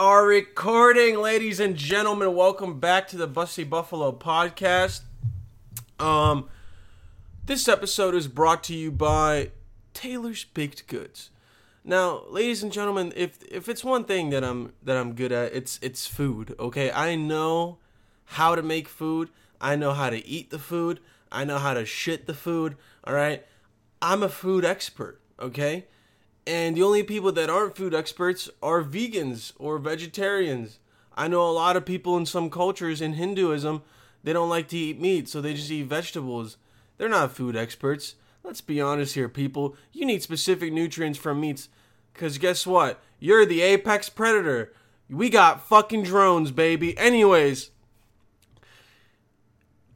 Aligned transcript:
Are 0.00 0.24
recording, 0.24 1.18
ladies 1.18 1.60
and 1.60 1.76
gentlemen. 1.76 2.34
Welcome 2.34 2.80
back 2.80 3.06
to 3.08 3.18
the 3.18 3.28
Busty 3.28 3.68
Buffalo 3.68 4.12
podcast. 4.12 5.02
Um, 5.98 6.48
this 7.44 7.68
episode 7.68 8.14
is 8.14 8.26
brought 8.26 8.64
to 8.64 8.74
you 8.74 8.90
by 8.90 9.50
Taylor's 9.92 10.44
Baked 10.44 10.86
Goods. 10.86 11.28
Now, 11.84 12.22
ladies 12.30 12.62
and 12.62 12.72
gentlemen, 12.72 13.12
if 13.14 13.44
if 13.44 13.68
it's 13.68 13.84
one 13.84 14.04
thing 14.04 14.30
that 14.30 14.42
I'm 14.42 14.72
that 14.82 14.96
I'm 14.96 15.12
good 15.12 15.32
at, 15.32 15.52
it's 15.52 15.78
it's 15.82 16.06
food. 16.06 16.56
Okay, 16.58 16.90
I 16.90 17.14
know 17.14 17.76
how 18.24 18.54
to 18.54 18.62
make 18.62 18.88
food. 18.88 19.28
I 19.60 19.76
know 19.76 19.92
how 19.92 20.08
to 20.08 20.26
eat 20.26 20.48
the 20.48 20.58
food. 20.58 21.00
I 21.30 21.44
know 21.44 21.58
how 21.58 21.74
to 21.74 21.84
shit 21.84 22.26
the 22.26 22.32
food. 22.32 22.78
All 23.04 23.12
right, 23.12 23.44
I'm 24.00 24.22
a 24.22 24.30
food 24.30 24.64
expert. 24.64 25.20
Okay, 25.38 25.84
and 26.46 26.76
the 26.76 26.82
only 26.82 27.02
people 27.02 27.32
that 27.32 27.50
aren't 27.50 27.76
food 27.76 27.94
experts 27.94 28.48
are 28.62 28.82
vegans 28.82 29.52
or 29.58 29.78
vegetarians. 29.78 30.78
I 31.16 31.28
know 31.28 31.48
a 31.48 31.52
lot 31.52 31.76
of 31.76 31.84
people 31.84 32.16
in 32.16 32.26
some 32.26 32.50
cultures 32.50 33.00
in 33.00 33.14
Hinduism, 33.14 33.82
they 34.22 34.32
don't 34.32 34.48
like 34.48 34.68
to 34.68 34.76
eat 34.76 35.00
meat, 35.00 35.28
so 35.28 35.40
they 35.40 35.54
just 35.54 35.70
eat 35.70 35.86
vegetables. 35.86 36.56
They're 36.98 37.08
not 37.08 37.32
food 37.32 37.56
experts. 37.56 38.14
Let's 38.42 38.60
be 38.60 38.80
honest 38.80 39.14
here, 39.14 39.28
people. 39.28 39.76
You 39.92 40.06
need 40.06 40.22
specific 40.22 40.72
nutrients 40.72 41.18
from 41.18 41.40
meats. 41.40 41.68
Because 42.12 42.38
guess 42.38 42.66
what? 42.66 43.00
You're 43.18 43.46
the 43.46 43.62
apex 43.62 44.08
predator. 44.08 44.72
We 45.08 45.28
got 45.30 45.66
fucking 45.66 46.04
drones, 46.04 46.50
baby. 46.50 46.96
Anyways, 46.96 47.70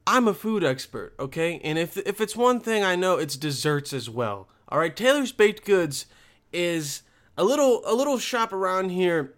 I'm 0.06 0.28
a 0.28 0.34
food 0.34 0.62
expert, 0.62 1.14
okay? 1.18 1.60
And 1.64 1.78
if 1.78 1.96
if 1.96 2.20
it's 2.20 2.36
one 2.36 2.60
thing 2.60 2.84
I 2.84 2.96
know, 2.96 3.16
it's 3.16 3.36
desserts 3.36 3.92
as 3.92 4.10
well. 4.10 4.48
All 4.68 4.78
right, 4.78 4.94
Taylor's 4.94 5.32
Baked 5.32 5.64
Goods 5.64 6.06
is 6.54 7.02
a 7.36 7.44
little 7.44 7.82
a 7.84 7.94
little 7.94 8.18
shop 8.18 8.52
around 8.52 8.90
here 8.90 9.34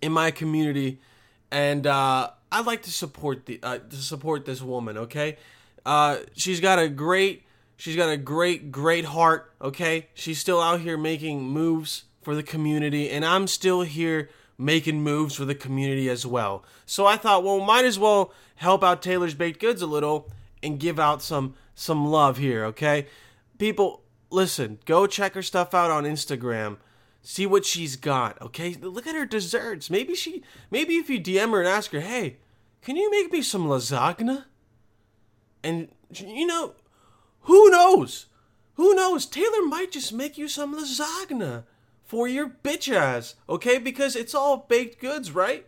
in 0.00 0.12
my 0.12 0.30
community, 0.30 1.00
and 1.50 1.86
uh, 1.86 2.30
I'd 2.52 2.66
like 2.66 2.82
to 2.82 2.90
support 2.90 3.46
the 3.46 3.58
uh, 3.62 3.78
to 3.78 3.96
support 3.96 4.44
this 4.44 4.62
woman. 4.62 4.98
Okay, 4.98 5.36
uh, 5.84 6.18
she's 6.36 6.60
got 6.60 6.78
a 6.78 6.88
great 6.88 7.44
she's 7.76 7.96
got 7.96 8.10
a 8.10 8.16
great 8.16 8.70
great 8.70 9.06
heart. 9.06 9.52
Okay, 9.60 10.08
she's 10.14 10.38
still 10.38 10.60
out 10.60 10.80
here 10.80 10.96
making 10.96 11.42
moves 11.42 12.04
for 12.22 12.34
the 12.34 12.42
community, 12.42 13.10
and 13.10 13.24
I'm 13.24 13.46
still 13.46 13.82
here 13.82 14.28
making 14.58 15.00
moves 15.02 15.34
for 15.36 15.44
the 15.44 15.54
community 15.54 16.08
as 16.08 16.26
well. 16.26 16.64
So 16.84 17.06
I 17.06 17.16
thought, 17.16 17.44
well, 17.44 17.60
might 17.60 17.84
as 17.84 17.98
well 17.98 18.32
help 18.56 18.82
out 18.82 19.02
Taylor's 19.02 19.34
Baked 19.34 19.60
Goods 19.60 19.80
a 19.80 19.86
little 19.86 20.28
and 20.62 20.78
give 20.78 20.98
out 20.98 21.22
some 21.22 21.54
some 21.74 22.06
love 22.06 22.36
here. 22.36 22.64
Okay, 22.66 23.06
people 23.58 24.02
listen, 24.30 24.78
go 24.84 25.06
check 25.06 25.34
her 25.34 25.42
stuff 25.42 25.74
out 25.74 25.90
on 25.90 26.04
Instagram. 26.04 26.78
See 27.22 27.46
what 27.46 27.64
she's 27.64 27.96
got, 27.96 28.40
okay? 28.40 28.74
Look 28.74 29.06
at 29.06 29.14
her 29.14 29.26
desserts. 29.26 29.90
Maybe 29.90 30.14
she 30.14 30.42
maybe 30.70 30.96
if 30.96 31.10
you 31.10 31.20
DM 31.20 31.50
her 31.50 31.60
and 31.60 31.68
ask 31.68 31.90
her, 31.92 32.00
"Hey, 32.00 32.38
can 32.82 32.96
you 32.96 33.10
make 33.10 33.32
me 33.32 33.42
some 33.42 33.66
lasagna?" 33.66 34.44
And 35.62 35.88
you 36.14 36.46
know, 36.46 36.74
who 37.42 37.70
knows? 37.70 38.26
Who 38.74 38.94
knows? 38.94 39.26
Taylor 39.26 39.62
might 39.66 39.90
just 39.90 40.12
make 40.12 40.38
you 40.38 40.46
some 40.46 40.74
lasagna 40.78 41.64
for 42.04 42.28
your 42.28 42.48
bitch 42.48 42.94
ass, 42.94 43.34
okay? 43.48 43.78
Because 43.78 44.14
it's 44.14 44.34
all 44.34 44.66
baked 44.68 45.00
goods, 45.00 45.32
right? 45.32 45.66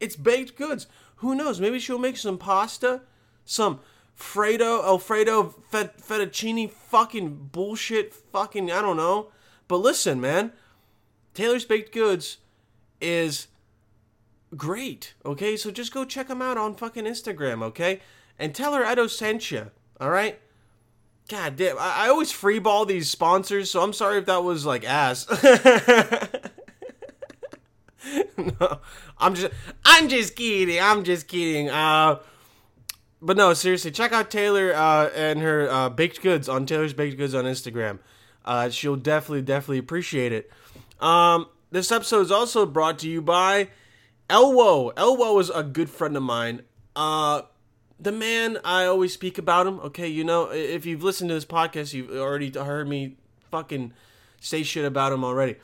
It's 0.00 0.16
baked 0.16 0.56
goods. 0.56 0.86
Who 1.16 1.34
knows? 1.34 1.60
Maybe 1.60 1.78
she'll 1.78 1.98
make 1.98 2.16
some 2.16 2.38
pasta, 2.38 3.02
some 3.44 3.80
Fredo, 4.20 4.84
Alfredo, 4.84 5.54
fet, 5.70 5.98
fettuccine, 5.98 6.70
fucking 6.70 7.48
bullshit, 7.50 8.12
fucking, 8.12 8.70
I 8.70 8.82
don't 8.82 8.96
know. 8.96 9.28
But 9.66 9.78
listen, 9.78 10.20
man, 10.20 10.52
Taylor's 11.34 11.64
Baked 11.64 11.92
Goods 11.92 12.38
is 13.00 13.48
great, 14.56 15.14
okay? 15.24 15.56
So 15.56 15.70
just 15.70 15.94
go 15.94 16.04
check 16.04 16.28
them 16.28 16.42
out 16.42 16.58
on 16.58 16.76
fucking 16.76 17.04
Instagram, 17.04 17.62
okay? 17.62 18.00
And 18.38 18.54
tell 18.54 18.74
her 18.74 18.90
Edo 18.90 19.06
sent 19.06 19.50
you, 19.50 19.70
alright? 20.00 20.38
God 21.28 21.56
damn, 21.56 21.78
I, 21.78 22.04
I 22.04 22.08
always 22.08 22.32
freeball 22.32 22.86
these 22.86 23.08
sponsors, 23.08 23.70
so 23.70 23.82
I'm 23.82 23.94
sorry 23.94 24.18
if 24.18 24.26
that 24.26 24.44
was 24.44 24.66
like 24.66 24.84
ass. 24.84 25.26
no, 28.36 28.80
I'm 29.18 29.34
just, 29.34 29.52
I'm 29.84 30.08
just 30.08 30.36
kidding, 30.36 30.80
I'm 30.80 31.04
just 31.04 31.26
kidding. 31.26 31.70
Uh, 31.70 32.18
but 33.22 33.36
no, 33.36 33.52
seriously, 33.54 33.90
check 33.90 34.12
out 34.12 34.30
Taylor 34.30 34.74
uh, 34.74 35.10
and 35.14 35.40
her 35.40 35.70
uh, 35.70 35.88
baked 35.88 36.22
goods 36.22 36.48
on 36.48 36.66
Taylor's 36.66 36.92
Baked 36.92 37.16
Goods 37.16 37.34
on 37.34 37.44
Instagram. 37.44 37.98
Uh, 38.44 38.70
she'll 38.70 38.96
definitely, 38.96 39.42
definitely 39.42 39.78
appreciate 39.78 40.32
it. 40.32 40.50
Um, 41.00 41.46
this 41.70 41.92
episode 41.92 42.20
is 42.22 42.30
also 42.30 42.66
brought 42.66 42.98
to 43.00 43.08
you 43.08 43.20
by 43.20 43.68
Elwo. 44.28 44.94
Elwo 44.94 45.40
is 45.40 45.50
a 45.50 45.62
good 45.62 45.90
friend 45.90 46.16
of 46.16 46.22
mine. 46.22 46.62
Uh, 46.96 47.42
the 47.98 48.12
man, 48.12 48.58
I 48.64 48.86
always 48.86 49.12
speak 49.12 49.38
about 49.38 49.66
him. 49.66 49.78
Okay, 49.80 50.08
you 50.08 50.24
know, 50.24 50.50
if 50.50 50.86
you've 50.86 51.02
listened 51.02 51.28
to 51.28 51.34
this 51.34 51.44
podcast, 51.44 51.92
you've 51.92 52.10
already 52.10 52.50
heard 52.50 52.88
me 52.88 53.16
fucking 53.50 53.92
say 54.40 54.62
shit 54.62 54.84
about 54.84 55.12
him 55.12 55.24
already. 55.24 55.56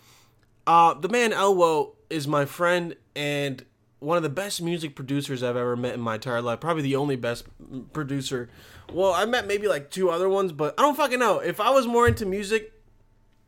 Uh, 0.67 0.95
the 0.95 1.09
man 1.09 1.31
Elwo 1.31 1.95
is 2.11 2.29
my 2.29 2.45
friend 2.45 2.97
and 3.15 3.65
one 3.99 4.17
of 4.17 4.23
the 4.23 4.29
best 4.29 4.61
music 4.61 4.95
producers 4.95 5.43
I've 5.43 5.57
ever 5.57 5.77
met 5.77 5.95
in 5.95 6.01
my 6.01 6.17
entire 6.17 6.43
life. 6.43 6.61
Probably 6.61 6.83
the 6.83 6.97
only 6.97 7.17
best 7.17 7.47
producer. 7.93 8.49
Well, 8.93 9.13
I 9.13 9.25
met 9.25 9.47
maybe 9.47 9.69
like 9.69 9.91
two 9.91 10.11
other 10.11 10.29
ones, 10.29 10.53
but 10.53 10.75
I 10.79 10.83
don't 10.83 10.97
fucking 10.97 11.19
know. 11.19 11.39
If 11.39 11.61
I 11.61 11.71
was 11.71 11.87
more 11.87 12.07
into 12.07 12.27
music 12.27 12.73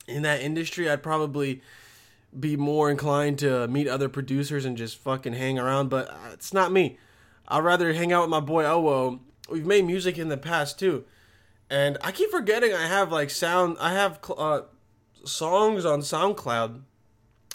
in 0.06 0.22
that 0.22 0.40
industry, 0.40 0.90
I'd 0.90 1.02
probably 1.02 1.60
be 2.38 2.56
more 2.56 2.90
inclined 2.90 3.38
to 3.40 3.68
meet 3.68 3.88
other 3.88 4.08
producers 4.08 4.64
and 4.64 4.76
just 4.76 4.98
fucking 4.98 5.34
hang 5.34 5.58
around, 5.58 5.88
but 5.88 6.14
it's 6.32 6.52
not 6.52 6.72
me. 6.72 6.98
I'd 7.46 7.64
rather 7.64 7.92
hang 7.92 8.12
out 8.12 8.22
with 8.22 8.30
my 8.30 8.40
boy 8.40 8.64
Elwo. 8.64 9.20
We've 9.50 9.66
made 9.66 9.86
music 9.86 10.18
in 10.18 10.28
the 10.28 10.36
past 10.36 10.78
too. 10.78 11.04
And 11.70 11.98
I 12.02 12.12
keep 12.12 12.30
forgetting 12.30 12.72
I 12.72 12.86
have 12.86 13.12
like 13.12 13.30
sound, 13.30 13.76
I 13.80 13.92
have 13.92 14.18
uh, 14.36 14.62
songs 15.24 15.84
on 15.84 16.00
SoundCloud 16.00 16.82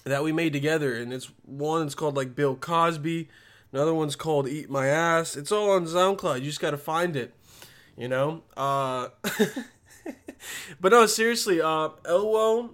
that 0.04 0.24
we 0.24 0.32
made 0.32 0.54
together, 0.54 0.94
and 0.94 1.14
it's 1.14 1.32
one 1.46 1.86
it's 1.86 1.96
called 1.96 2.16
like 2.16 2.36
Bill 2.36 2.56
Cosby, 2.56 3.30
another 3.72 3.94
one's 3.94 4.16
called 4.16 4.48
Eat 4.48 4.70
My 4.70 4.88
Ass. 4.88 5.36
It's 5.36 5.52
all 5.52 5.72
on 5.72 5.86
SoundCloud. 5.86 6.40
You 6.40 6.46
just 6.46 6.60
gotta 6.60 6.78
find 6.78 7.16
it, 7.16 7.34
you 7.98 8.08
know. 8.08 8.44
Uh, 8.58 9.10
but 10.80 10.92
no, 10.92 11.06
seriously, 11.06 11.62
uh, 11.62 11.90
Elwo 12.04 12.72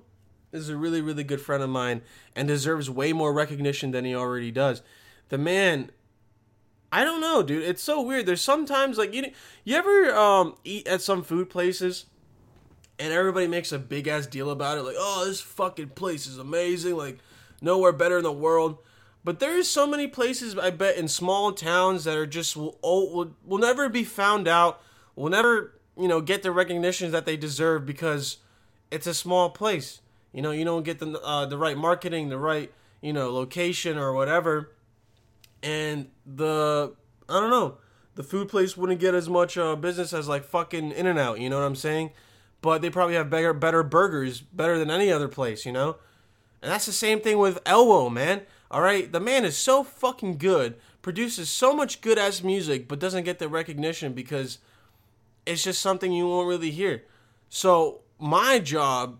is 0.52 0.70
a 0.70 0.76
really 0.76 1.02
really 1.02 1.24
good 1.24 1.42
friend 1.42 1.62
of 1.62 1.70
mine 1.70 2.02
and 2.36 2.48
deserves 2.48 2.90
way 2.90 3.14
more 3.14 3.34
recognition 3.34 3.92
than 3.92 4.06
he 4.06 4.16
already 4.16 4.52
does. 4.52 4.82
The 5.30 5.38
man. 5.38 5.92
I 6.92 7.04
don't 7.04 7.22
know, 7.22 7.44
dude. 7.44 7.62
It's 7.62 7.84
so 7.84 8.02
weird. 8.02 8.26
There's 8.26 8.42
sometimes 8.42 8.98
like 8.98 9.14
you 9.14 9.28
you 9.64 9.76
ever 9.76 10.12
um 10.16 10.56
eat 10.64 10.88
at 10.88 11.04
some 11.04 11.22
food 11.22 11.48
places 11.48 12.06
and 13.00 13.14
everybody 13.14 13.48
makes 13.48 13.72
a 13.72 13.80
big 13.80 14.08
ass 14.08 14.28
deal 14.28 14.50
about 14.50 14.78
it 14.78 14.84
like 14.84 14.96
oh 14.98 15.26
this 15.26 15.42
fucking 15.42 15.90
place 15.90 16.28
is 16.28 16.38
amazing 16.38 16.96
like 16.96 17.20
nowhere 17.62 17.92
better 17.92 18.18
in 18.18 18.24
the 18.24 18.32
world. 18.32 18.78
But 19.22 19.40
there's 19.40 19.68
so 19.68 19.86
many 19.86 20.08
places 20.08 20.58
i 20.58 20.70
bet 20.70 20.98
in 20.98 21.08
small 21.08 21.52
towns 21.52 22.04
that 22.06 22.16
are 22.18 22.26
just 22.26 22.56
will, 22.56 22.78
will, 22.82 23.36
will 23.46 23.58
never 23.58 23.90
be 23.90 24.04
found 24.04 24.48
out 24.48 24.82
will 25.16 25.30
never 25.30 25.74
you 25.98 26.08
know 26.08 26.22
get 26.22 26.44
the 26.44 26.52
recognition 26.52 27.12
that 27.12 27.26
they 27.26 27.38
deserve 27.38 27.86
because 27.86 28.38
it's 28.92 29.08
a 29.08 29.14
small 29.14 29.50
place. 29.50 30.02
You 30.34 30.42
know 30.42 30.52
you 30.52 30.66
don't 30.66 30.84
get 30.84 31.00
the 31.00 31.20
uh, 31.22 31.46
the 31.46 31.58
right 31.58 31.78
marketing 31.78 32.30
the 32.30 32.38
right 32.38 32.72
you 33.02 33.14
know 33.14 33.32
location 33.32 33.98
or 33.98 34.14
whatever. 34.14 34.72
And 35.62 36.10
the 36.26 36.94
i 37.28 37.40
don't 37.40 37.50
know 37.50 37.78
the 38.16 38.24
food 38.24 38.50
place 38.50 38.76
wouldn't 38.76 39.00
get 39.00 39.14
as 39.14 39.30
much 39.30 39.58
uh, 39.58 39.76
business 39.76 40.14
as 40.14 40.28
like 40.28 40.44
fucking 40.44 40.92
in 40.92 41.06
and 41.06 41.20
out 41.20 41.40
you 41.40 41.50
know 41.50 41.58
what 41.58 41.66
i'm 41.66 41.76
saying 41.76 42.12
but 42.62 42.82
they 42.82 42.90
probably 42.90 43.16
have 43.16 43.30
better 43.30 43.54
better 43.54 43.84
burgers, 43.84 44.42
better 44.42 44.78
than 44.78 44.92
any 44.92 45.12
other 45.12 45.28
place, 45.28 45.66
you 45.66 45.72
know? 45.72 45.98
And 46.62 46.72
that's 46.72 46.86
the 46.86 46.92
same 46.92 47.22
thing 47.22 47.38
with 47.38 47.64
Elwo, 47.64 48.12
man. 48.12 48.42
All 48.72 48.82
right, 48.82 49.12
the 49.12 49.20
man 49.20 49.46
is 49.46 49.58
so 49.58 49.84
fucking 49.84 50.38
good, 50.38 50.76
produces 51.02 51.50
so 51.50 51.74
much 51.74 52.02
good 52.02 52.20
ass 52.20 52.44
music, 52.44 52.88
but 52.88 53.00
doesn't 53.00 53.24
get 53.24 53.40
the 53.40 53.48
recognition 53.48 54.14
because 54.14 54.60
it's 55.46 55.64
just 55.64 55.82
something 55.82 56.12
you 56.12 56.28
won't 56.28 56.48
really 56.48 56.70
hear. 56.70 57.04
So 57.50 58.02
my 58.20 58.60
job, 58.60 59.20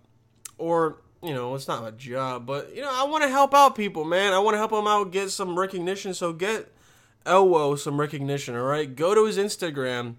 or 0.58 0.98
you 1.24 1.34
know, 1.34 1.56
it's 1.56 1.68
not 1.68 1.88
a 1.88 1.92
job, 1.92 2.46
but 2.46 2.76
you 2.76 2.82
know, 2.82 2.92
I 2.92 3.04
want 3.06 3.24
to 3.24 3.30
help 3.30 3.54
out 3.54 3.76
people, 3.76 4.06
man. 4.06 4.34
I 4.34 4.40
want 4.40 4.54
to 4.54 4.60
help 4.60 4.72
them 4.72 4.88
out 4.88 5.12
get 5.12 5.32
some 5.32 5.58
recognition. 5.58 6.14
So 6.14 6.32
get 6.32 6.72
Elwo 7.26 7.78
some 7.78 8.00
recognition. 8.00 8.56
All 8.56 8.64
right, 8.64 8.94
go 8.94 9.16
to 9.16 9.26
his 9.26 9.38
Instagram 9.38 10.16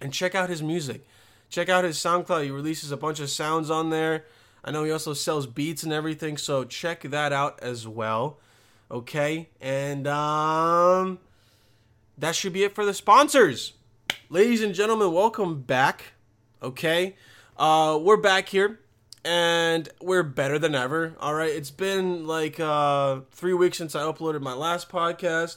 and 0.00 0.12
check 0.12 0.34
out 0.34 0.50
his 0.50 0.62
music. 0.62 1.06
Check 1.50 1.68
out 1.68 1.82
his 1.82 1.98
SoundCloud. 1.98 2.44
He 2.44 2.50
releases 2.52 2.92
a 2.92 2.96
bunch 2.96 3.18
of 3.18 3.28
sounds 3.28 3.70
on 3.70 3.90
there. 3.90 4.24
I 4.64 4.70
know 4.70 4.84
he 4.84 4.92
also 4.92 5.14
sells 5.14 5.48
beats 5.48 5.82
and 5.82 5.92
everything, 5.92 6.36
so 6.36 6.64
check 6.64 7.02
that 7.02 7.32
out 7.32 7.58
as 7.60 7.88
well. 7.88 8.38
Okay, 8.88 9.48
and 9.60 10.06
um, 10.06 11.18
that 12.16 12.36
should 12.36 12.52
be 12.52 12.62
it 12.62 12.74
for 12.74 12.84
the 12.84 12.94
sponsors. 12.94 13.72
Ladies 14.28 14.62
and 14.62 14.74
gentlemen, 14.74 15.12
welcome 15.12 15.62
back. 15.62 16.12
Okay, 16.62 17.16
uh, 17.56 17.98
we're 18.00 18.16
back 18.16 18.48
here, 18.48 18.78
and 19.24 19.88
we're 20.00 20.22
better 20.22 20.58
than 20.58 20.76
ever. 20.76 21.16
All 21.18 21.34
right, 21.34 21.50
it's 21.50 21.70
been 21.70 22.28
like 22.28 22.60
uh, 22.60 23.20
three 23.32 23.54
weeks 23.54 23.78
since 23.78 23.96
I 23.96 24.02
uploaded 24.02 24.40
my 24.40 24.54
last 24.54 24.88
podcast, 24.88 25.56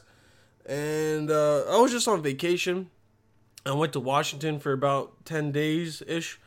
and 0.66 1.30
uh, 1.30 1.66
I 1.70 1.80
was 1.80 1.92
just 1.92 2.08
on 2.08 2.24
vacation. 2.24 2.90
I 3.66 3.72
went 3.72 3.94
to 3.94 4.00
Washington 4.00 4.60
for 4.60 4.74
about 4.74 5.26
ten 5.26 5.52
days 5.52 6.04
ish, 6.06 6.40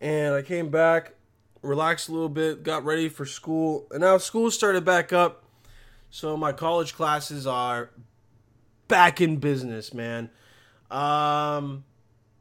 and 0.00 0.34
I 0.34 0.42
came 0.42 0.70
back, 0.70 1.14
relaxed 1.62 2.08
a 2.08 2.12
little 2.12 2.28
bit, 2.28 2.62
got 2.62 2.84
ready 2.84 3.08
for 3.08 3.26
school, 3.26 3.86
and 3.90 4.00
now 4.00 4.18
school 4.18 4.50
started 4.50 4.84
back 4.84 5.12
up. 5.12 5.44
So 6.10 6.36
my 6.36 6.52
college 6.52 6.94
classes 6.94 7.46
are 7.46 7.90
back 8.88 9.20
in 9.20 9.36
business, 9.36 9.92
man. 9.92 10.30
Um, 10.90 11.84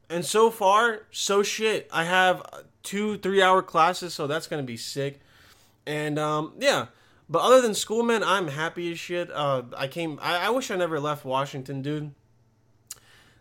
and 0.09 0.23
so 0.23 0.50
far, 0.50 1.07
so 1.12 1.44
shit. 1.44 1.89
I 1.91 2.06
have 2.06 2.41
two 2.83 3.17
three 3.17 3.41
hour 3.41 3.62
classes, 3.62 4.13
so 4.13 4.27
that's 4.27 4.47
gonna 4.47 4.63
be 4.63 4.77
sick. 4.77 5.19
And 5.85 6.17
um, 6.17 6.53
yeah, 6.59 6.88
but 7.29 7.41
other 7.41 7.62
than 7.62 7.73
school, 7.73 8.03
man, 8.03 8.23
I'm 8.23 8.47
happy 8.47 8.91
as 8.91 9.00
shit. 9.00 9.29
Uh, 9.31 9.63
I 9.75 9.88
came. 9.88 10.19
I, 10.21 10.47
I 10.47 10.50
wish 10.51 10.71
I 10.71 10.75
never 10.75 11.00
left 11.00 11.25
Washington, 11.25 11.81
dude. 11.81 12.13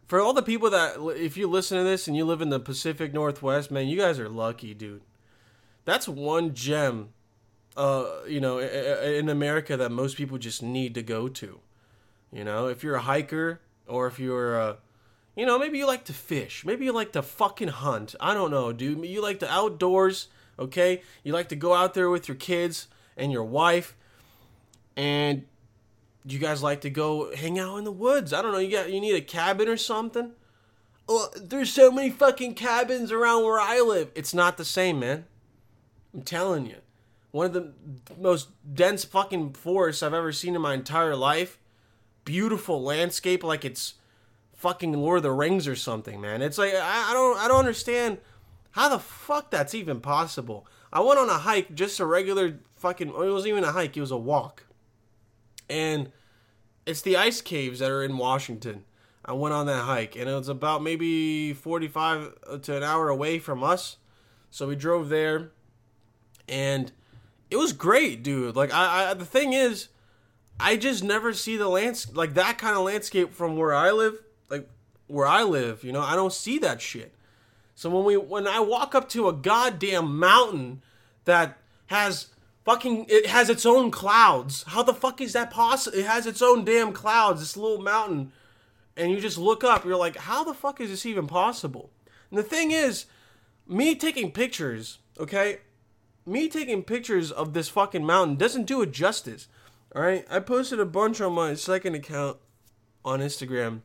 For 0.07 0.21
all 0.21 0.33
the 0.33 0.43
people 0.43 0.71
that, 0.71 0.97
if 1.17 1.37
you 1.37 1.47
listen 1.47 1.79
to 1.79 1.85
this 1.85 2.07
and 2.07 2.17
you 2.17 2.25
live 2.25 2.43
in 2.43 2.51
the 2.51 2.61
Pacific 2.61 3.15
Northwest, 3.15 3.71
man, 3.71 3.89
you 3.89 3.97
guys 3.97 4.19
are 4.19 4.29
lucky, 4.29 4.75
dude. 4.75 5.03
That's 5.85 6.07
one 6.07 6.55
gem, 6.55 7.11
uh, 7.77 8.07
you 8.27 8.41
know, 8.41 8.59
in 8.59 9.29
America 9.29 9.77
that 9.77 9.91
most 9.91 10.17
people 10.17 10.39
just 10.39 10.63
need 10.63 10.95
to 10.95 11.03
go 11.03 11.29
to. 11.29 11.61
You 12.33 12.45
know, 12.45 12.67
if 12.67 12.83
you're 12.83 12.97
a 12.97 13.03
hiker 13.03 13.61
or 13.87 14.07
if 14.07 14.19
you're 14.19 14.59
a 14.59 14.79
you 15.37 15.47
know, 15.47 15.59
maybe 15.59 15.79
you 15.79 15.87
like 15.87 16.05
to 16.05 16.13
fish. 16.13 16.65
Maybe 16.65 16.85
you 16.85 16.93
like 16.93 17.13
to 17.13 17.23
fucking 17.23 17.69
hunt. 17.69 18.15
I 18.21 18.35
don't 18.35 18.51
know, 18.51 18.73
dude. 18.73 19.05
You 19.05 19.21
like 19.21 19.41
the 19.41 19.51
outdoors, 19.51 20.29
okay? 20.59 21.03
You 21.25 21.33
like 21.33 21.49
to 21.49 21.57
go 21.57 21.75
out 21.75 21.95
there 21.95 22.09
with 22.09 22.29
your 22.29 22.37
kids 22.37 22.87
and 23.17 23.33
your 23.33 23.43
wife. 23.43 23.97
And 24.97 25.47
you 26.25 26.39
guys 26.39 26.63
like 26.63 26.81
to 26.83 26.91
go 26.91 27.35
hang 27.35 27.59
out 27.59 27.77
in 27.77 27.85
the 27.85 27.93
woods. 27.93 28.33
I 28.33 28.43
don't 28.43 28.53
know, 28.53 28.59
you 28.59 28.71
got 28.71 28.93
you 28.93 29.01
need 29.01 29.15
a 29.15 29.21
cabin 29.21 29.69
or 29.69 29.77
something? 29.77 30.33
Oh, 31.09 31.29
there's 31.37 31.73
so 31.73 31.91
many 31.91 32.11
fucking 32.11 32.55
cabins 32.55 33.13
around 33.13 33.45
where 33.45 33.61
I 33.61 33.81
live. 33.81 34.11
It's 34.15 34.33
not 34.33 34.57
the 34.57 34.65
same, 34.65 35.01
man. 35.01 35.27
I'm 36.15 36.23
telling 36.23 36.67
you. 36.67 36.77
One 37.31 37.47
of 37.47 37.53
the 37.53 37.73
most 38.19 38.49
dense 38.75 39.05
fucking 39.05 39.55
forests 39.55 40.03
I've 40.03 40.15
ever 40.15 40.33
seen 40.33 40.55
in 40.55 40.63
my 40.63 40.73
entire 40.73 41.17
life. 41.17 41.59
Beautiful 42.25 42.83
landscape 42.83 43.43
like 43.43 43.65
it's 43.65 43.95
fucking 44.55 44.93
Lord 44.93 45.19
of 45.19 45.23
the 45.25 45.33
Rings 45.33 45.69
or 45.69 45.77
something, 45.77 46.21
man. 46.21 46.41
It's 46.41 46.57
like 46.57 46.73
I, 46.75 47.11
I 47.11 47.13
don't 47.13 47.39
I 47.39 47.49
don't 47.49 47.59
understand 47.59 48.19
how 48.71 48.89
the 48.89 48.99
fuck 48.99 49.51
that's 49.51 49.75
even 49.75 50.01
possible. 50.01 50.67
I 50.93 51.01
went 51.01 51.19
on 51.19 51.29
a 51.29 51.39
hike, 51.39 51.75
just 51.75 52.01
a 52.01 52.07
regular 52.07 52.61
fucking. 52.77 53.09
It 53.09 53.15
wasn't 53.15 53.49
even 53.49 53.65
a 53.65 53.73
hike; 53.73 53.97
it 53.97 54.01
was 54.01 54.11
a 54.13 54.17
walk, 54.17 54.64
and 55.69 56.13
it's 56.87 57.03
the 57.03 57.17
ice 57.17 57.41
caves 57.41 57.79
that 57.79 57.91
are 57.91 58.03
in 58.03 58.19
Washington. 58.19 58.85
I 59.25 59.33
went 59.33 59.55
on 59.55 59.67
that 59.67 59.85
hike, 59.85 60.17
and 60.17 60.29
it 60.29 60.35
was 60.35 60.49
about 60.49 60.83
maybe 60.83 61.55
forty-five 61.55 62.61
to 62.63 62.77
an 62.77 62.83
hour 62.83 63.09
away 63.09 63.39
from 63.39 63.65
us. 63.65 63.97
So 64.51 64.69
we 64.69 64.77
drove 64.77 65.09
there, 65.09 65.51
and 66.49 66.93
it 67.51 67.57
was 67.57 67.73
great, 67.73 68.23
dude. 68.23 68.55
Like 68.55 68.73
I, 68.73 69.11
I 69.11 69.15
the 69.15 69.25
thing 69.25 69.53
is, 69.53 69.89
I 70.61 70.77
just 70.77 71.03
never 71.03 71.33
see 71.33 71.57
the 71.57 71.69
lands 71.69 72.15
like 72.15 72.35
that 72.35 72.59
kind 72.59 72.77
of 72.77 72.85
landscape 72.85 73.33
from 73.33 73.57
where 73.57 73.75
I 73.75 73.91
live 73.91 74.19
like 74.51 74.69
where 75.07 75.27
I 75.27 75.43
live, 75.43 75.85
you 75.85 75.93
know, 75.93 76.03
I 76.03 76.15
don't 76.17 76.33
see 76.33 76.59
that 76.59 76.81
shit. 76.81 77.15
So 77.75 77.91
when 77.91 78.05
we 78.05 78.17
when 78.17 78.47
I 78.47 78.61
walk 78.61 78.95
up 78.95 79.09
to 79.11 79.29
a 79.29 79.33
goddamn 79.33 80.19
mountain 80.19 80.83
that 81.25 81.59
has 81.87 82.27
fucking 82.65 83.07
it 83.09 83.27
has 83.27 83.51
its 83.51 83.65
own 83.67 83.91
clouds. 83.91 84.65
How 84.67 84.83
the 84.83 84.95
fuck 84.95 85.21
is 85.21 85.33
that 85.35 85.51
possible? 85.51 85.99
It 85.99 86.07
has 86.07 86.27
its 86.27 86.43
own 86.43 86.65
damn 86.65 86.93
clouds, 86.93 87.41
this 87.41 87.57
little 87.57 87.83
mountain. 87.83 88.33
And 88.97 89.11
you 89.11 89.21
just 89.21 89.39
look 89.39 89.65
up, 89.65 89.85
you're 89.85 89.97
like, 89.97 90.17
how 90.17 90.45
the 90.45 90.55
fuck 90.55 90.81
is 90.81 90.91
this 90.91 91.07
even 91.07 91.27
possible? 91.27 91.91
And 92.31 92.39
the 92.39 92.45
thing 92.45 92.71
is, 92.71 93.07
me 93.67 93.95
taking 93.95 94.31
pictures, 94.31 94.99
okay? 95.19 95.59
Me 96.27 96.49
taking 96.49 96.83
pictures 96.83 97.33
of 97.33 97.55
this 97.55 97.69
fucking 97.69 98.05
mountain 98.05 98.37
doesn't 98.37 98.67
do 98.67 98.83
it 98.83 98.93
justice. 98.93 99.49
Alright? 99.95 100.27
I 100.31 100.41
posted 100.41 100.81
a 100.81 100.87
bunch 100.87 101.21
on 101.21 101.33
my 101.33 101.55
second 101.55 101.95
account 101.95 102.39
on 103.05 103.21
Instagram 103.21 103.81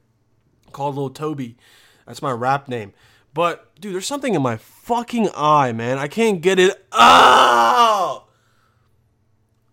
called 0.72 0.96
Little 0.96 1.10
Toby. 1.10 1.58
That's 2.06 2.22
my 2.22 2.32
rap 2.32 2.68
name. 2.68 2.94
But 3.34 3.76
dude, 3.80 3.94
there's 3.94 4.08
something 4.08 4.34
in 4.34 4.42
my 4.42 4.58
fucking 4.58 5.30
eye, 5.36 5.72
man. 5.72 5.98
I 5.98 6.08
can't 6.08 6.42
get 6.42 6.60
it 6.60 6.86
out. 6.94 7.99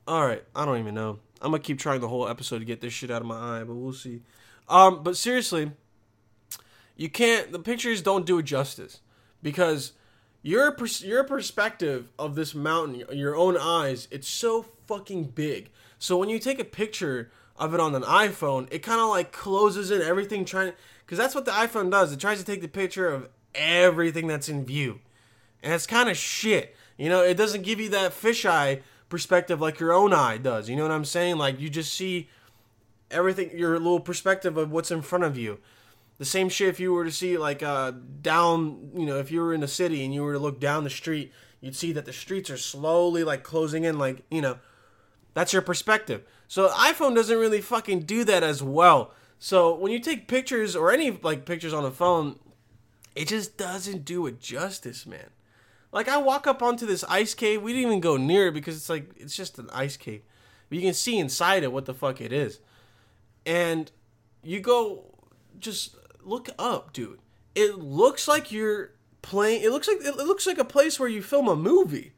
All 0.07 0.25
right, 0.25 0.45
I 0.55 0.65
don't 0.65 0.79
even 0.79 0.95
know. 0.95 1.19
I'm 1.41 1.51
gonna 1.51 1.63
keep 1.63 1.79
trying 1.79 2.01
the 2.01 2.09
whole 2.09 2.29
episode 2.29 2.61
to 2.61 2.65
get 2.65 2.81
this 2.81 2.93
shit 2.93 3.11
out 3.11 3.23
of 3.23 3.27
my 3.27 3.61
eye, 3.61 3.65
but 3.65 3.75
we'll 3.75 3.93
see. 3.93 4.23
Um, 4.69 5.03
but 5.03 5.17
seriously, 5.17 5.73
you 6.97 7.09
can't. 7.09 7.51
The 7.53 7.59
pictures 7.59 8.03
don't 8.03 8.25
do 8.25 8.39
it 8.39 8.45
justice 8.45 9.01
because 9.43 9.93
your 10.43 10.71
pers- 10.73 11.03
your 11.03 11.25
perspective 11.25 12.09
of 12.19 12.37
this 12.37 12.55
mountain, 12.55 13.03
your 13.11 13.35
own 13.35 13.57
eyes, 13.57 14.07
it's 14.11 14.29
so 14.29 14.67
fucking 14.87 15.25
big. 15.25 15.71
So 15.99 16.17
when 16.17 16.29
you 16.29 16.39
take 16.39 16.61
a 16.61 16.65
picture 16.65 17.31
of 17.57 17.75
it 17.75 17.81
on 17.81 17.95
an 17.95 18.03
iPhone, 18.03 18.69
it 18.71 18.81
kind 18.81 19.01
of 19.01 19.09
like 19.09 19.33
closes 19.33 19.91
in 19.91 20.03
everything 20.03 20.45
trying 20.45 20.73
because 21.05 21.19
that's 21.19 21.35
what 21.35 21.47
the 21.47 21.51
iPhone 21.51 21.91
does. 21.91 22.13
It 22.13 22.21
tries 22.21 22.39
to 22.39 22.45
take 22.45 22.61
the 22.61 22.69
picture 22.69 23.09
of 23.09 23.29
everything 23.55 24.27
that's 24.27 24.49
in 24.49 24.65
view. 24.65 25.01
And 25.63 25.73
it's 25.73 25.87
kind 25.87 26.09
of 26.09 26.17
shit. 26.17 26.77
You 26.97 27.09
know, 27.09 27.23
it 27.23 27.37
doesn't 27.37 27.63
give 27.63 27.81
you 27.81 27.89
that 27.91 28.13
fisheye 28.13 28.83
perspective 29.09 29.61
like 29.61 29.81
your 29.81 29.93
own 29.93 30.13
eye 30.13 30.39
does. 30.39 30.69
You 30.69 30.77
know 30.77 30.83
what 30.83 30.93
I'm 30.93 31.05
saying? 31.05 31.39
Like 31.39 31.61
you 31.61 31.71
just 31.71 31.95
see 31.95 32.29
everything 33.11 33.57
your 33.57 33.73
little 33.79 34.01
perspective 34.01 34.57
of 34.57 34.71
what's 34.71 34.91
in 34.91 35.03
front 35.03 35.25
of 35.25 35.37
you. 35.37 35.59
The 36.19 36.25
same 36.25 36.49
shit 36.49 36.69
if 36.69 36.81
you 36.81 36.93
were 36.93 37.05
to 37.05 37.13
see 37.13 37.37
like 37.37 37.63
uh 37.63 37.93
down, 38.23 38.91
you 38.95 39.07
know, 39.07 39.19
if 39.19 39.31
you 39.31 39.41
were 39.41 39.55
in 39.55 39.63
a 39.63 39.69
city 39.69 40.05
and 40.05 40.15
you 40.15 40.23
were 40.23 40.33
to 40.33 40.39
look 40.39 40.61
down 40.61 40.85
the 40.85 40.91
street, 40.91 41.33
you'd 41.61 41.77
see 41.77 41.93
that 41.93 42.05
the 42.05 42.13
streets 42.13 42.51
are 42.51 42.57
slowly 42.57 43.25
like 43.25 43.43
closing 43.43 43.85
in 43.85 43.99
like, 43.99 44.23
you 44.31 44.41
know, 44.41 44.59
that's 45.35 45.53
your 45.53 45.63
perspective. 45.63 46.25
So 46.49 46.69
iPhone 46.69 47.15
doesn't 47.15 47.39
really 47.39 47.61
fucking 47.61 48.01
do 48.01 48.25
that 48.25 48.43
as 48.43 48.63
well. 48.63 49.13
So 49.39 49.75
when 49.75 49.93
you 49.93 50.01
take 50.01 50.29
pictures 50.29 50.75
or 50.75 50.91
any 50.91 51.11
like 51.11 51.45
pictures 51.45 51.75
on 51.75 51.85
a 51.85 51.91
phone, 51.91 52.39
it 53.15 53.29
just 53.29 53.57
doesn't 53.57 54.05
do 54.05 54.27
it 54.27 54.41
justice, 54.41 55.07
man. 55.07 55.31
Like 55.97 56.09
I 56.09 56.19
walk 56.19 56.47
up 56.47 56.63
onto 56.63 56.85
this 56.85 57.05
ice 57.05 57.33
cave, 57.33 57.63
we 57.63 57.73
didn't 57.73 57.89
even 57.89 58.01
go 58.01 58.19
near 58.19 58.49
it 58.49 58.53
because 58.53 58.77
it's 58.77 58.91
like 58.91 59.09
it's 59.17 59.35
just 59.35 59.59
an 59.59 59.71
ice 59.73 59.97
cave. 59.97 60.21
But 60.69 60.77
you 60.77 60.85
can 60.85 60.93
see 60.93 61.19
inside 61.19 61.63
it 61.63 61.73
what 61.73 61.87
the 61.87 61.95
fuck 61.95 62.21
it 62.21 62.35
is. 62.35 62.61
And 63.47 63.91
you 64.43 64.61
go 64.61 65.15
just 65.59 65.97
look 66.23 66.51
up, 66.59 66.93
dude. 66.93 67.19
It 67.55 67.79
looks 67.79 68.29
like 68.29 68.53
you're 68.53 68.91
playing 69.23 69.63
it 69.63 69.71
looks 69.71 69.89
like 69.89 70.05
it 70.05 70.19
looks 70.19 70.47
like 70.47 70.59
a 70.59 70.67
place 70.67 71.01
where 71.01 71.09
you 71.09 71.23
film 71.23 71.49
a 71.49 71.57
movie. 71.57 72.13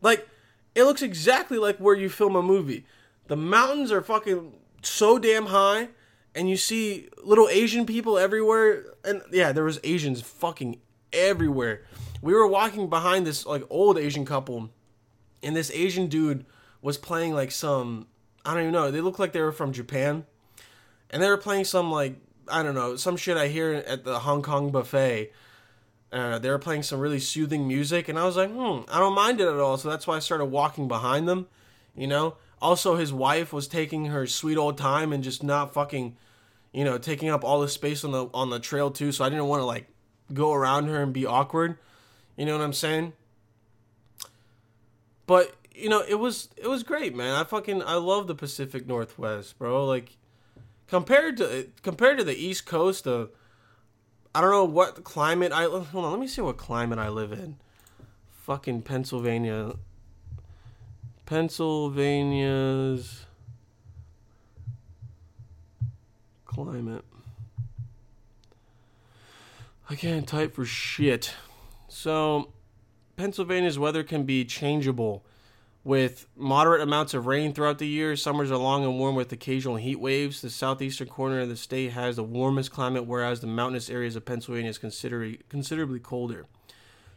Like 0.00 0.26
it 0.74 0.84
looks 0.84 1.02
exactly 1.02 1.58
like 1.58 1.76
where 1.76 1.94
you 1.94 2.08
film 2.08 2.36
a 2.36 2.42
movie. 2.42 2.86
The 3.26 3.36
mountains 3.36 3.92
are 3.92 4.00
fucking 4.00 4.54
so 4.80 5.18
damn 5.18 5.46
high, 5.46 5.88
and 6.34 6.48
you 6.48 6.56
see 6.56 7.10
little 7.22 7.50
Asian 7.50 7.84
people 7.84 8.16
everywhere. 8.16 8.94
And 9.04 9.20
yeah, 9.30 9.52
there 9.52 9.64
was 9.64 9.78
Asians 9.84 10.22
fucking 10.22 10.80
everywhere. 11.12 11.82
We 12.22 12.34
were 12.34 12.46
walking 12.46 12.88
behind 12.88 13.26
this 13.26 13.46
like 13.46 13.64
old 13.70 13.98
Asian 13.98 14.24
couple, 14.24 14.70
and 15.42 15.54
this 15.54 15.70
Asian 15.70 16.08
dude 16.08 16.44
was 16.82 16.96
playing 16.96 17.34
like 17.34 17.50
some 17.50 18.06
I 18.44 18.54
don't 18.54 18.62
even 18.62 18.72
know. 18.72 18.90
They 18.90 19.00
looked 19.00 19.18
like 19.18 19.32
they 19.32 19.42
were 19.42 19.52
from 19.52 19.72
Japan, 19.72 20.24
and 21.10 21.22
they 21.22 21.28
were 21.28 21.36
playing 21.36 21.64
some 21.64 21.90
like 21.90 22.16
I 22.48 22.62
don't 22.62 22.74
know 22.74 22.96
some 22.96 23.16
shit 23.16 23.36
I 23.36 23.48
hear 23.48 23.74
at 23.86 24.04
the 24.04 24.20
Hong 24.20 24.42
Kong 24.42 24.70
buffet. 24.70 25.32
Uh, 26.10 26.38
they 26.38 26.48
were 26.48 26.58
playing 26.58 26.82
some 26.82 26.98
really 27.00 27.18
soothing 27.18 27.68
music, 27.68 28.08
and 28.08 28.18
I 28.18 28.24
was 28.24 28.36
like, 28.36 28.50
hmm, 28.50 28.80
I 28.90 28.98
don't 28.98 29.14
mind 29.14 29.40
it 29.40 29.48
at 29.48 29.58
all. 29.58 29.76
So 29.76 29.90
that's 29.90 30.06
why 30.06 30.16
I 30.16 30.20
started 30.20 30.46
walking 30.46 30.88
behind 30.88 31.28
them, 31.28 31.46
you 31.94 32.06
know. 32.06 32.36
Also, 32.62 32.96
his 32.96 33.12
wife 33.12 33.52
was 33.52 33.68
taking 33.68 34.06
her 34.06 34.26
sweet 34.26 34.56
old 34.56 34.78
time 34.78 35.12
and 35.12 35.22
just 35.22 35.42
not 35.42 35.74
fucking, 35.74 36.16
you 36.72 36.84
know, 36.84 36.96
taking 36.96 37.28
up 37.28 37.44
all 37.44 37.60
the 37.60 37.68
space 37.68 38.04
on 38.04 38.12
the 38.12 38.28
on 38.32 38.48
the 38.48 38.58
trail 38.58 38.90
too. 38.90 39.12
So 39.12 39.24
I 39.24 39.28
didn't 39.28 39.46
want 39.46 39.60
to 39.60 39.66
like 39.66 39.88
go 40.32 40.54
around 40.54 40.86
her 40.86 41.02
and 41.02 41.12
be 41.12 41.26
awkward. 41.26 41.76
You 42.38 42.46
know 42.46 42.56
what 42.56 42.64
I'm 42.64 42.72
saying? 42.72 43.12
But 45.26 45.54
you 45.74 45.88
know, 45.88 46.04
it 46.08 46.14
was 46.14 46.48
it 46.56 46.68
was 46.68 46.84
great, 46.84 47.14
man. 47.14 47.34
I 47.34 47.42
fucking 47.42 47.82
I 47.82 47.96
love 47.96 48.28
the 48.28 48.36
Pacific 48.36 48.86
Northwest, 48.86 49.58
bro. 49.58 49.84
Like 49.84 50.16
compared 50.86 51.36
to 51.38 51.66
compared 51.82 52.16
to 52.18 52.24
the 52.24 52.36
East 52.36 52.64
Coast, 52.64 53.08
of 53.08 53.30
I 54.32 54.40
don't 54.40 54.50
know 54.50 54.64
what 54.64 55.02
climate 55.02 55.50
I 55.50 55.64
hold 55.64 56.04
on. 56.04 56.12
Let 56.12 56.20
me 56.20 56.28
see 56.28 56.40
what 56.40 56.56
climate 56.56 57.00
I 57.00 57.08
live 57.08 57.32
in. 57.32 57.56
Fucking 58.30 58.82
Pennsylvania. 58.82 59.72
Pennsylvania's 61.26 63.26
climate. 66.46 67.04
I 69.90 69.96
can't 69.96 70.28
type 70.28 70.54
for 70.54 70.64
shit. 70.64 71.34
So, 71.88 72.52
Pennsylvania's 73.16 73.78
weather 73.78 74.04
can 74.04 74.24
be 74.24 74.44
changeable 74.44 75.24
with 75.84 76.26
moderate 76.36 76.82
amounts 76.82 77.14
of 77.14 77.26
rain 77.26 77.52
throughout 77.54 77.78
the 77.78 77.88
year. 77.88 78.14
Summers 78.14 78.50
are 78.50 78.58
long 78.58 78.84
and 78.84 78.98
warm 78.98 79.14
with 79.14 79.32
occasional 79.32 79.76
heat 79.76 79.98
waves. 79.98 80.42
The 80.42 80.50
southeastern 80.50 81.08
corner 81.08 81.40
of 81.40 81.48
the 81.48 81.56
state 81.56 81.92
has 81.92 82.16
the 82.16 82.22
warmest 82.22 82.70
climate, 82.70 83.06
whereas 83.06 83.40
the 83.40 83.46
mountainous 83.46 83.88
areas 83.88 84.14
of 84.14 84.24
Pennsylvania 84.24 84.70
is 84.70 84.78
consider- 84.78 85.36
considerably 85.48 85.98
colder. 85.98 86.46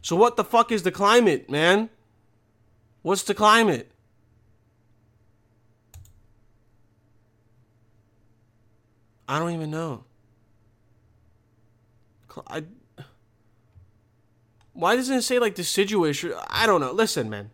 So, 0.00 0.16
what 0.16 0.36
the 0.36 0.44
fuck 0.44 0.72
is 0.72 0.82
the 0.82 0.90
climate, 0.90 1.50
man? 1.50 1.90
What's 3.02 3.22
the 3.22 3.34
climate? 3.34 3.92
I 9.28 9.38
don't 9.38 9.52
even 9.52 9.70
know. 9.70 10.04
I, 12.46 12.64
why 14.72 14.96
doesn't 14.96 15.18
it 15.18 15.22
say 15.22 15.38
like 15.38 15.54
deciduous? 15.54 16.24
I 16.48 16.66
don't 16.66 16.80
know. 16.80 16.92
Listen, 16.92 17.28
man. 17.28 17.50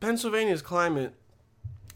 Pennsylvania's 0.00 0.62
climate 0.62 1.14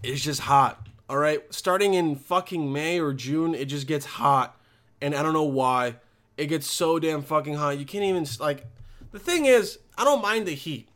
is 0.03 0.23
just 0.23 0.41
hot. 0.41 0.89
All 1.09 1.19
right, 1.19 1.43
starting 1.53 1.95
in 1.95 2.15
fucking 2.15 2.73
May 2.73 3.01
or 3.01 3.13
June, 3.13 3.55
it 3.55 3.65
just 3.65 3.89
gets 3.89 4.07
hot, 4.07 4.57
and 5.01 5.15
I 5.15 5.25
don't 5.25 5.33
know 5.33 5.43
why. 5.43 5.97
It 6.37 6.47
gets 6.47 6.69
so 6.69 7.01
damn 7.01 7.23
fucking 7.23 7.55
hot. 7.55 7.79
You 7.79 7.85
can't 7.85 8.05
even 8.05 8.27
like. 8.39 8.67
The 9.11 9.19
thing 9.19 9.45
is, 9.45 9.79
I 9.99 10.05
don't 10.05 10.23
mind 10.23 10.47
the 10.47 10.55
heat 10.55 10.89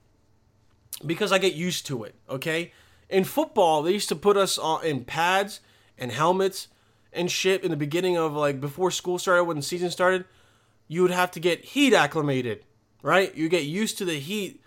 because 1.05 1.33
I 1.33 1.39
get 1.39 1.55
used 1.55 1.87
to 1.87 2.05
it. 2.05 2.15
Okay, 2.31 2.73
in 3.09 3.25
football, 3.25 3.83
they 3.83 3.93
used 3.93 4.09
to 4.11 4.17
put 4.17 4.37
us 4.37 4.59
in 4.85 5.05
pads 5.05 5.61
and 5.99 6.13
helmets 6.13 6.69
and 7.13 7.31
shit 7.31 7.65
in 7.65 7.71
the 7.71 7.77
beginning 7.77 8.17
of 8.17 8.35
like 8.35 8.61
before 8.61 8.91
school 8.91 9.19
started 9.19 9.45
when 9.45 9.57
the 9.57 9.63
season 9.63 9.91
started. 9.91 10.25
You 10.89 11.03
would 11.03 11.11
have 11.11 11.31
to 11.33 11.41
get 11.41 11.65
heat 11.65 11.95
acclimated, 11.95 12.65
right? 13.03 13.35
You 13.35 13.49
get 13.49 13.65
used 13.65 13.99
to 13.99 14.05
the 14.05 14.19
heat 14.19 14.63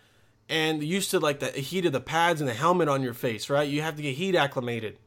and 0.50 0.84
used 0.84 1.12
to 1.12 1.20
like 1.20 1.40
the 1.40 1.48
heat 1.48 1.86
of 1.86 1.92
the 1.92 2.02
pads 2.02 2.42
and 2.42 2.50
the 2.50 2.54
helmet 2.54 2.88
on 2.88 3.04
your 3.04 3.14
face, 3.14 3.50
right? 3.50 3.68
You 3.68 3.82
have 3.82 3.96
to 3.98 4.02
get 4.02 4.16
heat 4.16 4.36
acclimated. 4.36 4.98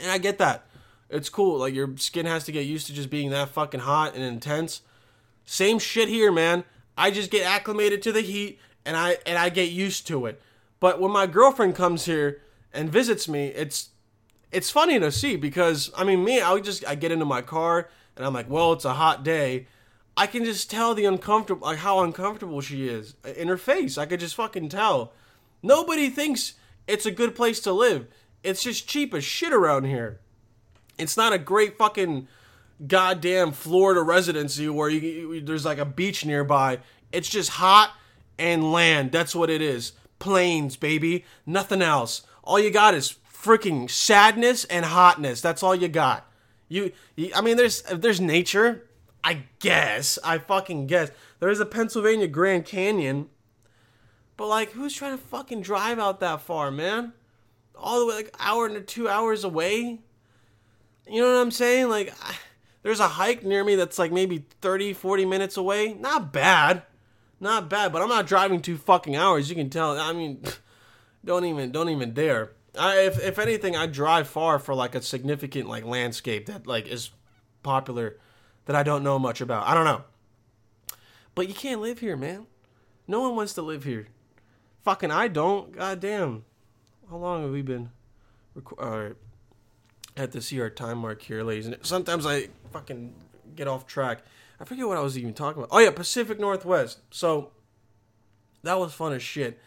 And 0.00 0.10
I 0.10 0.18
get 0.18 0.38
that. 0.38 0.66
It's 1.10 1.28
cool. 1.28 1.58
Like 1.58 1.74
your 1.74 1.96
skin 1.96 2.26
has 2.26 2.44
to 2.44 2.52
get 2.52 2.66
used 2.66 2.86
to 2.86 2.92
just 2.92 3.10
being 3.10 3.30
that 3.30 3.48
fucking 3.48 3.80
hot 3.80 4.14
and 4.14 4.22
intense. 4.22 4.82
Same 5.44 5.78
shit 5.78 6.08
here, 6.08 6.30
man. 6.30 6.64
I 6.96 7.10
just 7.10 7.30
get 7.30 7.46
acclimated 7.46 8.02
to 8.02 8.12
the 8.12 8.20
heat 8.20 8.58
and 8.84 8.96
I 8.96 9.18
and 9.24 9.38
I 9.38 9.48
get 9.48 9.70
used 9.70 10.06
to 10.08 10.26
it. 10.26 10.40
But 10.80 11.00
when 11.00 11.10
my 11.10 11.26
girlfriend 11.26 11.74
comes 11.74 12.04
here 12.04 12.42
and 12.72 12.90
visits 12.90 13.28
me, 13.28 13.48
it's 13.48 13.90
it's 14.52 14.70
funny 14.70 14.98
to 14.98 15.10
see 15.10 15.36
because 15.36 15.90
I 15.96 16.04
mean 16.04 16.24
me, 16.24 16.40
I 16.40 16.58
just 16.60 16.86
I 16.86 16.94
get 16.94 17.12
into 17.12 17.24
my 17.24 17.42
car 17.42 17.88
and 18.16 18.26
I'm 18.26 18.34
like, 18.34 18.50
well, 18.50 18.72
it's 18.72 18.84
a 18.84 18.94
hot 18.94 19.24
day 19.24 19.66
I 20.18 20.26
can 20.26 20.44
just 20.44 20.68
tell 20.68 20.94
the 20.96 21.04
uncomfortable, 21.04 21.68
like 21.68 21.78
how 21.78 22.00
uncomfortable 22.00 22.60
she 22.60 22.88
is 22.88 23.14
uh, 23.24 23.28
in 23.30 23.46
her 23.46 23.56
face. 23.56 23.96
I 23.96 24.04
could 24.04 24.18
just 24.18 24.34
fucking 24.34 24.68
tell. 24.68 25.12
Nobody 25.62 26.10
thinks 26.10 26.54
it's 26.88 27.06
a 27.06 27.12
good 27.12 27.36
place 27.36 27.60
to 27.60 27.72
live. 27.72 28.08
It's 28.42 28.64
just 28.64 28.88
cheap 28.88 29.14
as 29.14 29.22
shit 29.22 29.52
around 29.52 29.84
here. 29.84 30.18
It's 30.98 31.16
not 31.16 31.32
a 31.32 31.38
great 31.38 31.78
fucking 31.78 32.26
goddamn 32.84 33.52
Florida 33.52 34.02
residency 34.02 34.68
where 34.68 34.88
you, 34.88 35.34
you, 35.34 35.40
there's 35.40 35.64
like 35.64 35.78
a 35.78 35.84
beach 35.84 36.26
nearby. 36.26 36.80
It's 37.12 37.28
just 37.28 37.50
hot 37.50 37.92
and 38.40 38.72
land. 38.72 39.12
That's 39.12 39.36
what 39.36 39.50
it 39.50 39.62
is. 39.62 39.92
Plains, 40.18 40.74
baby. 40.76 41.24
Nothing 41.46 41.80
else. 41.80 42.22
All 42.42 42.58
you 42.58 42.72
got 42.72 42.94
is 42.94 43.14
freaking 43.32 43.88
sadness 43.88 44.64
and 44.64 44.84
hotness. 44.84 45.40
That's 45.40 45.62
all 45.62 45.76
you 45.76 45.86
got. 45.86 46.28
You, 46.68 46.90
you 47.14 47.30
I 47.36 47.40
mean, 47.40 47.56
there's 47.56 47.82
there's 47.82 48.20
nature. 48.20 48.84
I 49.28 49.42
guess. 49.58 50.18
I 50.24 50.38
fucking 50.38 50.86
guess. 50.86 51.10
There 51.38 51.50
is 51.50 51.60
a 51.60 51.66
Pennsylvania 51.66 52.26
Grand 52.28 52.64
Canyon. 52.64 53.28
But 54.38 54.46
like, 54.46 54.70
who's 54.70 54.94
trying 54.94 55.18
to 55.18 55.22
fucking 55.22 55.60
drive 55.60 55.98
out 55.98 56.20
that 56.20 56.40
far, 56.40 56.70
man? 56.70 57.12
All 57.76 58.00
the 58.00 58.06
way 58.06 58.14
like 58.14 58.34
hour 58.40 58.64
and 58.64 58.86
two 58.86 59.06
hours 59.06 59.44
away. 59.44 60.00
You 61.06 61.20
know 61.20 61.28
what 61.28 61.42
I'm 61.42 61.50
saying? 61.50 61.90
Like, 61.90 62.14
I, 62.22 62.36
there's 62.82 63.00
a 63.00 63.08
hike 63.08 63.44
near 63.44 63.62
me 63.62 63.74
that's 63.74 63.98
like 63.98 64.12
maybe 64.12 64.46
30, 64.62 64.94
40 64.94 65.26
minutes 65.26 65.58
away. 65.58 65.92
Not 65.92 66.32
bad. 66.32 66.84
Not 67.38 67.68
bad, 67.68 67.92
but 67.92 68.00
I'm 68.00 68.08
not 68.08 68.26
driving 68.26 68.62
two 68.62 68.78
fucking 68.78 69.14
hours. 69.14 69.50
You 69.50 69.56
can 69.56 69.68
tell. 69.68 70.00
I 70.00 70.14
mean, 70.14 70.42
don't 71.26 71.44
even, 71.44 71.70
don't 71.70 71.90
even 71.90 72.14
dare. 72.14 72.52
I, 72.78 73.00
if, 73.00 73.22
if 73.22 73.38
anything, 73.38 73.76
I 73.76 73.88
drive 73.88 74.26
far 74.26 74.58
for 74.58 74.74
like 74.74 74.94
a 74.94 75.02
significant 75.02 75.68
like 75.68 75.84
landscape 75.84 76.46
that 76.46 76.66
like 76.66 76.88
is 76.88 77.10
popular 77.62 78.16
that 78.68 78.76
I 78.76 78.82
don't 78.82 79.02
know 79.02 79.18
much 79.18 79.40
about. 79.40 79.66
I 79.66 79.72
don't 79.72 79.86
know. 79.86 80.04
But 81.34 81.48
you 81.48 81.54
can't 81.54 81.80
live 81.80 82.00
here, 82.00 82.18
man. 82.18 82.46
No 83.06 83.22
one 83.22 83.34
wants 83.34 83.54
to 83.54 83.62
live 83.62 83.84
here. 83.84 84.08
Fucking 84.84 85.10
I 85.10 85.28
don't. 85.28 85.72
God 85.72 86.00
damn. 86.00 86.44
How 87.08 87.16
long 87.16 87.42
have 87.44 87.50
we 87.50 87.62
been 87.62 87.88
uh, 88.78 89.08
at 90.18 90.32
the 90.32 90.40
CR 90.40 90.66
time 90.66 90.98
mark 90.98 91.22
here, 91.22 91.42
ladies? 91.42 91.66
And 91.66 91.78
sometimes 91.80 92.26
I 92.26 92.48
fucking 92.70 93.14
get 93.56 93.68
off 93.68 93.86
track. 93.86 94.18
I 94.60 94.64
forget 94.64 94.86
what 94.86 94.98
I 94.98 95.00
was 95.00 95.16
even 95.16 95.32
talking 95.32 95.62
about. 95.62 95.74
Oh 95.74 95.78
yeah, 95.78 95.90
Pacific 95.90 96.38
Northwest. 96.38 97.00
So 97.10 97.52
that 98.64 98.78
was 98.78 98.92
fun 98.92 99.14
as 99.14 99.22
shit. 99.22 99.58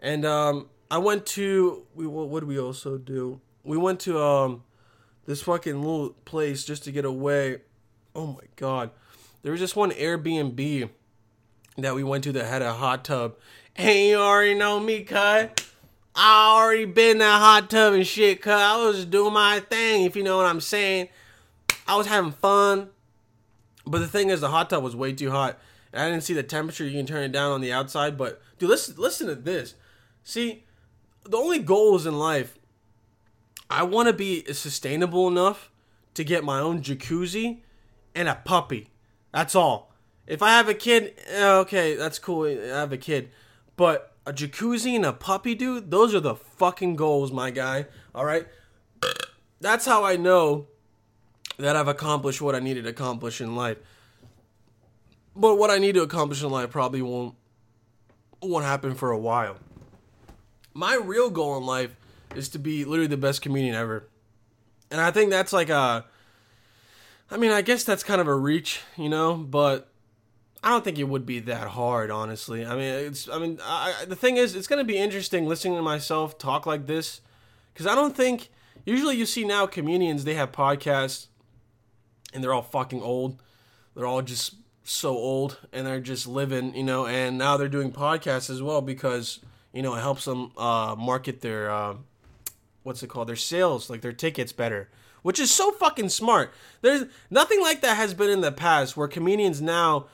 And 0.00 0.24
um, 0.24 0.70
I 0.90 0.96
went 0.96 1.26
to 1.26 1.84
we 1.94 2.06
what, 2.06 2.40
did 2.40 2.48
we 2.48 2.58
also 2.58 2.96
do? 2.96 3.42
We 3.62 3.76
went 3.76 4.00
to 4.00 4.18
um 4.18 4.62
this 5.26 5.42
fucking 5.42 5.82
little 5.82 6.14
place 6.24 6.64
just 6.64 6.84
to 6.84 6.92
get 6.92 7.04
away 7.04 7.58
oh 8.18 8.26
my 8.26 8.48
god. 8.56 8.90
There 9.42 9.52
was 9.52 9.60
just 9.60 9.76
one 9.76 9.92
Airbnb 9.92 10.90
that 11.78 11.94
we 11.94 12.02
went 12.02 12.24
to 12.24 12.32
that 12.32 12.46
had 12.46 12.62
a 12.62 12.72
hot 12.72 13.04
tub. 13.04 13.36
Hey, 13.74 14.10
you 14.10 14.16
already 14.16 14.54
know 14.54 14.80
me, 14.80 15.04
cut. 15.04 15.64
I 16.16 16.56
already 16.56 16.84
been 16.84 17.12
in 17.12 17.18
that 17.18 17.38
hot 17.38 17.70
tub 17.70 17.94
and 17.94 18.04
shit, 18.04 18.42
cut. 18.42 18.58
I 18.58 18.84
was 18.84 19.04
doing 19.04 19.32
my 19.32 19.60
thing, 19.60 20.02
if 20.02 20.16
you 20.16 20.24
know 20.24 20.36
what 20.36 20.46
I'm 20.46 20.60
saying. 20.60 21.08
I 21.86 21.94
was 21.94 22.08
having 22.08 22.32
fun. 22.32 22.88
But 23.86 24.00
the 24.00 24.08
thing 24.08 24.30
is, 24.30 24.40
the 24.40 24.50
hot 24.50 24.68
tub 24.68 24.82
was 24.82 24.96
way 24.96 25.12
too 25.12 25.30
hot. 25.30 25.56
And 25.92 26.02
I 26.02 26.10
didn't 26.10 26.24
see 26.24 26.34
the 26.34 26.42
temperature. 26.42 26.84
You 26.84 26.98
can 26.98 27.06
turn 27.06 27.22
it 27.22 27.30
down 27.30 27.52
on 27.52 27.60
the 27.60 27.72
outside. 27.72 28.18
But, 28.18 28.42
dude, 28.58 28.68
listen, 28.68 28.96
listen 28.98 29.28
to 29.28 29.36
this. 29.36 29.74
See, 30.24 30.64
the 31.22 31.36
only 31.36 31.60
goals 31.60 32.04
in 32.04 32.18
life, 32.18 32.58
I 33.70 33.84
want 33.84 34.08
to 34.08 34.12
be 34.12 34.44
sustainable 34.52 35.28
enough 35.28 35.70
to 36.14 36.24
get 36.24 36.42
my 36.42 36.58
own 36.58 36.82
jacuzzi 36.82 37.60
and 38.18 38.28
a 38.28 38.34
puppy. 38.34 38.88
That's 39.32 39.54
all. 39.54 39.92
If 40.26 40.42
I 40.42 40.50
have 40.50 40.68
a 40.68 40.74
kid, 40.74 41.14
eh, 41.28 41.50
okay, 41.58 41.94
that's 41.94 42.18
cool. 42.18 42.46
I 42.46 42.76
have 42.76 42.92
a 42.92 42.98
kid. 42.98 43.30
But 43.76 44.12
a 44.26 44.32
jacuzzi 44.32 44.96
and 44.96 45.06
a 45.06 45.12
puppy, 45.12 45.54
dude, 45.54 45.92
those 45.92 46.16
are 46.16 46.20
the 46.20 46.34
fucking 46.34 46.96
goals, 46.96 47.30
my 47.30 47.50
guy. 47.50 47.86
All 48.16 48.24
right? 48.24 48.46
That's 49.60 49.86
how 49.86 50.04
I 50.04 50.16
know 50.16 50.66
that 51.58 51.76
I've 51.76 51.86
accomplished 51.86 52.42
what 52.42 52.56
I 52.56 52.58
needed 52.58 52.84
to 52.84 52.90
accomplish 52.90 53.40
in 53.40 53.54
life. 53.54 53.78
But 55.36 55.56
what 55.56 55.70
I 55.70 55.78
need 55.78 55.94
to 55.94 56.02
accomplish 56.02 56.42
in 56.42 56.50
life 56.50 56.70
probably 56.70 57.02
won't 57.02 57.36
won't 58.40 58.64
happen 58.64 58.94
for 58.94 59.10
a 59.10 59.18
while. 59.18 59.56
My 60.74 60.94
real 60.94 61.30
goal 61.30 61.56
in 61.56 61.64
life 61.64 61.96
is 62.34 62.48
to 62.50 62.58
be 62.58 62.84
literally 62.84 63.08
the 63.08 63.16
best 63.16 63.42
comedian 63.42 63.74
ever. 63.74 64.08
And 64.90 65.00
I 65.00 65.10
think 65.10 65.30
that's 65.30 65.52
like 65.52 65.70
a 65.70 66.04
I 67.30 67.36
mean, 67.36 67.50
I 67.50 67.62
guess 67.62 67.84
that's 67.84 68.02
kind 68.02 68.20
of 68.20 68.26
a 68.26 68.34
reach, 68.34 68.80
you 68.96 69.08
know, 69.08 69.34
but 69.34 69.90
I 70.62 70.70
don't 70.70 70.82
think 70.82 70.98
it 70.98 71.04
would 71.04 71.26
be 71.26 71.40
that 71.40 71.68
hard, 71.68 72.10
honestly. 72.10 72.64
I 72.64 72.74
mean, 72.74 72.94
it's. 72.94 73.28
I 73.28 73.38
mean, 73.38 73.58
I, 73.62 74.04
the 74.06 74.16
thing 74.16 74.36
is, 74.36 74.54
it's 74.54 74.66
gonna 74.66 74.84
be 74.84 74.96
interesting 74.96 75.46
listening 75.46 75.76
to 75.76 75.82
myself 75.82 76.38
talk 76.38 76.66
like 76.66 76.86
this, 76.86 77.20
because 77.72 77.86
I 77.86 77.94
don't 77.94 78.16
think. 78.16 78.50
Usually, 78.84 79.16
you 79.16 79.26
see 79.26 79.44
now 79.44 79.66
comedians 79.66 80.24
they 80.24 80.34
have 80.34 80.50
podcasts, 80.50 81.26
and 82.32 82.42
they're 82.42 82.54
all 82.54 82.62
fucking 82.62 83.02
old. 83.02 83.42
They're 83.94 84.06
all 84.06 84.22
just 84.22 84.54
so 84.82 85.10
old, 85.10 85.58
and 85.72 85.86
they're 85.86 86.00
just 86.00 86.26
living, 86.26 86.74
you 86.74 86.84
know. 86.84 87.06
And 87.06 87.36
now 87.36 87.56
they're 87.56 87.68
doing 87.68 87.92
podcasts 87.92 88.48
as 88.48 88.62
well 88.62 88.80
because 88.80 89.40
you 89.74 89.82
know 89.82 89.94
it 89.94 90.00
helps 90.00 90.24
them 90.24 90.52
uh, 90.56 90.96
market 90.98 91.42
their 91.42 91.70
uh, 91.70 91.94
what's 92.88 93.04
it 93.04 93.08
called, 93.08 93.28
their 93.28 93.36
sales, 93.36 93.88
like 93.88 94.00
their 94.00 94.12
tickets 94.12 94.52
better 94.52 94.88
which 95.22 95.40
is 95.40 95.50
so 95.50 95.72
fucking 95.72 96.08
smart. 96.08 96.52
There's 96.80 97.04
nothing 97.30 97.60
like 97.60 97.80
that 97.80 97.96
has 97.96 98.14
been 98.14 98.30
in 98.30 98.40
the 98.40 98.52
past 98.52 98.96
where 98.96 99.08
comedians 99.08 99.60
now 99.60 100.06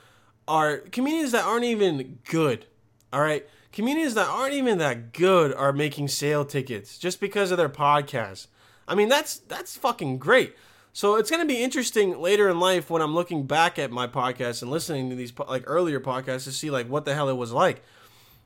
are 0.47 0.77
comedians 0.77 1.31
that 1.31 1.45
aren't 1.45 1.65
even 1.65 2.19
good. 2.29 2.65
All 3.13 3.21
right, 3.21 3.47
comedians 3.71 4.13
that 4.15 4.27
aren't 4.27 4.53
even 4.53 4.77
that 4.79 5.13
good 5.13 5.53
are 5.53 5.73
making 5.73 6.09
sale 6.09 6.45
tickets 6.45 6.97
just 6.97 7.19
because 7.19 7.51
of 7.51 7.57
their 7.57 7.69
podcast. 7.69 8.47
I 8.87 8.95
mean, 8.95 9.09
that's 9.09 9.37
that's 9.37 9.77
fucking 9.77 10.17
great. 10.17 10.55
So 10.93 11.15
it's 11.15 11.29
gonna 11.29 11.45
be 11.45 11.63
interesting 11.63 12.19
later 12.19 12.49
in 12.49 12.59
life 12.59 12.89
when 12.89 13.01
I'm 13.01 13.15
looking 13.15 13.45
back 13.45 13.77
at 13.79 13.91
my 13.91 14.07
podcast 14.07 14.61
and 14.61 14.71
listening 14.71 15.09
to 15.09 15.15
these 15.15 15.33
like 15.47 15.63
earlier 15.65 15.99
podcasts 15.99 16.45
to 16.45 16.51
see 16.51 16.69
like 16.69 16.87
what 16.87 17.05
the 17.05 17.13
hell 17.13 17.29
it 17.29 17.37
was 17.37 17.51
like. 17.51 17.83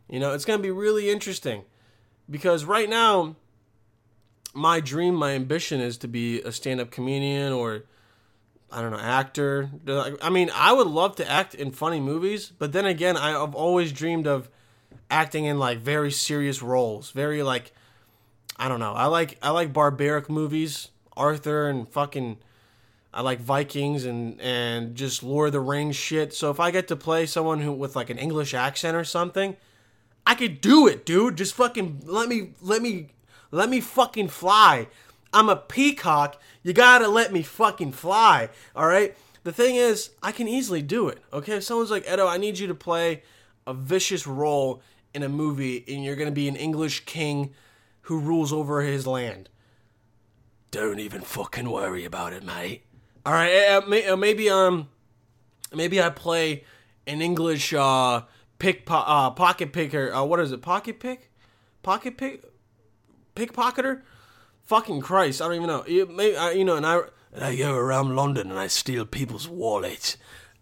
You 0.09 0.19
know, 0.19 0.33
it's 0.33 0.45
gonna 0.45 0.63
be 0.63 0.71
really 0.71 1.09
interesting 1.09 1.63
because 2.29 2.65
right 2.65 2.89
now 2.89 3.35
my 4.53 4.79
dream, 4.79 5.15
my 5.15 5.31
ambition 5.31 5.79
is 5.79 5.97
to 5.99 6.07
be 6.07 6.41
a 6.41 6.51
stand 6.51 6.79
up 6.79 6.91
comedian 6.91 7.53
or 7.53 7.83
I 8.71 8.81
don't 8.81 8.91
know, 8.91 8.99
actor. 8.99 9.69
I 10.21 10.29
mean, 10.29 10.51
I 10.53 10.73
would 10.73 10.87
love 10.87 11.15
to 11.15 11.29
act 11.29 11.55
in 11.55 11.71
funny 11.71 11.99
movies, 11.99 12.51
but 12.57 12.71
then 12.71 12.85
again, 12.85 13.17
I've 13.17 13.55
always 13.55 13.91
dreamed 13.91 14.27
of 14.27 14.49
acting 15.09 15.45
in 15.45 15.57
like 15.57 15.79
very 15.79 16.11
serious 16.11 16.61
roles, 16.61 17.11
very 17.11 17.41
like 17.41 17.71
I 18.57 18.67
don't 18.67 18.79
know. 18.79 18.93
I 18.93 19.05
like 19.05 19.37
I 19.41 19.49
like 19.51 19.73
barbaric 19.73 20.29
movies, 20.29 20.89
Arthur 21.17 21.67
and 21.67 21.89
fucking 21.89 22.37
I 23.13 23.21
like 23.21 23.39
Vikings 23.39 24.05
and 24.05 24.39
and 24.39 24.95
just 24.95 25.23
Lord 25.23 25.47
of 25.47 25.53
the 25.53 25.59
Rings 25.61 25.95
shit. 25.95 26.33
So 26.33 26.51
if 26.51 26.59
I 26.59 26.69
get 26.69 26.87
to 26.89 26.95
play 26.95 27.25
someone 27.25 27.61
who 27.61 27.71
with 27.71 27.95
like 27.95 28.09
an 28.09 28.19
English 28.19 28.53
accent 28.53 28.95
or 28.95 29.03
something, 29.03 29.55
I 30.27 30.35
could 30.35 30.61
do 30.61 30.87
it, 30.87 31.05
dude. 31.05 31.37
Just 31.37 31.55
fucking 31.55 32.01
let 32.05 32.29
me 32.29 32.51
let 32.61 32.81
me 32.83 33.07
let 33.51 33.69
me 33.69 33.79
fucking 33.79 34.29
fly. 34.29 34.87
I'm 35.33 35.49
a 35.49 35.55
peacock. 35.55 36.39
You 36.63 36.73
gotta 36.73 37.07
let 37.07 37.31
me 37.31 37.41
fucking 37.41 37.91
fly. 37.93 38.49
All 38.75 38.87
right. 38.87 39.15
The 39.43 39.51
thing 39.53 39.75
is, 39.75 40.11
I 40.21 40.31
can 40.31 40.47
easily 40.47 40.81
do 40.81 41.07
it. 41.07 41.19
Okay. 41.31 41.57
If 41.57 41.63
someone's 41.63 41.91
like 41.91 42.09
Edo, 42.11 42.27
I 42.27 42.37
need 42.37 42.59
you 42.59 42.67
to 42.67 42.75
play 42.75 43.23
a 43.65 43.73
vicious 43.73 44.27
role 44.27 44.81
in 45.13 45.23
a 45.23 45.29
movie, 45.29 45.83
and 45.87 46.03
you're 46.03 46.15
gonna 46.15 46.31
be 46.31 46.47
an 46.47 46.55
English 46.55 47.05
king 47.05 47.53
who 48.01 48.19
rules 48.19 48.51
over 48.51 48.81
his 48.81 49.05
land. 49.07 49.49
Don't 50.71 50.99
even 50.99 51.21
fucking 51.21 51.69
worry 51.69 52.05
about 52.05 52.33
it, 52.33 52.43
mate. 52.43 52.83
All 53.25 53.33
right. 53.33 53.81
Uh, 54.07 54.15
maybe 54.15 54.49
um, 54.49 54.89
maybe 55.73 56.01
I 56.01 56.09
play 56.09 56.63
an 57.07 57.21
English 57.21 57.73
uh 57.73 58.21
pick 58.59 58.85
po- 58.85 59.03
uh, 59.05 59.31
pocket 59.31 59.73
picker. 59.73 60.13
Uh, 60.13 60.23
what 60.23 60.39
is 60.39 60.51
it? 60.51 60.61
Pocket 60.61 60.99
pick? 60.99 61.31
Pocket 61.81 62.17
pick? 62.17 62.43
Pickpocketer? 63.39 64.01
Fucking 64.65 64.99
Christ! 64.99 65.41
I 65.41 65.45
don't 65.45 65.55
even 65.55 65.67
know. 65.67 65.85
You, 65.87 66.05
maybe, 66.05 66.35
I, 66.35 66.51
you 66.51 66.65
know, 66.65 66.75
and 66.75 66.85
I 66.85 66.99
and 67.31 67.43
I 67.43 67.55
go 67.55 67.73
around 67.73 68.15
London 68.15 68.49
and 68.49 68.59
I 68.59 68.67
steal 68.67 69.05
people's 69.05 69.47
wallets. 69.47 70.17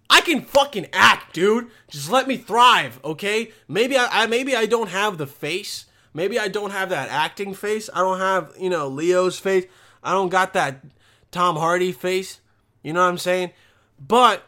I 0.09 0.21
can 0.21 0.41
fucking 0.41 0.87
act, 0.93 1.33
dude. 1.33 1.69
Just 1.89 2.09
let 2.09 2.27
me 2.27 2.37
thrive, 2.37 2.99
okay? 3.03 3.51
Maybe 3.67 3.97
I, 3.97 4.23
I 4.23 4.27
maybe 4.27 4.55
I 4.55 4.65
don't 4.65 4.89
have 4.89 5.17
the 5.17 5.27
face. 5.27 5.85
Maybe 6.13 6.39
I 6.39 6.47
don't 6.47 6.71
have 6.71 6.89
that 6.89 7.09
acting 7.09 7.53
face. 7.53 7.89
I 7.93 7.99
don't 7.99 8.19
have, 8.19 8.53
you 8.59 8.69
know, 8.69 8.87
Leo's 8.87 9.39
face. 9.39 9.65
I 10.03 10.11
don't 10.11 10.29
got 10.29 10.53
that 10.53 10.83
Tom 11.31 11.57
Hardy 11.57 11.91
face. 11.91 12.39
You 12.83 12.93
know 12.93 13.01
what 13.01 13.09
I'm 13.09 13.17
saying? 13.17 13.51
But 13.99 14.43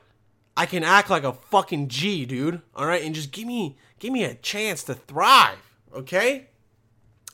I 0.55 0.65
can 0.65 0.83
act 0.83 1.09
like 1.09 1.23
a 1.23 1.33
fucking 1.33 1.87
G, 1.87 2.25
dude. 2.25 2.61
All 2.75 2.85
right, 2.85 3.03
and 3.03 3.15
just 3.15 3.31
give 3.31 3.47
me 3.47 3.77
give 3.97 4.13
me 4.13 4.23
a 4.23 4.35
chance 4.35 4.83
to 4.83 4.93
thrive, 4.93 5.57
okay? 5.93 6.48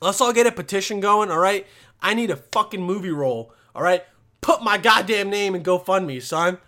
Let's 0.01 0.21
all 0.21 0.33
get 0.33 0.47
a 0.47 0.51
petition 0.51 0.99
going, 0.99 1.31
all 1.31 1.39
right? 1.39 1.65
I 2.01 2.13
need 2.13 2.29
a 2.29 2.35
fucking 2.35 2.81
movie 2.81 3.11
role, 3.11 3.53
all 3.73 3.81
right? 3.81 4.03
Put 4.41 4.61
my 4.61 4.77
goddamn 4.77 5.29
name 5.29 5.55
in 5.55 5.63
GoFundMe, 5.63 6.21
son. 6.21 6.59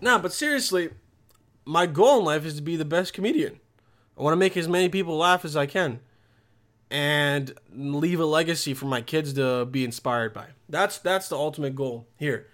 Nah, 0.00 0.18
but 0.18 0.32
seriously, 0.32 0.90
my 1.64 1.86
goal 1.86 2.18
in 2.18 2.24
life 2.24 2.44
is 2.44 2.56
to 2.56 2.62
be 2.62 2.76
the 2.76 2.84
best 2.84 3.12
comedian. 3.12 3.60
I 4.18 4.22
want 4.22 4.32
to 4.32 4.38
make 4.38 4.56
as 4.56 4.68
many 4.68 4.88
people 4.88 5.16
laugh 5.16 5.44
as 5.44 5.56
I 5.56 5.66
can 5.66 6.00
and 6.90 7.52
leave 7.72 8.20
a 8.20 8.24
legacy 8.24 8.74
for 8.74 8.86
my 8.86 9.00
kids 9.00 9.32
to 9.34 9.64
be 9.66 9.84
inspired 9.84 10.32
by. 10.32 10.48
That's 10.68 10.98
that's 10.98 11.28
the 11.28 11.36
ultimate 11.36 11.74
goal 11.74 12.06
here 12.16 12.48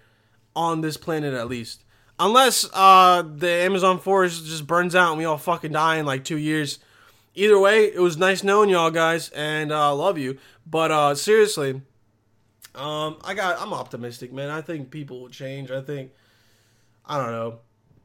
on 0.55 0.81
this 0.81 0.97
planet 0.97 1.33
at 1.33 1.47
least. 1.47 1.83
Unless 2.19 2.69
uh, 2.73 3.23
the 3.23 3.49
Amazon 3.49 3.99
forest 3.99 4.45
just 4.45 4.67
burns 4.67 4.95
out 4.95 5.09
and 5.09 5.17
we 5.17 5.25
all 5.25 5.37
fucking 5.37 5.71
die 5.71 5.97
in 5.97 6.05
like 6.05 6.23
two 6.23 6.37
years. 6.37 6.79
Either 7.33 7.57
way, 7.57 7.85
it 7.85 7.99
was 7.99 8.17
nice 8.17 8.43
knowing 8.43 8.69
y'all 8.69 8.91
guys, 8.91 9.29
and 9.29 9.71
I 9.71 9.89
uh, 9.89 9.95
love 9.95 10.17
you. 10.17 10.37
But 10.65 10.91
uh, 10.91 11.15
seriously, 11.15 11.81
um, 12.75 13.17
I 13.23 13.33
got 13.33 13.61
I'm 13.61 13.73
optimistic, 13.73 14.33
man. 14.33 14.49
I 14.49 14.61
think 14.61 14.91
people 14.91 15.21
will 15.21 15.29
change. 15.29 15.71
I 15.71 15.81
think 15.81 16.11
I 17.05 17.17
don't 17.17 17.31
know. 17.31 17.59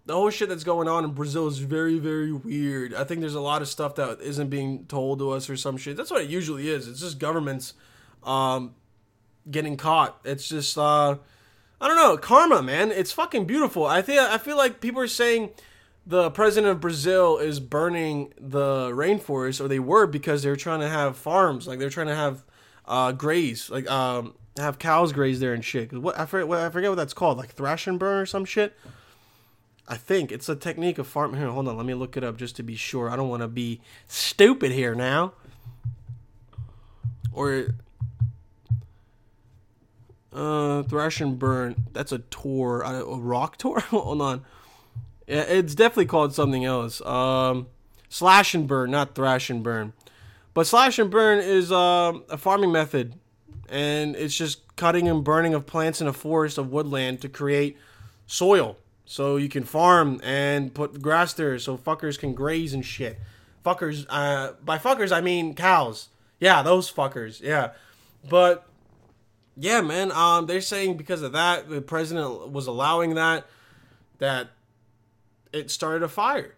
The 0.07 0.15
whole 0.15 0.31
shit 0.31 0.49
that's 0.49 0.62
going 0.62 0.87
on 0.87 1.05
in 1.05 1.11
Brazil 1.11 1.49
is 1.49 1.59
very, 1.59 1.99
very 1.99 2.33
weird. 2.33 2.95
I 2.95 3.03
think 3.03 3.21
there's 3.21 3.35
a 3.35 3.41
lot 3.41 3.61
of 3.61 3.67
stuff 3.67 3.97
that 3.97 4.21
isn't 4.21 4.49
being 4.49 4.87
told 4.87 5.19
to 5.19 5.31
us 5.31 5.51
or 5.51 5.57
some 5.57 5.77
shit. 5.77 5.97
That's 5.97 6.12
what 6.12 6.23
it 6.23 6.31
usually 6.31 6.69
is. 6.69 6.87
It's 6.87 7.01
just 7.01 7.19
governments 7.19 7.75
um, 8.23 8.77
getting 9.51 9.77
caught. 9.77 10.21
It's 10.25 10.49
just 10.49 10.79
uh, 10.79 11.17
I 11.81 11.89
don't 11.89 11.97
know, 11.97 12.17
karma, 12.17 12.62
man. 12.62 12.93
It's 12.93 13.12
fucking 13.12 13.47
beautiful. 13.47 13.85
I 13.85 14.01
think 14.03 14.21
I 14.21 14.39
feel 14.39 14.57
like 14.57 14.81
people 14.81 15.01
are 15.01 15.09
saying 15.09 15.51
the 16.07 16.31
president 16.31 16.71
of 16.71 16.81
Brazil 16.81 17.38
is 17.38 17.59
burning 17.59 18.33
the 18.40 18.90
rainforest, 18.90 19.61
or 19.61 19.66
they 19.66 19.81
were 19.81 20.07
because 20.07 20.42
they're 20.42 20.57
trying 20.57 20.81
to 20.81 20.88
have 20.88 21.16
farms, 21.16 21.66
like 21.66 21.81
they're 21.81 21.90
trying 21.90 22.07
to 22.07 22.14
have 22.14 22.45
uh, 22.87 23.11
graze, 23.11 23.69
like 23.71 23.90
um, 23.90 24.35
have 24.57 24.79
cows 24.79 25.12
graze 25.12 25.40
there 25.40 25.53
and 25.53 25.64
shit. 25.64 25.92
What 25.92 26.19
I 26.19 26.27
forget, 26.27 26.47
what 26.47 26.59
I 26.61 26.71
forget 26.71 26.90
what 26.90 26.97
that's 26.97 27.12
called, 27.12 27.38
like 27.38 27.51
thrash 27.51 27.87
and 27.87 27.99
burn 27.99 28.21
or 28.23 28.27
some 28.27 28.45
shit. 28.45 28.77
I 29.88 29.97
think 29.97 30.33
it's 30.33 30.49
a 30.49 30.57
technique 30.57 30.99
of 30.99 31.07
farm. 31.07 31.37
Here, 31.37 31.49
hold 31.49 31.69
on, 31.69 31.77
let 31.77 31.87
me 31.87 31.95
look 31.95 32.16
it 32.16 32.25
up 32.25 32.37
just 32.37 32.57
to 32.57 32.62
be 32.62 32.77
sure. 32.77 33.11
I 33.11 33.16
don't 33.16 33.29
want 33.29 33.42
to 33.42 33.49
be 33.49 33.81
stupid 34.07 34.73
here 34.73 34.95
now. 34.95 35.33
Or 37.33 37.75
uh, 40.33 40.83
Thrash 40.85 41.21
and 41.21 41.38
Burn. 41.38 41.87
That's 41.92 42.12
a 42.12 42.19
tour. 42.19 42.83
A 42.83 43.05
rock 43.05 43.57
tour? 43.57 43.81
Hold 43.90 44.21
on. 44.21 44.45
It's 45.27 45.75
definitely 45.75 46.07
called 46.07 46.35
something 46.35 46.65
else. 46.65 47.01
Um, 47.03 47.67
slash 48.09 48.55
and 48.55 48.67
Burn, 48.67 48.91
not 48.91 49.15
Thrash 49.15 49.51
and 49.51 49.62
Burn. 49.62 49.93
But 50.55 50.67
Slash 50.67 50.99
and 50.99 51.11
Burn 51.11 51.39
is 51.41 51.71
uh, 51.71 52.15
a 52.31 52.39
farming 52.39 52.73
method. 52.73 53.15
And 53.69 54.17
it's 54.17 54.35
just 54.35 54.75
cutting 54.77 55.09
and 55.09 55.23
burning 55.23 55.53
of 55.53 55.67
plants 55.67 56.01
in 56.01 56.07
a 56.07 56.12
forest 56.12 56.57
of 56.57 56.71
woodland 56.71 57.21
to 57.21 57.29
create 57.29 57.77
soil. 58.27 58.79
So 59.05 59.37
you 59.37 59.49
can 59.49 59.65
farm 59.65 60.21
and 60.25 60.73
put 60.73 61.03
grass 61.03 61.33
there 61.35 61.59
so 61.59 61.77
fuckers 61.77 62.19
can 62.19 62.33
graze 62.33 62.73
and 62.73 62.85
shit. 62.85 63.19
Fuckers, 63.65 64.07
uh, 64.09 64.53
by 64.65 64.79
fuckers 64.79 65.12
I 65.12 65.21
mean 65.21 65.55
cows. 65.55 66.09
Yeah, 66.41 66.62
those 66.62 66.91
fuckers. 66.91 67.41
Yeah. 67.41 67.73
But 68.29 68.67
yeah, 69.57 69.81
man. 69.81 70.11
Um, 70.12 70.47
they're 70.47 70.61
saying 70.61 70.97
because 70.97 71.23
of 71.23 71.33
that, 71.33 71.69
the 71.69 71.83
president 71.83 72.51
was 72.51 72.67
allowing 72.67 73.15
that, 73.15 73.47
that 74.19 74.49
it 75.57 75.71
started 75.71 76.03
a 76.03 76.09
fire. 76.09 76.55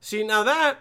See, 0.00 0.22
now 0.24 0.42
that, 0.44 0.78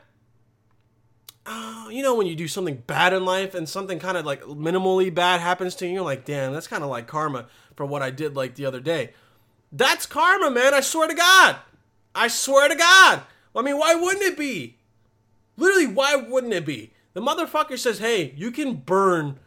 uh, 1.45 1.88
you 1.89 2.03
know, 2.03 2.15
when 2.15 2.27
you 2.27 2.36
do 2.36 2.47
something 2.47 2.84
bad 2.88 3.13
in 3.13 3.25
life 3.25 3.53
and 3.53 3.67
something 3.67 3.99
kind 3.99 4.17
of 4.17 4.25
like 4.25 4.41
minimally 4.43 5.13
bad 5.13 5.41
happens 5.41 5.75
to 5.75 5.88
you, 5.88 5.93
you're 5.93 6.03
like, 6.03 6.25
damn, 6.25 6.53
that's 6.53 6.67
kind 6.67 6.84
of 6.84 6.89
like 6.89 7.08
karma 7.08 7.47
for 7.75 7.86
what 7.86 8.01
I 8.01 8.12
did 8.12 8.36
like 8.36 8.55
the 8.55 8.65
other 8.65 8.79
day. 8.79 9.13
That's 9.71 10.05
karma, 10.05 10.49
man. 10.49 10.73
I 10.73 10.82
swear 10.82 11.08
to 11.08 11.13
God. 11.13 11.58
I 12.15 12.27
swear 12.27 12.69
to 12.69 12.75
God. 12.75 13.23
I 13.55 13.62
mean, 13.62 13.77
why 13.77 13.95
wouldn't 13.95 14.23
it 14.23 14.38
be? 14.38 14.77
Literally, 15.58 15.88
why 15.88 16.15
wouldn't 16.15 16.53
it 16.53 16.65
be? 16.65 16.93
The 17.13 17.21
motherfucker 17.21 17.77
says, 17.77 17.99
hey, 17.99 18.34
you 18.38 18.51
can 18.51 18.75
burn 18.75 19.39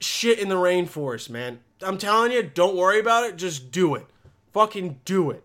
shit 0.00 0.38
in 0.38 0.48
the 0.48 0.54
rainforest, 0.54 1.28
man. 1.28 1.60
I'm 1.82 1.98
telling 1.98 2.32
you, 2.32 2.42
don't 2.42 2.76
worry 2.76 2.98
about 2.98 3.24
it. 3.24 3.36
Just 3.36 3.70
do 3.70 3.94
it. 3.94 4.06
Fucking 4.52 5.00
do 5.04 5.30
it. 5.30 5.43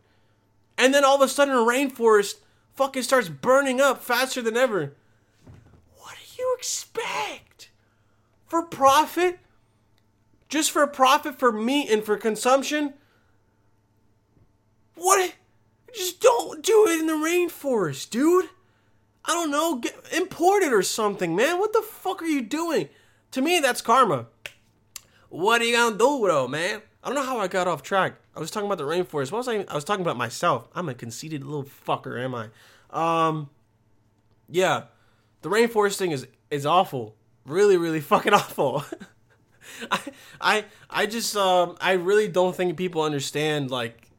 And 0.80 0.94
then 0.94 1.04
all 1.04 1.16
of 1.16 1.22
a 1.22 1.28
sudden, 1.28 1.54
a 1.54 1.58
rainforest 1.58 2.36
fucking 2.74 3.04
starts 3.04 3.28
burning 3.28 3.82
up 3.82 4.02
faster 4.02 4.42
than 4.42 4.56
ever. 4.56 4.94
What 5.98 6.16
do 6.16 6.42
you 6.42 6.56
expect? 6.58 7.70
For 8.48 8.64
profit? 8.64 9.40
Just 10.48 10.72
for 10.72 10.88
profit 10.88 11.38
for 11.38 11.52
meat 11.52 11.92
and 11.92 12.02
for 12.02 12.16
consumption? 12.16 12.94
What? 14.96 15.34
Just 15.94 16.22
don't 16.22 16.64
do 16.64 16.88
it 16.88 17.02
in 17.02 17.08
the 17.08 17.14
rainforest, 17.14 18.10
dude. 18.10 18.50
I 19.26 19.34
don't 19.34 19.52
know. 19.52 19.76
Get, 19.76 19.96
import 20.14 20.64
it 20.64 20.72
or 20.72 20.82
something, 20.82 21.36
man. 21.36 21.60
What 21.60 21.74
the 21.74 21.82
fuck 21.82 22.22
are 22.22 22.26
you 22.26 22.42
doing? 22.42 22.88
To 23.32 23.42
me, 23.42 23.60
that's 23.60 23.82
karma. 23.82 24.28
What 25.28 25.62
are 25.62 25.66
you 25.66 25.76
gonna 25.76 25.98
do 25.98 26.26
though, 26.26 26.48
man? 26.48 26.82
I 27.04 27.10
don't 27.10 27.16
know 27.16 27.24
how 27.24 27.40
I 27.40 27.50
got 27.50 27.68
off 27.68 27.84
track. 27.84 28.16
I 28.40 28.42
was 28.42 28.52
talking 28.52 28.68
about 28.72 28.78
the 28.78 28.86
rainforest. 28.86 29.34
What 29.34 29.40
was 29.40 29.50
I? 29.50 29.66
I 29.68 29.76
was 29.76 29.84
talking 29.84 30.02
about 30.02 30.16
myself. 30.16 30.70
I'm 30.74 30.88
a 30.88 30.94
conceited 30.94 31.44
little 31.44 31.66
fucker, 31.66 32.18
am 32.24 32.34
I? 32.34 32.48
Um, 32.90 33.50
yeah, 34.48 34.84
the 35.42 35.50
rainforest 35.50 35.98
thing 35.98 36.12
is 36.12 36.26
is 36.50 36.66
awful. 36.66 37.18
Really, 37.46 37.76
really 37.76 38.00
fucking 38.14 38.34
awful. 38.34 38.86
I, 39.92 40.00
I, 40.40 40.66
I 40.90 41.06
just, 41.06 41.36
um, 41.36 41.76
I 41.82 41.92
really 41.92 42.30
don't 42.30 42.56
think 42.56 42.78
people 42.78 43.02
understand 43.02 43.72
like 43.72 44.10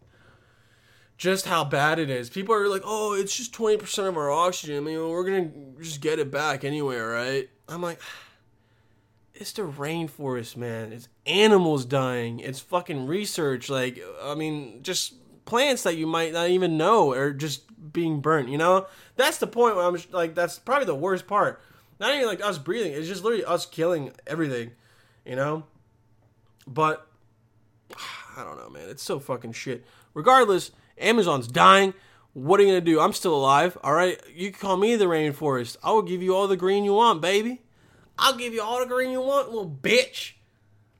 just 1.17 1.47
how 1.47 1.65
bad 1.65 1.99
it 1.99 2.11
is. 2.11 2.29
People 2.29 2.55
are 2.55 2.69
like, 2.69 2.83
"Oh, 2.85 3.15
it's 3.15 3.35
just 3.35 3.55
twenty 3.55 3.79
percent 3.79 4.07
of 4.07 4.19
our 4.19 4.31
oxygen. 4.31 4.77
I 4.77 4.81
mean, 4.81 4.99
we're 4.99 5.25
gonna 5.25 5.51
just 5.81 6.03
get 6.03 6.19
it 6.19 6.31
back 6.31 6.63
anyway, 6.63 6.99
right?" 6.99 7.49
I'm 7.71 7.81
like 7.81 7.99
it's 9.41 9.53
the 9.53 9.63
rainforest, 9.63 10.55
man. 10.55 10.93
It's 10.93 11.09
animals 11.25 11.87
dying. 11.87 12.41
It's 12.41 12.61
fucking 12.61 13.07
research. 13.07 13.71
Like, 13.71 13.99
I 14.23 14.35
mean, 14.35 14.83
just 14.83 15.15
plants 15.47 15.83
that 15.85 15.97
you 15.97 16.07
might 16.07 16.35
not 16.35 16.51
even 16.51 16.77
know 16.77 17.13
are 17.13 17.33
just 17.33 17.63
being 17.91 18.21
burnt. 18.21 18.51
You 18.51 18.59
know, 18.59 18.87
that's 19.17 19.39
the 19.39 19.47
point. 19.47 19.77
Where 19.77 19.87
I'm 19.87 19.97
like, 20.13 20.35
that's 20.35 20.59
probably 20.59 20.85
the 20.85 20.95
worst 20.95 21.27
part. 21.27 21.63
Not 21.99 22.15
even 22.15 22.27
like 22.27 22.45
us 22.45 22.59
breathing. 22.59 22.93
It's 22.93 23.09
just 23.09 23.25
literally 23.25 23.47
us 23.47 23.65
killing 23.65 24.13
everything. 24.27 24.73
You 25.25 25.37
know, 25.37 25.65
but 26.67 27.07
I 28.37 28.45
don't 28.45 28.59
know, 28.59 28.69
man. 28.69 28.91
It's 28.91 29.03
so 29.03 29.19
fucking 29.19 29.53
shit. 29.53 29.87
Regardless, 30.13 30.71
Amazon's 30.99 31.47
dying. 31.47 31.95
What 32.35 32.61
are 32.61 32.63
you 32.63 32.69
gonna 32.69 32.83
do? 32.83 33.01
I'm 33.01 33.15
still 33.15 33.35
alive. 33.35 33.79
All 33.83 33.95
right, 33.95 34.21
you 34.35 34.51
can 34.51 34.61
call 34.61 34.77
me 34.77 34.97
the 34.97 35.07
rainforest. 35.07 35.79
I 35.83 35.93
will 35.93 36.03
give 36.03 36.23
you 36.23 36.37
all 36.37 36.47
the 36.47 36.59
green 36.59 36.85
you 36.85 36.93
want, 36.93 37.23
baby. 37.23 37.63
I'll 38.21 38.37
give 38.37 38.53
you 38.53 38.63
all 38.63 38.79
the 38.79 38.87
green 38.87 39.11
you 39.11 39.21
want, 39.21 39.49
little 39.49 39.71
bitch. 39.71 40.35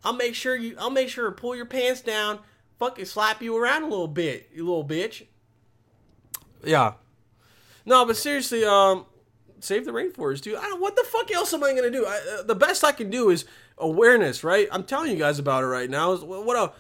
I'll 0.03 0.15
make 0.15 0.35
sure 0.35 0.57
you. 0.57 0.75
I'll 0.79 0.91
make 0.91 1.11
sure 1.11 1.27
to 1.27 1.33
pull 1.33 1.55
your 1.55 1.67
pants 1.67 2.01
down. 2.01 2.41
Fucking 2.79 3.05
slap 3.05 3.43
you 3.43 3.57
around 3.57 3.83
a 3.83 3.89
little 3.89 4.09
bit, 4.09 4.49
you 4.55 4.65
little 4.65 4.87
bitch. 4.87 5.27
Yeah. 6.65 6.95
No, 7.85 8.07
but 8.07 8.17
seriously, 8.17 8.65
um, 8.65 9.05
save 9.61 9.85
the 9.85 9.93
rainforest, 9.93 10.41
dude. 10.41 10.57
I 10.57 10.63
don't. 10.63 10.81
What 10.81 10.97
the 10.97 11.05
fuck 11.07 11.31
else 11.31 11.53
am 11.53 11.63
I 11.63 11.75
gonna 11.75 11.91
do? 11.91 12.07
I, 12.07 12.39
uh, 12.39 12.43
the 12.43 12.55
best 12.55 12.83
I 12.83 12.93
can 12.93 13.11
do 13.11 13.29
is 13.29 13.45
awareness, 13.77 14.43
right? 14.43 14.67
I'm 14.73 14.85
telling 14.85 15.11
you 15.11 15.19
guys 15.19 15.39
about 15.39 15.63
it 15.63 15.67
right 15.67 15.91
now. 15.91 16.17
What 16.17 16.57
else? 16.57 16.73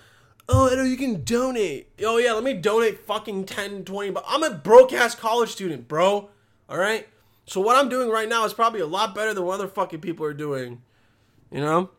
Oh, 0.53 0.68
I 0.68 0.74
know 0.74 0.83
you 0.83 0.96
can 0.96 1.22
donate. 1.22 1.92
Oh 2.03 2.16
yeah, 2.16 2.33
let 2.33 2.42
me 2.42 2.55
donate 2.55 3.07
fucking 3.07 3.44
10, 3.44 3.85
20 3.85 4.11
but 4.11 4.24
I'm 4.26 4.42
a 4.42 4.50
broke 4.50 4.92
ass 4.92 5.14
college 5.14 5.50
student, 5.50 5.87
bro. 5.87 6.29
Alright? 6.68 7.07
So 7.51 7.61
what 7.61 7.75
I'm 7.75 7.89
doing 7.89 8.09
right 8.11 8.29
now 8.29 8.45
is 8.45 8.55
probably 8.55 8.79
a 8.79 8.87
lot 8.87 9.13
better 9.13 9.35
than 9.35 9.45
what 9.45 9.55
other 9.55 9.67
fucking 9.67 10.01
people 10.01 10.25
are 10.25 10.33
doing. 10.33 10.83
You 11.51 11.59
know? 11.59 11.91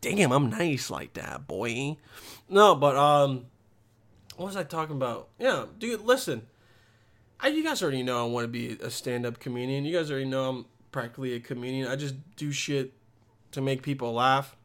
Damn, 0.00 0.32
I'm 0.32 0.50
nice 0.50 0.90
like 0.90 1.12
that, 1.12 1.46
boy. 1.46 1.96
No, 2.48 2.74
but 2.74 2.96
um 2.96 3.46
what 4.34 4.46
was 4.46 4.56
I 4.56 4.64
talking 4.64 4.96
about? 4.96 5.28
Yeah, 5.38 5.66
dude, 5.78 6.00
listen. 6.00 6.48
I, 7.38 7.48
you 7.48 7.62
guys 7.62 7.84
already 7.84 8.02
know 8.02 8.20
I 8.20 8.28
want 8.28 8.44
to 8.44 8.48
be 8.48 8.76
a 8.82 8.90
stand-up 8.90 9.38
comedian. 9.38 9.84
You 9.84 9.96
guys 9.96 10.10
already 10.10 10.26
know 10.26 10.48
I'm 10.48 10.66
practically 10.90 11.34
a 11.34 11.40
comedian. 11.40 11.86
I 11.86 11.94
just 11.94 12.16
do 12.34 12.50
shit 12.50 12.94
to 13.52 13.60
make 13.60 13.84
people 13.84 14.12
laugh 14.12 14.56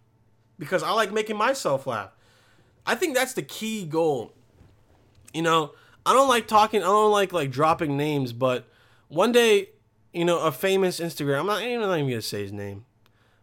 because 0.58 0.82
I 0.82 0.90
like 0.94 1.12
making 1.12 1.38
myself 1.38 1.86
laugh. 1.86 2.10
I 2.84 2.96
think 2.96 3.14
that's 3.14 3.34
the 3.34 3.44
key 3.44 3.86
goal. 3.86 4.34
You 5.36 5.44
know, 5.44 5.74
I 6.04 6.14
don't 6.14 6.30
like 6.30 6.48
talking. 6.48 6.82
I 6.82 6.88
don't 6.88 7.12
like 7.12 7.32
like 7.32 7.52
dropping 7.52 7.96
names, 7.96 8.34
but 8.34 8.68
one 9.08 9.32
day, 9.32 9.70
you 10.14 10.26
know, 10.26 10.40
a 10.40 10.52
famous 10.52 11.00
Instagram. 11.00 11.42
I'm 11.42 11.46
not, 11.48 11.62
I'm 11.62 11.82
not 11.82 11.98
even 11.98 12.10
gonna 12.10 12.22
say 12.22 12.44
his 12.44 12.54
name. 12.54 12.86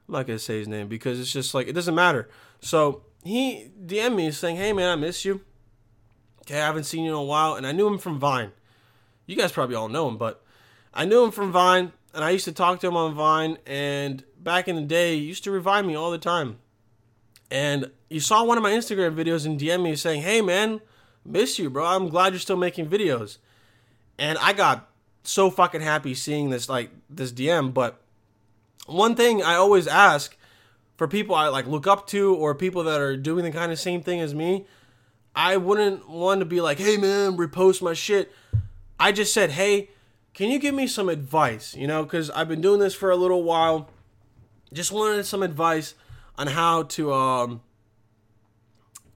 I'm 0.09 0.15
not 0.15 0.27
gonna 0.27 0.39
say 0.39 0.59
his 0.59 0.69
name 0.69 0.89
because 0.89 1.21
it's 1.21 1.33
just 1.33 1.55
like 1.55 1.69
it 1.69 1.73
doesn't 1.73 1.95
matter. 1.95 2.29
So 2.61 3.03
he 3.25 3.71
DM 3.85 4.17
me 4.17 4.31
saying, 4.31 4.57
"Hey 4.57 4.73
man, 4.73 4.89
I 4.89 4.97
miss 4.97 5.25
you. 5.25 5.43
Okay, 6.43 6.61
I 6.61 6.67
haven't 6.67 6.85
seen 6.85 7.05
you 7.05 7.11
in 7.11 7.17
a 7.17 7.23
while, 7.23 7.55
and 7.55 7.67
I 7.67 7.73
knew 7.73 7.87
him 7.87 7.99
from 7.99 8.19
Vine. 8.19 8.53
You 9.27 9.37
guys 9.37 9.53
probably 9.53 9.77
all 9.77 9.89
know 9.89 10.09
him, 10.09 10.17
but 10.17 10.43
I 10.95 11.05
knew 11.05 11.23
him 11.23 11.31
from 11.31 11.53
Vine, 11.53 11.93
and 12.15 12.25
I 12.25 12.31
used 12.31 12.47
to 12.47 12.53
talk 12.53 12.81
to 12.81 12.89
him 12.89 12.97
on 12.97 13.15
Vine. 13.15 13.59
And 13.67 14.25
back 14.39 14.67
in 14.67 14.77
the 14.77 14.83
day, 14.83 15.17
he 15.19 15.25
used 15.25 15.45
to 15.45 15.51
revine 15.51 15.87
me 15.87 15.95
all 15.95 16.11
the 16.11 16.19
time. 16.19 16.59
And 17.51 17.91
you 18.09 18.21
saw 18.21 18.45
one 18.45 18.57
of 18.57 18.63
my 18.63 18.73
Instagram 18.73 19.15
videos 19.15 19.45
and 19.45 19.59
DM 19.59 19.83
me 19.83 19.97
saying, 19.97 20.23
"Hey 20.23 20.41
man, 20.41 20.81
miss 21.25 21.59
you, 21.59 21.69
bro. 21.69 21.85
I'm 21.85 22.09
glad 22.09 22.33
you're 22.33 22.41
still 22.41 22.57
making 22.57 22.89
videos." 22.89 23.39
And 24.19 24.39
I 24.39 24.53
got 24.53 24.90
so 25.23 25.51
fucking 25.51 25.81
happy 25.81 26.15
seeing 26.15 26.51
this 26.51 26.69
like 26.69 26.91
this 27.09 27.33
DM. 27.33 27.73
But 27.73 28.01
one 28.87 29.15
thing 29.15 29.43
I 29.43 29.55
always 29.55 29.87
ask 29.87 30.37
for 30.97 31.09
people 31.09 31.35
I 31.35 31.49
like 31.49 31.67
look 31.67 31.87
up 31.87 32.07
to 32.09 32.35
or 32.35 32.55
people 32.55 32.85
that 32.85 33.01
are 33.01 33.17
doing 33.17 33.45
the 33.45 33.53
kind 33.53 33.73
of 33.73 33.79
same 33.79 34.03
thing 34.03 34.21
as 34.21 34.35
me, 34.35 34.67
I 35.35 35.57
wouldn't 35.57 36.09
want 36.09 36.41
to 36.41 36.45
be 36.45 36.61
like, 36.61 36.79
"Hey 36.79 36.97
man, 36.97 37.37
repost 37.37 37.83
my 37.83 37.95
shit." 37.95 38.33
I 39.01 39.13
just 39.13 39.33
said, 39.33 39.53
hey, 39.53 39.89
can 40.35 40.51
you 40.51 40.59
give 40.59 40.75
me 40.75 40.87
some 40.87 41.09
advice? 41.09 41.75
You 41.75 41.87
know, 41.87 42.03
because 42.03 42.31
I've 42.31 42.49
been 42.49 42.61
doing 42.61 42.81
this 42.81 42.95
for 42.95 43.11
a 43.11 43.17
little 43.17 43.43
while. 43.43 43.89
Just 44.75 44.93
wanted 44.93 45.25
some 45.25 45.43
advice 45.43 45.95
on 46.37 46.49
how 46.49 46.83
to, 46.83 47.13
um, 47.15 47.63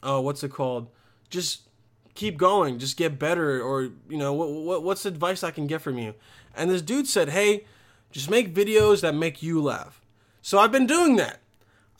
oh, 0.02 0.22
what's 0.22 0.42
it 0.42 0.50
called? 0.50 0.88
Just 1.28 1.68
keep 2.14 2.36
going, 2.36 2.78
just 2.78 2.96
get 2.96 3.18
better, 3.18 3.60
or 3.62 3.82
you 3.82 4.16
know, 4.16 4.32
what, 4.32 4.50
what 4.50 4.82
what's 4.82 5.04
advice 5.06 5.42
I 5.42 5.50
can 5.50 5.66
get 5.66 5.82
from 5.82 5.98
you? 5.98 6.14
And 6.56 6.70
this 6.70 6.82
dude 6.82 7.06
said, 7.06 7.30
hey, 7.30 7.64
just 8.10 8.30
make 8.30 8.54
videos 8.54 9.00
that 9.00 9.14
make 9.14 9.42
you 9.42 9.62
laugh. 9.62 10.00
So 10.42 10.58
I've 10.58 10.72
been 10.72 10.86
doing 10.86 11.16
that. 11.16 11.40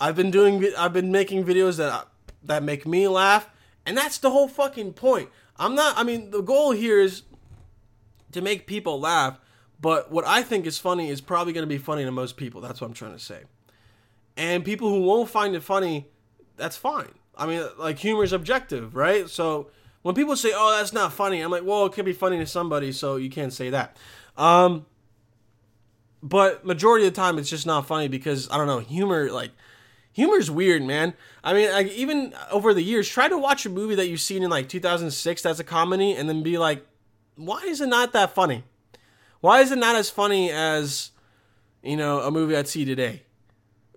I've 0.00 0.16
been 0.16 0.30
doing, 0.30 0.66
I've 0.76 0.92
been 0.92 1.12
making 1.12 1.44
videos 1.44 1.76
that 1.78 2.08
that 2.42 2.62
make 2.62 2.86
me 2.86 3.08
laugh, 3.08 3.48
and 3.86 3.96
that's 3.96 4.18
the 4.18 4.30
whole 4.30 4.48
fucking 4.48 4.92
point. 4.92 5.30
I'm 5.56 5.74
not. 5.74 5.96
I 5.96 6.02
mean, 6.02 6.30
the 6.30 6.42
goal 6.42 6.72
here 6.72 7.00
is 7.00 7.22
to 8.32 8.40
make 8.40 8.66
people 8.66 9.00
laugh. 9.00 9.38
But 9.80 10.10
what 10.10 10.26
I 10.26 10.42
think 10.42 10.64
is 10.64 10.78
funny 10.78 11.10
is 11.10 11.20
probably 11.20 11.52
going 11.52 11.64
to 11.64 11.68
be 11.68 11.76
funny 11.76 12.04
to 12.04 12.10
most 12.10 12.38
people. 12.38 12.62
That's 12.62 12.80
what 12.80 12.86
I'm 12.86 12.94
trying 12.94 13.12
to 13.12 13.18
say. 13.18 13.42
And 14.34 14.64
people 14.64 14.88
who 14.88 15.02
won't 15.02 15.28
find 15.28 15.54
it 15.54 15.62
funny, 15.62 16.06
that's 16.56 16.76
fine. 16.76 17.10
I 17.36 17.44
mean, 17.46 17.62
like 17.76 17.98
humor 17.98 18.24
is 18.24 18.32
objective, 18.32 18.94
right? 18.94 19.28
So 19.28 19.68
when 20.04 20.14
people 20.14 20.36
say, 20.36 20.52
"Oh, 20.54 20.76
that's 20.76 20.92
not 20.92 21.14
funny," 21.14 21.40
I'm 21.40 21.50
like, 21.50 21.64
"Well, 21.64 21.86
it 21.86 21.92
could 21.94 22.04
be 22.04 22.12
funny 22.12 22.36
to 22.36 22.46
somebody, 22.46 22.92
so 22.92 23.16
you 23.16 23.30
can't 23.30 23.54
say 23.54 23.70
that." 23.70 23.96
Um, 24.36 24.84
but 26.22 26.66
majority 26.66 27.06
of 27.06 27.14
the 27.14 27.20
time, 27.20 27.38
it's 27.38 27.48
just 27.48 27.64
not 27.64 27.86
funny 27.86 28.06
because 28.08 28.48
I 28.50 28.58
don't 28.58 28.66
know 28.66 28.80
humor. 28.80 29.30
Like 29.30 29.52
humor's 30.12 30.50
weird, 30.50 30.82
man. 30.82 31.14
I 31.42 31.54
mean, 31.54 31.72
like 31.72 31.86
even 31.88 32.34
over 32.50 32.74
the 32.74 32.82
years, 32.82 33.08
try 33.08 33.28
to 33.28 33.38
watch 33.38 33.64
a 33.64 33.70
movie 33.70 33.94
that 33.94 34.06
you've 34.06 34.20
seen 34.20 34.42
in 34.42 34.50
like 34.50 34.68
2006 34.68 35.40
that's 35.40 35.58
a 35.58 35.64
comedy, 35.64 36.12
and 36.12 36.28
then 36.28 36.42
be 36.42 36.58
like, 36.58 36.86
why 37.36 37.62
is 37.62 37.80
it 37.80 37.88
not 37.88 38.12
that 38.12 38.34
funny? 38.34 38.62
Why 39.40 39.60
is 39.60 39.72
it 39.72 39.78
not 39.78 39.96
as 39.96 40.10
funny 40.10 40.50
as, 40.50 41.12
you 41.82 41.96
know, 41.96 42.20
a 42.20 42.30
movie 42.30 42.54
I'd 42.54 42.68
see 42.68 42.84
today? 42.84 43.22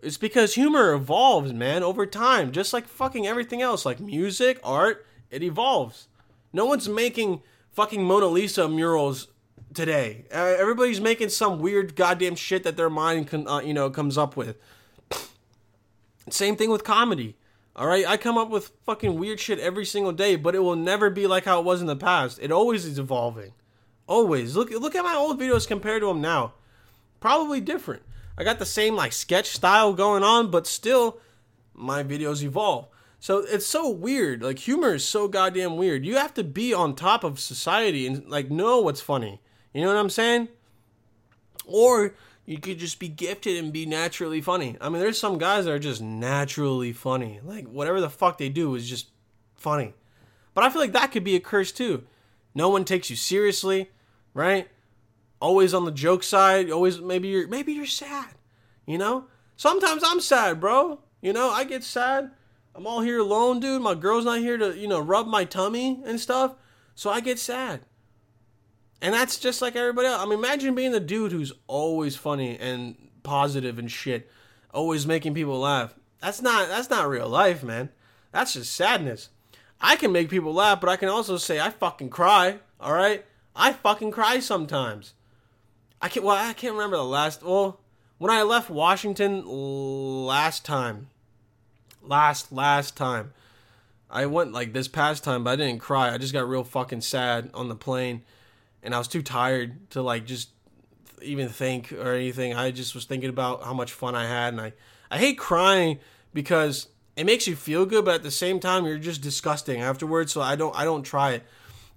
It's 0.02 0.18
because 0.18 0.54
humor 0.54 0.94
evolves, 0.94 1.52
man, 1.52 1.84
over 1.84 2.06
time, 2.06 2.54
just 2.54 2.72
like 2.72 2.88
fucking 2.88 3.28
everything 3.28 3.62
else, 3.62 3.86
like 3.86 4.00
music, 4.00 4.60
art, 4.64 5.06
it 5.32 5.44
evolves. 5.44 6.08
No 6.54 6.66
one's 6.66 6.88
making 6.90 7.42
fucking 7.72 8.04
Mona 8.04 8.28
Lisa 8.28 8.68
murals 8.68 9.28
today. 9.74 10.26
Uh, 10.34 10.56
everybody's 10.58 11.02
making 11.02 11.30
some 11.30 11.60
weird 11.60 11.96
goddamn 11.96 12.36
shit 12.36 12.64
that 12.64 12.78
their 12.78 12.90
mind, 12.90 13.28
can, 13.28 13.48
uh, 13.48 13.60
you 13.60 13.74
know, 13.74 13.90
comes 13.90 14.18
up 14.18 14.36
with. 14.36 14.58
Same 16.30 16.56
thing 16.56 16.70
with 16.70 16.84
comedy. 16.84 17.36
All 17.76 17.86
right, 17.86 18.08
I 18.08 18.18
come 18.18 18.40
up 18.40 18.50
with 18.50 18.72
fucking 18.86 19.20
weird 19.20 19.40
shit 19.40 19.60
every 19.60 19.86
single 19.86 20.12
day, 20.12 20.36
but 20.36 20.56
it 20.56 20.60
will 20.60 20.76
never 20.76 21.12
be 21.12 21.28
like 21.28 21.46
how 21.46 21.60
it 21.60 21.66
was 21.66 21.80
in 21.80 21.86
the 21.86 21.96
past. 21.96 22.40
It 22.42 22.52
always 22.52 22.86
is 22.86 22.98
evolving. 22.98 23.54
Always. 24.08 24.56
Look 24.56 24.72
look 24.72 24.96
at 24.96 25.04
my 25.04 25.14
old 25.14 25.40
videos 25.40 25.68
compared 25.68 26.02
to 26.02 26.08
them 26.08 26.22
now. 26.22 26.54
Probably 27.20 27.62
different. 27.62 28.02
I 28.36 28.44
got 28.44 28.58
the 28.58 28.66
same 28.66 28.96
like 28.96 29.14
sketch 29.14 29.50
style 29.50 29.94
going 29.94 30.24
on, 30.24 30.50
but 30.50 30.66
still 30.66 31.20
my 31.76 32.04
videos 32.04 32.42
evolve. 32.42 32.88
So 33.20 33.40
it's 33.40 33.66
so 33.66 33.90
weird. 33.90 34.44
Like 34.44 34.60
humor 34.60 34.94
is 34.94 35.06
so 35.06 35.28
goddamn 35.28 35.78
weird. 35.78 36.06
You 36.06 36.18
have 36.18 36.34
to 36.36 36.44
be 36.44 36.74
on 36.74 36.96
top 36.96 37.24
of 37.24 37.40
society 37.40 38.06
and 38.06 38.28
like 38.30 38.52
know 38.52 38.82
what's 38.82 39.02
funny. 39.02 39.42
You 39.74 39.82
know 39.82 39.88
what 39.88 39.98
I'm 39.98 40.10
saying? 40.10 40.50
Or 41.66 42.14
you 42.46 42.60
could 42.60 42.80
just 42.80 43.00
be 43.00 43.10
gifted 43.10 43.58
and 43.58 43.74
be 43.74 43.86
naturally 43.86 44.40
funny. 44.40 44.78
I 44.80 44.90
mean, 44.90 45.02
there's 45.02 45.20
some 45.20 45.38
guys 45.38 45.66
that 45.66 45.72
are 45.72 45.80
just 45.80 46.02
naturally 46.02 46.94
funny. 46.94 47.40
Like 47.44 47.68
whatever 47.68 48.00
the 48.00 48.10
fuck 48.10 48.38
they 48.38 48.50
do 48.50 48.76
is 48.76 48.90
just 48.90 49.10
funny. 49.56 49.94
But 50.54 50.64
I 50.64 50.70
feel 50.70 50.82
like 50.82 50.94
that 50.94 51.12
could 51.12 51.24
be 51.24 51.36
a 51.36 51.40
curse 51.40 51.72
too. 51.72 52.04
No 52.56 52.70
one 52.70 52.86
takes 52.86 53.10
you 53.10 53.16
seriously, 53.16 53.92
right? 54.34 54.68
Always 55.40 55.74
on 55.74 55.86
the 55.86 55.92
joke 55.92 56.24
side. 56.24 56.72
Always 56.72 57.00
maybe 57.00 57.28
you're 57.28 57.48
maybe 57.48 57.74
you're 57.74 57.86
sad. 57.86 58.30
You 58.86 58.98
know? 58.98 59.26
Sometimes 59.56 60.04
I'm 60.06 60.22
sad, 60.22 60.60
bro. 60.60 61.00
You 61.22 61.34
know, 61.34 61.50
I 61.50 61.64
get 61.64 61.84
sad. 61.84 62.32
I'm 62.78 62.86
all 62.86 63.02
here 63.02 63.18
alone, 63.18 63.60
dude. 63.60 63.82
My 63.82 63.96
girl's 63.96 64.26
not 64.26 64.38
here 64.38 64.56
to, 64.56 64.78
you 64.78 64.88
know, 64.88 65.00
rub 65.00 65.26
my 65.26 65.46
tummy 65.46 66.00
and 66.06 66.20
stuff. 66.20 66.54
So 66.94 67.10
I 67.10 67.22
get 67.22 67.40
sad. 67.40 67.82
And 69.02 69.16
that's 69.16 69.40
just 69.40 69.64
like 69.64 69.76
everybody 69.76 70.08
else. 70.08 70.22
I 70.22 70.26
mean, 70.26 70.38
imagine 70.38 70.76
being 70.76 70.92
the 70.92 71.00
dude 71.00 71.32
who's 71.32 71.52
always 71.66 72.16
funny 72.16 72.56
and 72.60 72.96
positive 73.24 73.80
and 73.80 73.92
shit, 73.92 74.30
always 74.72 75.08
making 75.08 75.34
people 75.34 75.60
laugh. 75.60 75.96
That's 76.22 76.42
not 76.42 76.68
that's 76.68 76.90
not 76.90 77.10
real 77.10 77.28
life, 77.28 77.64
man. 77.64 77.90
That's 78.32 78.54
just 78.54 78.74
sadness. 78.74 79.30
I 79.82 79.96
can 79.96 80.12
make 80.12 80.30
people 80.30 80.54
laugh, 80.54 80.80
but 80.80 80.90
I 80.90 80.98
can 80.98 81.10
also 81.10 81.38
say 81.38 81.60
I 81.60 81.72
fucking 81.72 82.10
cry. 82.10 82.60
All 82.80 82.94
right, 82.94 83.26
I 83.56 83.74
fucking 83.74 84.12
cry 84.12 84.40
sometimes. 84.40 85.14
I 86.00 86.10
can't. 86.10 86.26
Well, 86.26 86.36
I 86.36 86.54
can't 86.54 86.74
remember 86.74 86.98
the 86.98 87.04
last. 87.04 87.44
Well, 87.44 87.80
when 88.20 88.32
I 88.32 88.44
left 88.44 88.70
Washington 88.70 89.44
last 89.46 90.64
time, 90.66 91.10
last 92.08 92.52
last 92.52 92.96
time, 92.98 93.34
I 94.10 94.26
went 94.26 94.54
like 94.54 94.74
this 94.74 94.88
past 94.88 95.24
time, 95.24 95.44
but 95.44 95.52
I 95.52 95.56
didn't 95.58 95.80
cry. 95.80 96.14
I 96.14 96.18
just 96.18 96.34
got 96.34 96.48
real 96.48 96.64
fucking 96.64 97.02
sad 97.02 97.50
on 97.54 97.68
the 97.70 97.76
plane 97.76 98.24
and 98.88 98.96
I 98.96 98.98
was 98.98 99.08
too 99.08 99.22
tired 99.22 99.90
to 99.92 100.02
like 100.02 100.26
just 100.26 100.50
even 101.22 101.50
think 101.50 101.92
or 101.92 102.14
anything. 102.14 102.54
I 102.54 102.72
just 102.72 102.96
was 102.96 103.06
thinking 103.06 103.30
about 103.30 103.64
how 103.64 103.74
much 103.74 103.92
fun 103.92 104.16
I 104.16 104.26
had, 104.26 104.54
and 104.54 104.62
I 104.62 104.74
I 105.12 105.18
hate 105.18 105.38
crying 105.38 106.00
because 106.34 106.88
it 107.16 107.26
makes 107.26 107.48
you 107.48 107.56
feel 107.56 107.86
good, 107.86 108.06
but 108.06 108.16
at 108.16 108.24
the 108.24 108.32
same 108.32 108.60
time 108.60 108.86
you're 108.86 108.98
just 108.98 109.22
disgusting 109.22 109.82
afterwards. 109.82 110.32
So 110.32 110.42
I 110.42 110.56
don't 110.56 110.74
I 110.74 110.86
don't 110.86 111.04
try 111.04 111.42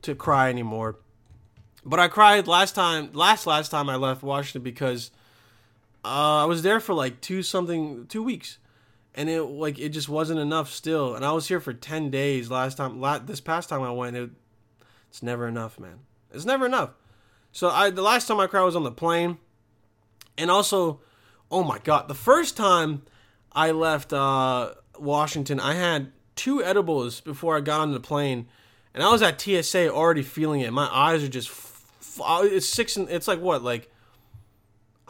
to 0.02 0.14
cry 0.14 0.48
anymore. 0.50 0.96
But 1.84 2.00
I 2.00 2.08
cried 2.08 2.48
last 2.48 2.74
time, 2.74 3.10
last 3.12 3.46
last 3.46 3.70
time 3.70 3.88
I 3.88 3.96
left 3.96 4.22
Washington 4.22 4.62
because 4.62 5.10
uh, 6.04 6.42
I 6.42 6.44
was 6.44 6.62
there 6.62 6.80
for 6.80 6.92
like 6.92 7.20
two 7.20 7.42
something 7.42 8.06
two 8.06 8.22
weeks, 8.22 8.58
and 9.14 9.28
it 9.28 9.42
like 9.42 9.78
it 9.78 9.90
just 9.90 10.08
wasn't 10.08 10.40
enough 10.40 10.70
still. 10.70 11.14
And 11.14 11.24
I 11.24 11.32
was 11.32 11.48
here 11.48 11.60
for 11.60 11.72
ten 11.72 12.10
days 12.10 12.50
last 12.50 12.76
time. 12.76 13.00
La- 13.00 13.18
this 13.18 13.40
past 13.40 13.68
time 13.68 13.82
I 13.82 13.90
went, 13.90 14.16
it, 14.16 14.30
it's 15.08 15.22
never 15.22 15.46
enough, 15.48 15.78
man. 15.78 16.00
It's 16.32 16.44
never 16.44 16.66
enough. 16.66 16.90
So 17.52 17.68
I 17.68 17.90
the 17.90 18.02
last 18.02 18.28
time 18.28 18.40
I 18.40 18.46
cried 18.46 18.62
was 18.62 18.76
on 18.76 18.84
the 18.84 18.92
plane, 18.92 19.38
and 20.38 20.50
also, 20.50 21.00
oh 21.50 21.62
my 21.62 21.78
god, 21.78 22.08
the 22.08 22.14
first 22.14 22.56
time 22.56 23.02
I 23.52 23.72
left 23.72 24.12
uh, 24.12 24.74
Washington, 24.98 25.58
I 25.58 25.74
had 25.74 26.12
two 26.36 26.62
edibles 26.62 27.20
before 27.20 27.56
I 27.56 27.60
got 27.60 27.80
on 27.80 27.92
the 27.92 28.00
plane, 28.00 28.46
and 28.94 29.02
I 29.02 29.10
was 29.10 29.22
at 29.22 29.40
TSA 29.40 29.92
already 29.92 30.22
feeling 30.22 30.60
it. 30.60 30.72
My 30.72 30.86
eyes 30.86 31.24
are 31.24 31.28
just 31.28 31.50
f- 31.50 32.20
it's 32.44 32.68
six. 32.68 32.96
And, 32.96 33.08
it's 33.08 33.26
like 33.26 33.40
what 33.40 33.62
like 33.64 33.90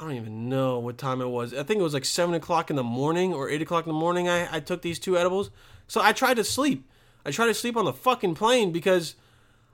I 0.00 0.04
don't 0.04 0.14
even 0.14 0.48
know 0.48 0.78
what 0.78 0.96
time 0.96 1.20
it 1.20 1.28
was. 1.28 1.52
I 1.52 1.62
think 1.62 1.78
it 1.78 1.82
was 1.82 1.92
like 1.92 2.06
seven 2.06 2.34
o'clock 2.34 2.70
in 2.70 2.76
the 2.76 2.82
morning 2.82 3.34
or 3.34 3.50
eight 3.50 3.60
o'clock 3.60 3.84
in 3.84 3.92
the 3.92 3.98
morning. 3.98 4.30
I, 4.30 4.56
I 4.56 4.60
took 4.60 4.80
these 4.80 4.98
two 4.98 5.18
edibles. 5.18 5.50
So 5.88 6.00
I 6.00 6.12
tried 6.12 6.38
to 6.38 6.44
sleep. 6.44 6.88
I 7.26 7.30
tried 7.30 7.48
to 7.48 7.54
sleep 7.54 7.76
on 7.76 7.84
the 7.84 7.92
fucking 7.92 8.34
plane 8.34 8.72
because 8.72 9.14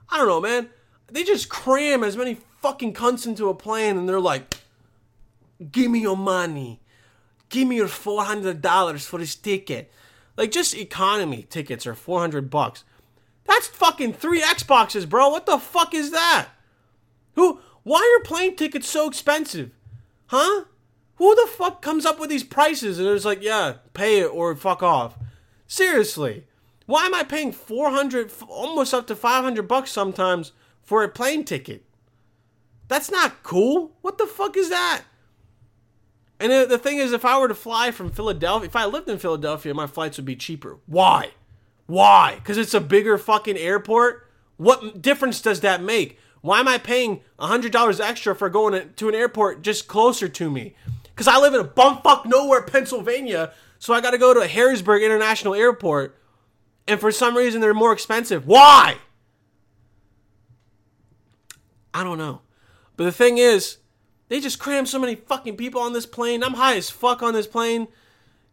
I 0.09 0.17
don't 0.17 0.27
know, 0.27 0.41
man. 0.41 0.69
They 1.09 1.23
just 1.23 1.47
cram 1.47 2.03
as 2.03 2.17
many 2.17 2.39
fucking 2.61 2.93
cunts 2.93 3.25
into 3.25 3.47
a 3.47 3.53
plane 3.53 3.97
and 3.97 4.09
they're 4.09 4.19
like, 4.19 4.57
give 5.71 5.89
me 5.89 5.99
your 5.99 6.17
money. 6.17 6.81
Give 7.47 7.65
me 7.65 7.77
your 7.77 7.87
four 7.87 8.25
hundred 8.25 8.61
dollars 8.61 9.05
for 9.05 9.19
this 9.19 9.33
ticket. 9.33 9.89
Like 10.35 10.51
just 10.51 10.75
economy 10.75 11.43
tickets 11.49 11.87
are 11.87 11.95
four 11.95 12.19
hundred 12.19 12.49
bucks. 12.49 12.83
That's 13.45 13.67
fucking 13.67 14.11
three 14.11 14.41
Xboxes, 14.41 15.07
bro. 15.07 15.29
What 15.29 15.45
the 15.45 15.57
fuck 15.57 15.93
is 15.93 16.11
that? 16.11 16.49
Who 17.35 17.61
why 17.83 18.19
are 18.19 18.25
plane 18.25 18.57
tickets 18.57 18.89
so 18.89 19.07
expensive? 19.07 19.71
Huh? 20.27 20.65
Who 21.15 21.35
the 21.35 21.47
fuck 21.47 21.81
comes 21.81 22.05
up 22.05 22.19
with 22.19 22.29
these 22.29 22.43
prices 22.43 22.99
and 22.99 23.07
it's 23.07 23.25
like, 23.25 23.41
yeah, 23.41 23.75
pay 23.93 24.19
it 24.19 24.27
or 24.27 24.55
fuck 24.55 24.83
off? 24.83 25.15
Seriously. 25.65 26.45
Why 26.85 27.05
am 27.05 27.13
I 27.13 27.23
paying 27.23 27.51
400 27.51 28.31
almost 28.47 28.93
up 28.93 29.07
to 29.07 29.15
500 29.15 29.67
bucks 29.67 29.91
sometimes 29.91 30.51
for 30.83 31.03
a 31.03 31.09
plane 31.09 31.43
ticket? 31.43 31.83
That's 32.87 33.11
not 33.11 33.43
cool. 33.43 33.91
What 34.01 34.17
the 34.17 34.27
fuck 34.27 34.55
is 34.55 34.69
that? 34.69 35.03
And 36.39 36.51
the 36.69 36.77
thing 36.77 36.97
is, 36.97 37.13
if 37.13 37.25
I 37.25 37.39
were 37.39 37.47
to 37.47 37.55
fly 37.55 37.91
from 37.91 38.11
Philadelphia, 38.11 38.67
if 38.67 38.75
I 38.75 38.85
lived 38.85 39.09
in 39.09 39.17
Philadelphia, 39.17 39.73
my 39.73 39.87
flights 39.87 40.17
would 40.17 40.25
be 40.25 40.35
cheaper. 40.35 40.77
Why? 40.85 41.31
Why? 41.87 42.35
Because 42.35 42.57
it's 42.57 42.75
a 42.75 42.79
bigger 42.79 43.17
fucking 43.17 43.57
airport? 43.57 44.29
What 44.57 45.01
difference 45.01 45.41
does 45.41 45.61
that 45.61 45.81
make? 45.81 46.19
Why 46.41 46.59
am 46.59 46.67
I 46.67 46.77
paying 46.77 47.21
$100 47.39 47.99
extra 47.99 48.35
for 48.35 48.49
going 48.49 48.93
to 48.95 49.09
an 49.09 49.15
airport 49.15 49.61
just 49.61 49.87
closer 49.87 50.27
to 50.29 50.51
me? 50.51 50.75
Because 51.03 51.27
I 51.27 51.39
live 51.39 51.53
in 51.53 51.61
a 51.61 51.65
bumfuck 51.65 52.25
nowhere, 52.25 52.61
Pennsylvania, 52.61 53.51
so 53.79 53.93
I 53.93 54.01
got 54.01 54.11
to 54.11 54.17
go 54.17 54.33
to 54.33 54.47
Harrisburg 54.47 55.03
International 55.03 55.55
Airport, 55.55 56.17
and 56.87 56.99
for 56.99 57.11
some 57.11 57.35
reason 57.35 57.61
they're 57.61 57.73
more 57.73 57.93
expensive. 57.93 58.45
Why? 58.45 58.97
I 61.93 62.03
don't 62.03 62.17
know. 62.17 62.41
But 62.95 63.05
the 63.05 63.11
thing 63.11 63.37
is, 63.37 63.77
they 64.29 64.39
just 64.39 64.59
cram 64.59 64.85
so 64.85 64.99
many 64.99 65.15
fucking 65.15 65.57
people 65.57 65.81
on 65.81 65.93
this 65.93 66.05
plane. 66.05 66.43
I'm 66.43 66.53
high 66.53 66.75
as 66.75 66.89
fuck 66.89 67.23
on 67.23 67.33
this 67.33 67.47
plane. 67.47 67.87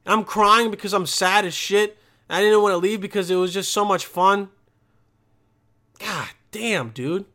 I'm 0.06 0.24
crying 0.24 0.70
because 0.70 0.92
I'm 0.92 1.06
sad 1.06 1.44
as 1.44 1.54
shit. 1.54 1.98
I 2.28 2.40
didn't 2.40 2.62
want 2.62 2.72
to 2.72 2.78
leave 2.78 3.00
because 3.00 3.30
it 3.30 3.36
was 3.36 3.52
just 3.52 3.72
so 3.72 3.84
much 3.84 4.06
fun. 4.06 4.48
God 5.98 6.28
damn, 6.50 6.90
dude. 6.90 7.26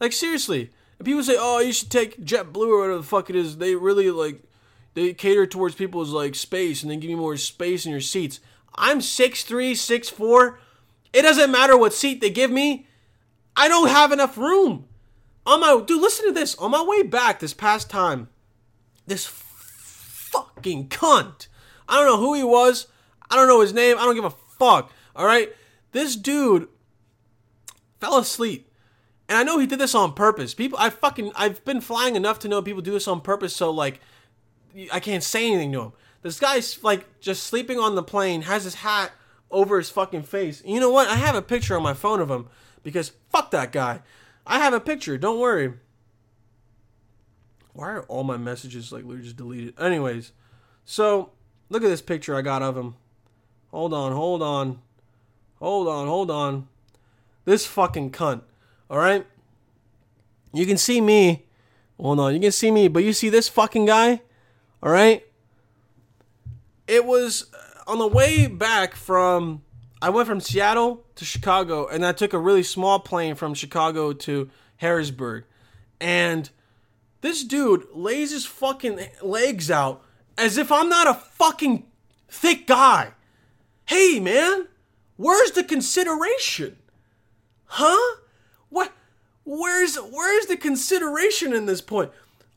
Like 0.00 0.12
seriously, 0.12 0.70
and 0.98 1.06
people 1.06 1.22
say, 1.22 1.36
"Oh, 1.38 1.60
you 1.60 1.72
should 1.72 1.90
take 1.90 2.24
JetBlue 2.24 2.68
or 2.68 2.78
whatever 2.78 2.98
the 2.98 3.02
fuck 3.02 3.30
it 3.30 3.36
is." 3.36 3.58
They 3.58 3.74
really 3.74 4.10
like 4.10 4.42
they 4.94 5.12
cater 5.12 5.46
towards 5.46 5.74
people's 5.74 6.10
like 6.10 6.34
space 6.34 6.82
and 6.82 6.90
they 6.90 6.96
give 6.96 7.10
you 7.10 7.16
more 7.16 7.36
space 7.36 7.84
in 7.84 7.92
your 7.92 8.00
seats. 8.00 8.40
I'm 8.74 9.00
six 9.00 9.44
three, 9.44 9.74
six 9.74 10.08
four. 10.08 10.58
It 11.12 11.22
doesn't 11.22 11.50
matter 11.50 11.76
what 11.76 11.94
seat 11.94 12.20
they 12.20 12.30
give 12.30 12.50
me. 12.50 12.86
I 13.56 13.68
don't 13.68 13.88
have 13.88 14.12
enough 14.12 14.36
room. 14.36 14.86
On 15.46 15.60
my 15.60 15.80
dude, 15.84 16.00
listen 16.00 16.26
to 16.26 16.32
this. 16.32 16.54
On 16.56 16.70
my 16.70 16.82
way 16.82 17.02
back 17.02 17.38
this 17.38 17.54
past 17.54 17.90
time, 17.90 18.28
this 19.06 19.26
fucking 19.26 20.88
cunt. 20.88 21.48
I 21.88 21.96
don't 21.96 22.06
know 22.06 22.18
who 22.18 22.34
he 22.34 22.42
was. 22.42 22.86
I 23.30 23.36
don't 23.36 23.48
know 23.48 23.60
his 23.60 23.72
name. 23.74 23.98
I 23.98 24.04
don't 24.04 24.14
give 24.14 24.24
a 24.24 24.30
fuck. 24.30 24.90
All 25.14 25.26
right, 25.26 25.52
this 25.92 26.16
dude 26.16 26.68
fell 28.00 28.18
asleep 28.18 28.63
and 29.28 29.38
I 29.38 29.42
know 29.42 29.58
he 29.58 29.66
did 29.66 29.78
this 29.78 29.94
on 29.94 30.12
purpose. 30.12 30.54
People, 30.54 30.78
I 30.78 30.90
fucking, 30.90 31.32
I've 31.34 31.64
been 31.64 31.80
flying 31.80 32.16
enough 32.16 32.38
to 32.40 32.48
know 32.48 32.60
people 32.62 32.82
do 32.82 32.92
this 32.92 33.08
on 33.08 33.20
purpose. 33.20 33.56
So 33.56 33.70
like, 33.70 34.00
I 34.92 35.00
can't 35.00 35.22
say 35.22 35.46
anything 35.46 35.72
to 35.72 35.80
him. 35.80 35.92
This 36.22 36.38
guy's 36.38 36.82
like 36.82 37.20
just 37.20 37.44
sleeping 37.44 37.78
on 37.78 37.94
the 37.94 38.02
plane, 38.02 38.42
has 38.42 38.64
his 38.64 38.76
hat 38.76 39.12
over 39.50 39.78
his 39.78 39.90
fucking 39.90 40.24
face. 40.24 40.60
And 40.60 40.70
you 40.70 40.80
know 40.80 40.90
what? 40.90 41.08
I 41.08 41.16
have 41.16 41.34
a 41.34 41.42
picture 41.42 41.76
on 41.76 41.82
my 41.82 41.94
phone 41.94 42.20
of 42.20 42.30
him 42.30 42.48
because 42.82 43.12
fuck 43.30 43.50
that 43.52 43.72
guy. 43.72 44.02
I 44.46 44.58
have 44.58 44.74
a 44.74 44.80
picture. 44.80 45.16
Don't 45.16 45.40
worry. 45.40 45.74
Why 47.72 47.90
are 47.90 48.02
all 48.02 48.24
my 48.24 48.36
messages 48.36 48.92
like 48.92 49.04
literally 49.04 49.24
just 49.24 49.36
deleted? 49.36 49.80
Anyways, 49.80 50.32
so 50.84 51.32
look 51.70 51.82
at 51.82 51.88
this 51.88 52.02
picture 52.02 52.36
I 52.36 52.42
got 52.42 52.62
of 52.62 52.76
him. 52.76 52.94
Hold 53.70 53.92
on, 53.92 54.12
hold 54.12 54.42
on, 54.42 54.80
hold 55.58 55.88
on, 55.88 56.06
hold 56.06 56.30
on. 56.30 56.68
This 57.44 57.66
fucking 57.66 58.12
cunt. 58.12 58.42
All 58.94 59.00
right? 59.00 59.26
You 60.52 60.66
can 60.66 60.78
see 60.78 61.00
me. 61.00 61.46
Well, 61.98 62.14
no, 62.14 62.28
you 62.28 62.38
can 62.38 62.52
see 62.52 62.70
me, 62.70 62.86
but 62.86 63.02
you 63.02 63.12
see 63.12 63.28
this 63.28 63.48
fucking 63.48 63.86
guy? 63.86 64.22
All 64.80 64.92
right? 64.92 65.26
It 66.86 67.04
was 67.04 67.52
uh, 67.52 67.90
on 67.90 67.98
the 67.98 68.06
way 68.06 68.46
back 68.46 68.94
from. 68.94 69.62
I 70.00 70.10
went 70.10 70.28
from 70.28 70.38
Seattle 70.40 71.02
to 71.16 71.24
Chicago, 71.24 71.88
and 71.88 72.06
I 72.06 72.12
took 72.12 72.32
a 72.32 72.38
really 72.38 72.62
small 72.62 73.00
plane 73.00 73.34
from 73.34 73.52
Chicago 73.54 74.12
to 74.12 74.48
Harrisburg. 74.76 75.42
And 76.00 76.48
this 77.20 77.42
dude 77.42 77.88
lays 77.92 78.30
his 78.30 78.46
fucking 78.46 79.00
legs 79.22 79.72
out 79.72 80.04
as 80.38 80.56
if 80.56 80.70
I'm 80.70 80.88
not 80.88 81.08
a 81.08 81.14
fucking 81.14 81.84
thick 82.28 82.68
guy. 82.68 83.14
Hey, 83.86 84.20
man, 84.20 84.68
where's 85.16 85.50
the 85.50 85.64
consideration? 85.64 86.76
Huh? 87.64 88.20
What? 88.70 88.92
Where's 89.44 89.96
where's 89.96 90.46
the 90.46 90.56
consideration 90.56 91.52
in 91.52 91.66
this 91.66 91.80
point? 91.80 92.10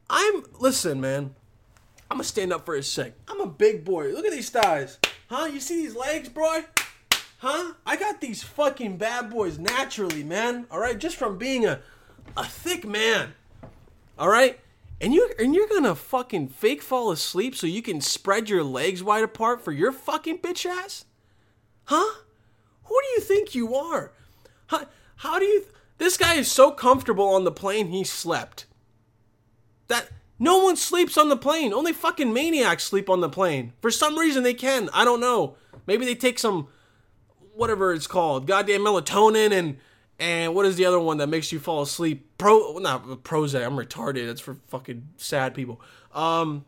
I'm 0.09 0.43
listen, 0.59 1.01
man. 1.01 1.35
I'm 2.09 2.17
gonna 2.17 2.23
stand 2.23 2.53
up 2.53 2.65
for 2.65 2.75
a 2.75 2.83
sec. 2.83 3.13
I'm 3.27 3.41
a 3.41 3.47
big 3.47 3.83
boy. 3.83 4.11
Look 4.11 4.25
at 4.25 4.31
these 4.31 4.49
thighs, 4.49 4.97
huh? 5.29 5.45
You 5.45 5.59
see 5.59 5.75
these 5.75 5.95
legs, 5.95 6.29
bro? 6.29 6.63
Huh? 7.39 7.73
I 7.85 7.97
got 7.97 8.21
these 8.21 8.41
fucking 8.41 8.97
bad 8.97 9.29
boys 9.29 9.59
naturally, 9.59 10.23
man. 10.23 10.65
All 10.71 10.79
right, 10.79 10.97
just 10.97 11.17
from 11.17 11.37
being 11.37 11.65
a 11.65 11.81
a 12.35 12.45
thick 12.45 12.85
man. 12.85 13.33
All 14.17 14.29
right, 14.29 14.59
and 15.01 15.13
you 15.13 15.29
and 15.37 15.53
you're 15.53 15.67
gonna 15.67 15.95
fucking 15.95 16.47
fake 16.49 16.81
fall 16.81 17.11
asleep 17.11 17.55
so 17.55 17.67
you 17.67 17.81
can 17.81 18.01
spread 18.01 18.49
your 18.49 18.63
legs 18.63 19.03
wide 19.03 19.23
apart 19.23 19.63
for 19.63 19.71
your 19.71 19.91
fucking 19.91 20.39
bitch 20.39 20.65
ass, 20.65 21.05
huh? 21.85 22.21
Who 22.85 22.95
do 23.01 23.07
you 23.15 23.19
think 23.19 23.53
you 23.53 23.75
are? 23.75 24.11
How, 24.67 24.87
how 25.17 25.39
do 25.39 25.45
you? 25.45 25.65
This 25.97 26.17
guy 26.17 26.35
is 26.35 26.51
so 26.51 26.71
comfortable 26.71 27.29
on 27.29 27.43
the 27.43 27.51
plane 27.51 27.87
he 27.87 28.03
slept. 28.03 28.65
That 29.87 30.09
no 30.39 30.63
one 30.63 30.75
sleeps 30.75 31.17
on 31.17 31.29
the 31.29 31.37
plane. 31.37 31.73
Only 31.73 31.93
fucking 31.93 32.31
maniacs 32.31 32.83
sleep 32.83 33.09
on 33.09 33.21
the 33.21 33.29
plane. 33.29 33.73
For 33.81 33.89
some 33.89 34.17
reason 34.17 34.43
they 34.43 34.53
can. 34.53 34.89
I 34.93 35.03
don't 35.03 35.19
know. 35.19 35.55
Maybe 35.87 36.05
they 36.05 36.15
take 36.15 36.37
some 36.37 36.67
whatever 37.55 37.91
it's 37.93 38.07
called, 38.07 38.45
goddamn 38.45 38.81
melatonin 38.81 39.51
and 39.51 39.77
and 40.19 40.55
what 40.55 40.65
is 40.65 40.77
the 40.77 40.85
other 40.85 40.99
one 40.99 41.17
that 41.17 41.27
makes 41.27 41.51
you 41.51 41.59
fall 41.59 41.81
asleep? 41.81 42.37
Pro 42.37 42.77
not 42.79 43.05
Prozac. 43.23 43.65
I'm 43.65 43.75
retarded. 43.75 44.27
That's 44.27 44.41
for 44.41 44.57
fucking 44.67 45.07
sad 45.17 45.55
people. 45.55 45.81
Um 46.13 46.65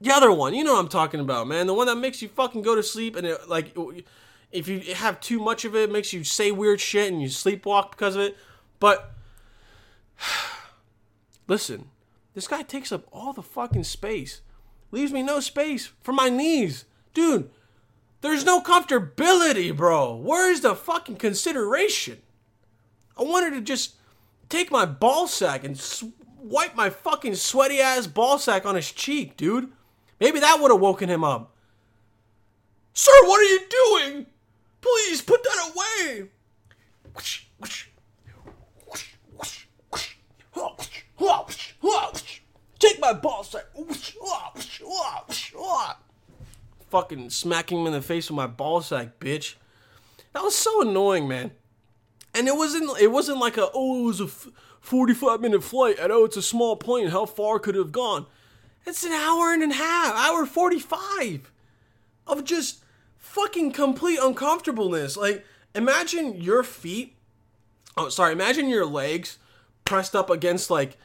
the 0.00 0.10
other 0.10 0.32
one, 0.32 0.54
you 0.54 0.64
know 0.64 0.72
what 0.72 0.80
I'm 0.80 0.88
talking 0.88 1.20
about, 1.20 1.46
man. 1.46 1.66
The 1.66 1.74
one 1.74 1.86
that 1.86 1.96
makes 1.96 2.22
you 2.22 2.28
fucking 2.28 2.62
go 2.62 2.74
to 2.74 2.82
sleep 2.82 3.16
and 3.16 3.26
it 3.26 3.48
like 3.48 3.76
if 4.52 4.68
you 4.68 4.94
have 4.94 5.20
too 5.20 5.38
much 5.38 5.64
of 5.64 5.74
it, 5.76 5.84
it 5.84 5.92
makes 5.92 6.12
you 6.12 6.24
say 6.24 6.50
weird 6.50 6.80
shit 6.80 7.12
and 7.12 7.22
you 7.22 7.28
sleepwalk 7.28 7.92
because 7.92 8.16
of 8.16 8.22
it. 8.22 8.36
But 8.78 9.12
listen, 11.46 11.86
this 12.34 12.48
guy 12.48 12.62
takes 12.62 12.92
up 12.92 13.06
all 13.12 13.32
the 13.32 13.42
fucking 13.42 13.84
space, 13.84 14.40
leaves 14.90 15.12
me 15.12 15.22
no 15.22 15.40
space 15.40 15.90
for 16.02 16.12
my 16.12 16.28
knees, 16.28 16.84
dude. 17.14 17.50
There's 18.22 18.44
no 18.44 18.60
comfortability, 18.60 19.74
bro. 19.74 20.14
Where's 20.16 20.60
the 20.60 20.74
fucking 20.74 21.16
consideration? 21.16 22.18
I 23.16 23.22
wanted 23.22 23.54
to 23.54 23.60
just 23.60 23.94
take 24.48 24.70
my 24.70 24.84
ball 24.84 25.26
sack 25.26 25.64
and 25.64 25.80
wipe 26.38 26.74
my 26.74 26.90
fucking 26.90 27.36
sweaty 27.36 27.80
ass 27.80 28.06
ball 28.06 28.38
sack 28.38 28.66
on 28.66 28.74
his 28.74 28.92
cheek, 28.92 29.36
dude. 29.36 29.72
Maybe 30.18 30.40
that 30.40 30.58
would 30.60 30.70
have 30.70 30.80
woken 30.80 31.08
him 31.08 31.24
up. 31.24 31.54
Sir, 32.92 33.12
what 33.22 33.40
are 33.40 33.44
you 33.44 33.60
doing? 33.70 34.26
Please 34.80 35.22
put 35.22 35.42
that 35.42 35.72
away. 35.72 36.28
Take 42.78 42.98
my 43.00 43.12
ball 43.12 43.44
sack. 43.44 43.64
fucking 46.90 47.30
smacking 47.30 47.80
him 47.80 47.86
in 47.86 47.92
the 47.92 48.02
face 48.02 48.28
with 48.28 48.36
my 48.36 48.46
ball 48.46 48.80
sack, 48.80 49.18
bitch. 49.20 49.54
That 50.32 50.42
was 50.42 50.56
so 50.56 50.82
annoying, 50.82 51.28
man. 51.28 51.52
And 52.34 52.46
it 52.48 52.56
wasn't 52.56 52.98
it 53.00 53.10
wasn't 53.10 53.38
like 53.38 53.56
a 53.56 53.68
oh 53.74 54.02
it 54.02 54.06
was 54.06 54.20
a 54.20 54.24
f- 54.24 54.48
45 54.80 55.40
minute 55.40 55.62
flight. 55.62 55.98
I 56.00 56.06
know 56.06 56.22
oh, 56.22 56.24
it's 56.24 56.36
a 56.36 56.42
small 56.42 56.76
plane. 56.76 57.08
How 57.08 57.26
far 57.26 57.58
could 57.58 57.76
it 57.76 57.78
have 57.78 57.92
gone? 57.92 58.26
It's 58.86 59.04
an 59.04 59.12
hour 59.12 59.52
and 59.52 59.62
a 59.62 59.74
half, 59.74 60.14
hour 60.14 60.46
45 60.46 61.52
of 62.26 62.44
just 62.44 62.82
fucking 63.30 63.70
complete 63.70 64.18
uncomfortableness. 64.20 65.16
Like 65.16 65.46
imagine 65.74 66.40
your 66.40 66.62
feet 66.64 67.14
oh 67.96 68.08
sorry, 68.08 68.32
imagine 68.32 68.68
your 68.68 68.86
legs 68.86 69.38
pressed 69.84 70.16
up 70.16 70.30
against 70.30 70.70
like 70.70 70.96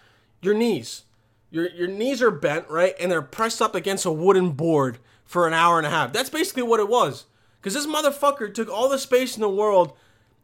your 0.41 0.55
knees. 0.55 1.03
Your 1.51 1.69
your 1.69 1.87
knees 1.87 2.21
are 2.21 2.31
bent, 2.31 2.67
right? 2.67 2.95
And 2.99 3.11
they're 3.11 3.21
pressed 3.21 3.61
up 3.61 3.75
against 3.75 4.05
a 4.05 4.11
wooden 4.11 4.51
board 4.51 4.97
for 5.23 5.47
an 5.47 5.53
hour 5.53 5.77
and 5.77 5.85
a 5.85 5.91
half. 5.91 6.13
That's 6.13 6.29
basically 6.29 6.63
what 6.63 6.79
it 6.79 6.89
was. 6.89 7.25
Cuz 7.61 7.73
this 7.75 7.85
motherfucker 7.85 8.51
took 8.51 8.69
all 8.69 8.89
the 8.89 8.97
space 8.97 9.35
in 9.35 9.41
the 9.41 9.49
world 9.49 9.93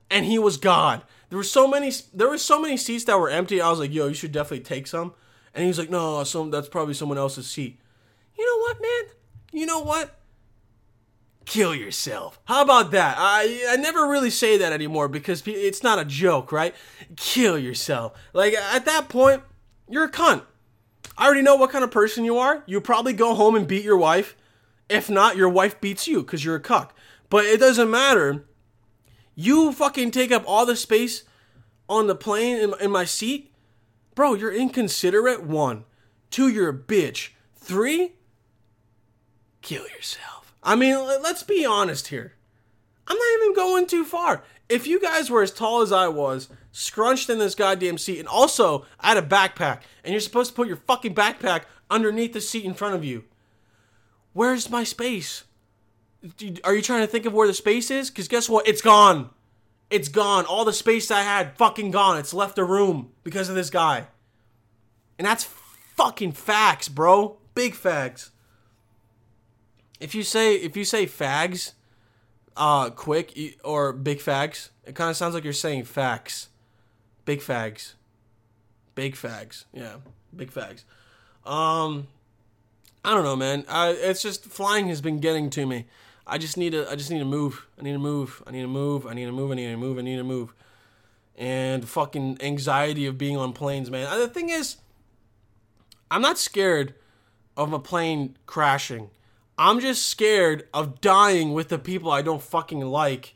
and 0.09 0.25
he 0.25 0.37
was 0.37 0.57
God. 0.57 1.03
There 1.29 1.37
were 1.37 1.43
so 1.43 1.67
many 1.67 1.91
there 2.13 2.29
were 2.29 2.37
so 2.37 2.61
many 2.61 2.77
seats 2.77 3.05
that 3.05 3.19
were 3.19 3.29
empty. 3.29 3.59
I 3.59 3.71
was 3.71 3.79
like, 3.79 3.93
"Yo, 3.93 4.07
you 4.07 4.13
should 4.13 4.31
definitely 4.31 4.65
take 4.65 4.85
some." 4.85 5.13
And 5.53 5.63
he 5.63 5.67
was 5.67 5.79
like, 5.79 5.89
"No, 5.89 6.23
some 6.23 6.51
that's 6.51 6.69
probably 6.69 6.93
someone 6.93 7.17
else's 7.17 7.49
seat." 7.49 7.79
You 8.37 8.45
know 8.45 8.59
what, 8.59 8.81
man? 8.81 9.15
You 9.51 9.65
know 9.65 9.79
what? 9.79 10.20
Kill 11.45 11.75
yourself. 11.75 12.39
How 12.45 12.61
about 12.61 12.91
that? 12.91 13.15
I 13.17 13.65
I 13.69 13.75
never 13.75 14.07
really 14.07 14.29
say 14.29 14.57
that 14.57 14.73
anymore 14.73 15.07
because 15.07 15.43
it's 15.45 15.83
not 15.83 15.99
a 15.99 16.05
joke, 16.05 16.51
right? 16.51 16.75
Kill 17.15 17.57
yourself. 17.57 18.13
Like 18.33 18.53
at 18.53 18.85
that 18.85 19.09
point, 19.09 19.43
you're 19.89 20.05
a 20.05 20.11
cunt. 20.11 20.43
I 21.17 21.25
already 21.25 21.41
know 21.41 21.55
what 21.55 21.71
kind 21.71 21.83
of 21.83 21.91
person 21.91 22.23
you 22.23 22.37
are. 22.37 22.63
You 22.65 22.79
probably 22.79 23.13
go 23.13 23.33
home 23.33 23.55
and 23.55 23.67
beat 23.67 23.83
your 23.83 23.97
wife. 23.97 24.35
If 24.89 25.09
not, 25.09 25.35
your 25.35 25.49
wife 25.49 25.81
beats 25.81 26.07
you 26.07 26.21
because 26.21 26.45
you're 26.45 26.55
a 26.55 26.61
cuck. 26.61 26.95
But 27.29 27.45
it 27.45 27.59
doesn't 27.59 27.89
matter 27.89 28.45
you 29.35 29.71
fucking 29.71 30.11
take 30.11 30.31
up 30.31 30.43
all 30.45 30.65
the 30.65 30.75
space 30.75 31.23
on 31.89 32.07
the 32.07 32.15
plane 32.15 32.57
in, 32.57 32.73
in 32.79 32.91
my 32.91 33.05
seat? 33.05 33.51
Bro, 34.15 34.35
you're 34.35 34.53
inconsiderate. 34.53 35.43
One. 35.43 35.85
Two, 36.29 36.47
you're 36.47 36.69
a 36.69 36.77
bitch. 36.77 37.29
Three, 37.55 38.13
kill 39.61 39.87
yourself. 39.87 40.40
I 40.63 40.75
mean, 40.75 40.95
let's 40.95 41.43
be 41.43 41.65
honest 41.65 42.07
here. 42.09 42.33
I'm 43.07 43.17
not 43.17 43.41
even 43.41 43.55
going 43.55 43.87
too 43.87 44.05
far. 44.05 44.43
If 44.69 44.87
you 44.87 44.99
guys 44.99 45.29
were 45.29 45.41
as 45.41 45.51
tall 45.51 45.81
as 45.81 45.91
I 45.91 46.07
was, 46.07 46.49
scrunched 46.71 47.29
in 47.29 47.39
this 47.39 47.55
goddamn 47.55 47.97
seat, 47.97 48.19
and 48.19 48.27
also 48.27 48.85
I 48.99 49.09
had 49.09 49.17
a 49.17 49.21
backpack, 49.21 49.81
and 50.03 50.13
you're 50.13 50.21
supposed 50.21 50.51
to 50.51 50.55
put 50.55 50.67
your 50.67 50.77
fucking 50.77 51.15
backpack 51.15 51.63
underneath 51.89 52.33
the 52.33 52.41
seat 52.41 52.63
in 52.63 52.73
front 52.73 52.95
of 52.95 53.03
you, 53.03 53.25
where's 54.33 54.69
my 54.69 54.83
space? 54.83 55.43
Are 56.63 56.75
you 56.75 56.81
trying 56.81 57.01
to 57.01 57.07
think 57.07 57.25
of 57.25 57.33
where 57.33 57.47
the 57.47 57.53
space 57.53 57.91
is? 57.91 58.09
Because 58.09 58.27
guess 58.27 58.47
what? 58.47 58.67
It's 58.67 58.81
gone. 58.81 59.31
It's 59.89 60.07
gone. 60.07 60.45
All 60.45 60.63
the 60.63 60.71
space 60.71 61.11
I 61.11 61.21
had, 61.21 61.57
fucking 61.57 61.91
gone. 61.91 62.17
It's 62.17 62.33
left 62.33 62.59
a 62.59 62.63
room 62.63 63.11
because 63.23 63.49
of 63.49 63.55
this 63.55 63.69
guy. 63.69 64.07
And 65.17 65.27
that's 65.27 65.43
fucking 65.43 66.31
facts, 66.33 66.87
bro. 66.87 67.39
Big 67.55 67.73
facts. 67.73 68.31
If 70.01 70.15
you 70.15 70.23
say 70.23 70.55
if 70.55 70.75
you 70.75 70.83
say 70.83 71.05
fags, 71.05 71.73
uh, 72.57 72.89
quick 72.89 73.37
or 73.63 73.93
big 73.93 74.19
fags, 74.19 74.69
it 74.83 74.95
kind 74.95 75.09
of 75.09 75.15
sounds 75.15 75.33
like 75.33 75.43
you're 75.43 75.53
saying 75.53 75.85
facts. 75.85 76.49
Big 77.23 77.39
fags. 77.39 77.93
Big 78.95 79.15
fags. 79.15 79.65
Yeah, 79.71 79.97
big 80.35 80.51
fags. 80.51 80.83
Um, 81.45 82.07
I 83.05 83.13
don't 83.13 83.23
know, 83.23 83.35
man. 83.35 83.63
I, 83.69 83.91
it's 83.91 84.21
just 84.21 84.45
flying 84.45 84.87
has 84.87 85.01
been 85.01 85.19
getting 85.19 85.49
to 85.51 85.65
me. 85.65 85.85
I 86.25 86.37
just 86.37 86.57
need 86.57 86.71
to 86.71 86.89
I 86.89 86.95
just 86.95 87.11
need 87.11 87.19
to 87.19 87.25
move. 87.25 87.67
I 87.79 87.83
need 87.83 87.93
to 87.93 87.99
move. 87.99 88.43
I 88.47 88.51
need 88.51 88.61
to 88.61 88.67
move. 88.67 89.05
I 89.05 89.13
need 89.13 89.25
to 89.25 89.31
move. 89.31 89.51
I 89.51 89.55
need 89.55 89.69
to 89.69 89.77
move. 89.77 89.97
I 89.97 90.01
need 90.01 90.17
to 90.17 90.23
move. 90.23 90.53
And 91.35 91.87
fucking 91.87 92.39
anxiety 92.41 93.05
of 93.05 93.17
being 93.17 93.37
on 93.37 93.53
planes, 93.53 93.89
man. 93.89 94.19
The 94.19 94.27
thing 94.27 94.49
is, 94.49 94.77
I'm 96.09 96.21
not 96.21 96.37
scared 96.37 96.95
of 97.55 97.71
a 97.71 97.79
plane 97.79 98.37
crashing. 98.45 99.09
I'm 99.63 99.79
just 99.79 100.09
scared 100.09 100.67
of 100.73 101.01
dying 101.01 101.53
with 101.53 101.69
the 101.69 101.77
people 101.77 102.09
I 102.09 102.23
don't 102.23 102.41
fucking 102.41 102.79
like, 102.81 103.35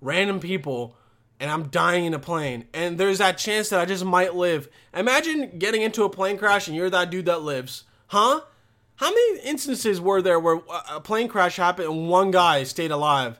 random 0.00 0.40
people, 0.40 0.96
and 1.38 1.50
I'm 1.50 1.68
dying 1.68 2.06
in 2.06 2.14
a 2.14 2.18
plane. 2.18 2.64
And 2.72 2.96
there's 2.96 3.18
that 3.18 3.36
chance 3.36 3.68
that 3.68 3.80
I 3.80 3.84
just 3.84 4.02
might 4.02 4.34
live. 4.34 4.70
Imagine 4.94 5.58
getting 5.58 5.82
into 5.82 6.04
a 6.04 6.08
plane 6.08 6.38
crash 6.38 6.66
and 6.66 6.74
you're 6.74 6.88
that 6.88 7.10
dude 7.10 7.26
that 7.26 7.42
lives. 7.42 7.84
Huh? 8.06 8.40
How 8.94 9.10
many 9.10 9.40
instances 9.40 10.00
were 10.00 10.22
there 10.22 10.40
where 10.40 10.62
a 10.90 10.98
plane 10.98 11.28
crash 11.28 11.56
happened 11.56 11.90
and 11.90 12.08
one 12.08 12.30
guy 12.30 12.62
stayed 12.62 12.90
alive? 12.90 13.38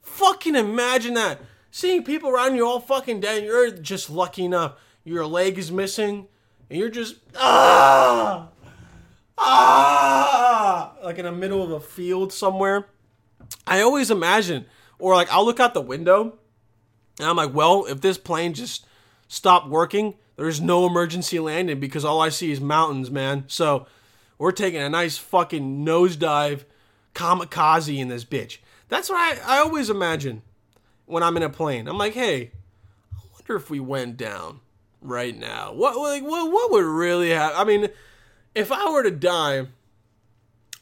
Fucking 0.00 0.54
imagine 0.54 1.14
that. 1.14 1.40
Seeing 1.72 2.04
people 2.04 2.30
around 2.30 2.54
you 2.54 2.64
all 2.64 2.78
fucking 2.78 3.18
dead 3.18 3.38
and 3.38 3.46
you're 3.46 3.72
just 3.72 4.08
lucky 4.08 4.44
enough. 4.44 4.74
Your 5.02 5.26
leg 5.26 5.58
is 5.58 5.72
missing 5.72 6.28
and 6.70 6.78
you're 6.78 6.88
just 6.88 7.16
ah 7.34 8.50
ah 9.38 10.94
like 11.02 11.18
in 11.18 11.24
the 11.24 11.32
middle 11.32 11.62
of 11.62 11.70
a 11.70 11.80
field 11.80 12.32
somewhere. 12.32 12.86
I 13.66 13.80
always 13.80 14.10
imagine 14.10 14.66
or 14.98 15.14
like 15.14 15.30
I'll 15.32 15.44
look 15.44 15.60
out 15.60 15.74
the 15.74 15.80
window 15.80 16.38
and 17.18 17.28
I'm 17.28 17.36
like, 17.36 17.54
well, 17.54 17.84
if 17.86 18.00
this 18.00 18.18
plane 18.18 18.54
just 18.54 18.86
stopped 19.28 19.68
working, 19.68 20.14
there's 20.36 20.60
no 20.60 20.86
emergency 20.86 21.38
landing 21.38 21.78
because 21.78 22.04
all 22.04 22.20
I 22.20 22.28
see 22.28 22.50
is 22.50 22.60
mountains, 22.60 23.10
man. 23.10 23.44
So 23.46 23.86
we're 24.38 24.52
taking 24.52 24.80
a 24.80 24.88
nice 24.88 25.16
fucking 25.16 25.84
nosedive 25.84 26.64
kamikaze 27.14 27.98
in 27.98 28.08
this 28.08 28.24
bitch. 28.24 28.58
That's 28.88 29.08
what 29.08 29.18
I, 29.18 29.56
I 29.56 29.58
always 29.60 29.90
imagine 29.90 30.42
when 31.06 31.22
I'm 31.22 31.36
in 31.36 31.42
a 31.42 31.50
plane. 31.50 31.86
I'm 31.86 31.98
like, 31.98 32.14
hey, 32.14 32.50
I 33.12 33.20
wonder 33.32 33.56
if 33.56 33.70
we 33.70 33.80
went 33.80 34.16
down 34.16 34.60
right 35.00 35.36
now. 35.36 35.72
What 35.72 35.96
like 35.96 36.22
what 36.22 36.50
what 36.50 36.72
would 36.72 36.84
really 36.84 37.30
happen? 37.30 37.56
I 37.56 37.64
mean, 37.64 37.88
if 38.54 38.70
I 38.72 38.90
were 38.90 39.02
to 39.02 39.10
die, 39.10 39.66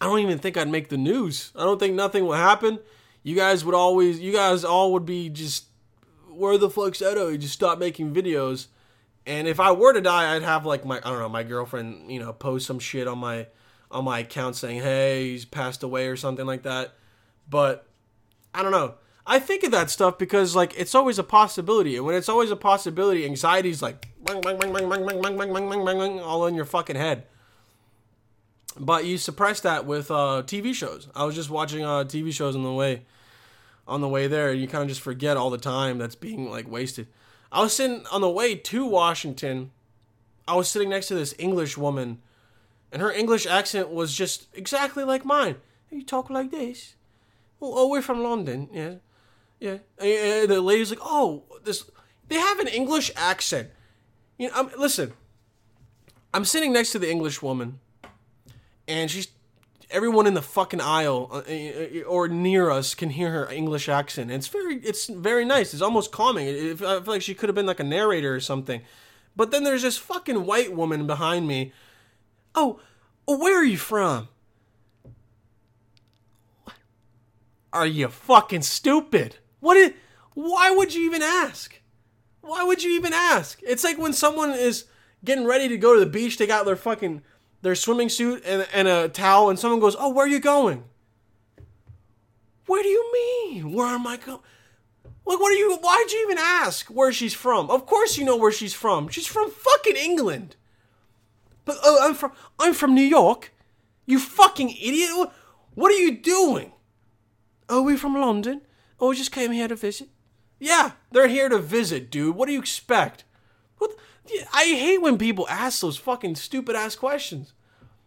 I 0.00 0.04
don't 0.06 0.20
even 0.20 0.38
think 0.38 0.56
I'd 0.56 0.68
make 0.68 0.88
the 0.88 0.96
news. 0.96 1.52
I 1.56 1.64
don't 1.64 1.78
think 1.78 1.94
nothing 1.94 2.26
would 2.26 2.38
happen. 2.38 2.78
You 3.22 3.36
guys 3.36 3.64
would 3.64 3.74
always, 3.74 4.20
you 4.20 4.32
guys 4.32 4.64
all 4.64 4.92
would 4.92 5.06
be 5.06 5.28
just, 5.28 5.66
where 6.28 6.58
the 6.58 6.70
fuck's 6.70 7.00
Edo? 7.00 7.28
You 7.28 7.38
just 7.38 7.54
stop 7.54 7.78
making 7.78 8.12
videos. 8.12 8.66
And 9.26 9.46
if 9.46 9.60
I 9.60 9.72
were 9.72 9.92
to 9.92 10.00
die, 10.00 10.34
I'd 10.34 10.42
have 10.42 10.66
like 10.66 10.84
my 10.84 10.98
I 10.98 11.10
don't 11.10 11.20
know 11.20 11.28
my 11.28 11.42
girlfriend 11.42 12.10
you 12.10 12.18
know 12.18 12.32
post 12.32 12.66
some 12.66 12.78
shit 12.78 13.06
on 13.06 13.18
my 13.18 13.46
on 13.90 14.04
my 14.04 14.20
account 14.20 14.56
saying 14.56 14.80
hey 14.80 15.30
he's 15.30 15.44
passed 15.44 15.82
away 15.82 16.08
or 16.08 16.16
something 16.16 16.46
like 16.46 16.62
that. 16.62 16.94
But 17.48 17.86
I 18.54 18.62
don't 18.62 18.72
know. 18.72 18.94
I 19.24 19.38
think 19.38 19.62
of 19.62 19.70
that 19.70 19.90
stuff 19.90 20.18
because 20.18 20.56
like 20.56 20.74
it's 20.76 20.94
always 20.94 21.18
a 21.18 21.22
possibility, 21.22 21.96
and 21.96 22.04
when 22.04 22.16
it's 22.16 22.28
always 22.28 22.50
a 22.50 22.56
possibility, 22.56 23.24
anxiety's 23.24 23.80
like 23.80 24.08
bang, 24.24 24.40
bang, 24.40 24.58
bang, 24.58 24.72
bang, 24.72 24.88
bang, 24.88 25.06
bang, 25.06 25.22
bang, 25.22 25.52
bang, 25.52 25.68
bang, 25.68 25.84
bang, 25.84 26.20
all 26.20 26.46
in 26.46 26.56
your 26.56 26.64
fucking 26.64 26.96
head. 26.96 27.24
But 28.78 29.04
you 29.04 29.18
suppress 29.18 29.60
that 29.60 29.84
with 29.86 30.10
uh, 30.10 30.42
TV 30.46 30.74
shows. 30.74 31.08
I 31.14 31.24
was 31.24 31.34
just 31.34 31.50
watching 31.50 31.84
uh, 31.84 32.04
TV 32.04 32.32
shows 32.32 32.56
on 32.56 32.62
the 32.62 32.72
way 32.72 33.04
on 33.86 34.00
the 34.00 34.08
way 34.08 34.26
there, 34.26 34.50
and 34.50 34.60
you 34.60 34.68
kind 34.68 34.82
of 34.82 34.88
just 34.88 35.00
forget 35.00 35.36
all 35.36 35.50
the 35.50 35.58
time 35.58 35.98
that's 35.98 36.14
being 36.14 36.50
like 36.50 36.70
wasted. 36.70 37.08
I 37.50 37.62
was 37.62 37.74
sitting 37.74 38.06
on 38.10 38.20
the 38.20 38.30
way 38.30 38.54
to 38.54 38.86
Washington. 38.86 39.72
I 40.46 40.54
was 40.54 40.68
sitting 40.68 40.88
next 40.88 41.08
to 41.08 41.14
this 41.14 41.34
English 41.38 41.76
woman, 41.76 42.22
and 42.90 43.02
her 43.02 43.12
English 43.12 43.46
accent 43.46 43.90
was 43.90 44.14
just 44.14 44.46
exactly 44.54 45.04
like 45.04 45.24
mine. 45.24 45.56
You 45.90 46.02
talk 46.02 46.30
like 46.30 46.50
this. 46.50 46.94
Oh, 47.60 47.72
oh 47.74 47.88
we're 47.88 48.02
from 48.02 48.22
London. 48.22 48.68
Yeah, 48.72 48.94
yeah. 49.60 49.78
And 49.98 50.50
the 50.50 50.60
lady's 50.60 50.90
like, 50.90 51.00
"Oh, 51.02 51.44
this." 51.64 51.90
They 52.28 52.36
have 52.36 52.60
an 52.60 52.68
English 52.68 53.10
accent. 53.14 53.70
You 54.38 54.48
know, 54.48 54.54
I'm, 54.56 54.70
listen. 54.78 55.12
I'm 56.32 56.46
sitting 56.46 56.72
next 56.72 56.92
to 56.92 56.98
the 56.98 57.10
English 57.10 57.42
woman, 57.42 57.78
and 58.88 59.10
she's 59.10 59.28
everyone 59.92 60.26
in 60.26 60.34
the 60.34 60.42
fucking 60.42 60.80
aisle 60.80 61.28
uh, 61.30 61.42
uh, 61.48 62.02
or 62.04 62.26
near 62.26 62.70
us 62.70 62.94
can 62.94 63.10
hear 63.10 63.30
her 63.30 63.50
English 63.50 63.88
accent. 63.88 64.30
It's 64.30 64.48
very, 64.48 64.76
it's 64.76 65.06
very 65.06 65.44
nice. 65.44 65.72
It's 65.72 65.82
almost 65.82 66.10
calming. 66.10 66.48
I 66.48 66.74
feel 66.74 67.02
like 67.06 67.22
she 67.22 67.34
could 67.34 67.48
have 67.48 67.54
been 67.54 67.66
like 67.66 67.80
a 67.80 67.84
narrator 67.84 68.34
or 68.34 68.40
something. 68.40 68.82
But 69.36 69.50
then 69.50 69.64
there's 69.64 69.82
this 69.82 69.98
fucking 69.98 70.46
white 70.46 70.74
woman 70.74 71.06
behind 71.06 71.46
me. 71.46 71.72
Oh, 72.54 72.80
oh 73.28 73.38
where 73.38 73.58
are 73.58 73.64
you 73.64 73.78
from? 73.78 74.28
Are 77.72 77.86
you 77.86 78.08
fucking 78.08 78.62
stupid? 78.62 79.36
What 79.60 79.76
is? 79.76 79.92
Why 80.34 80.70
would 80.70 80.94
you 80.94 81.04
even 81.04 81.22
ask? 81.22 81.80
Why 82.42 82.64
would 82.64 82.82
you 82.82 82.90
even 82.92 83.12
ask? 83.14 83.60
It's 83.62 83.84
like 83.84 83.98
when 83.98 84.12
someone 84.12 84.50
is 84.50 84.84
getting 85.24 85.46
ready 85.46 85.68
to 85.68 85.78
go 85.78 85.94
to 85.94 86.00
the 86.00 86.06
beach, 86.06 86.36
they 86.36 86.46
got 86.46 86.66
their 86.66 86.76
fucking 86.76 87.22
their 87.62 87.74
swimming 87.74 88.08
suit 88.08 88.42
and, 88.44 88.66
and 88.72 88.88
a 88.88 89.08
towel, 89.08 89.48
and 89.48 89.58
someone 89.58 89.80
goes, 89.80 89.96
"Oh, 89.98 90.10
where 90.10 90.26
are 90.26 90.28
you 90.28 90.40
going?" 90.40 90.84
Where 92.66 92.82
do 92.82 92.88
you 92.88 93.12
mean? 93.12 93.72
Where 93.72 93.88
am 93.88 94.06
I 94.06 94.16
going? 94.16 94.40
Like, 95.24 95.40
what 95.40 95.52
are 95.52 95.56
you? 95.56 95.76
Why'd 95.76 96.10
you 96.10 96.22
even 96.24 96.38
ask 96.38 96.86
where 96.86 97.12
she's 97.12 97.34
from? 97.34 97.70
Of 97.70 97.86
course 97.86 98.16
you 98.16 98.24
know 98.24 98.36
where 98.36 98.52
she's 98.52 98.74
from. 98.74 99.08
She's 99.08 99.26
from 99.26 99.50
fucking 99.50 99.96
England. 99.96 100.56
But 101.64 101.78
oh, 101.84 101.98
I'm 102.02 102.14
from 102.14 102.32
I'm 102.58 102.74
from 102.74 102.94
New 102.94 103.02
York. 103.02 103.52
You 104.06 104.18
fucking 104.18 104.70
idiot. 104.70 105.30
What 105.74 105.92
are 105.92 105.98
you 105.98 106.16
doing? 106.16 106.72
Oh, 107.68 107.82
we 107.82 107.96
from 107.96 108.14
London. 108.14 108.62
Oh, 109.00 109.10
we 109.10 109.16
just 109.16 109.32
came 109.32 109.52
here 109.52 109.68
to 109.68 109.76
visit. 109.76 110.08
Yeah, 110.58 110.92
they're 111.10 111.28
here 111.28 111.48
to 111.48 111.58
visit, 111.58 112.10
dude. 112.10 112.36
What 112.36 112.46
do 112.46 112.52
you 112.52 112.58
expect? 112.60 113.24
I 114.52 114.64
hate 114.64 115.02
when 115.02 115.18
people 115.18 115.48
ask 115.48 115.80
those 115.80 115.96
fucking 115.96 116.36
stupid 116.36 116.76
ass 116.76 116.94
questions. 116.94 117.52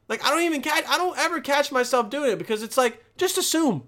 Like 0.08 0.24
I 0.24 0.30
don't 0.30 0.44
even 0.44 0.62
catch. 0.62 0.86
I 0.88 0.98
don't 0.98 1.18
ever 1.18 1.42
catch 1.42 1.72
myself 1.72 2.10
doing 2.10 2.32
it 2.32 2.38
because 2.38 2.64
it's 2.64 2.78
like 2.78 3.04
just 3.18 3.38
assume, 3.38 3.88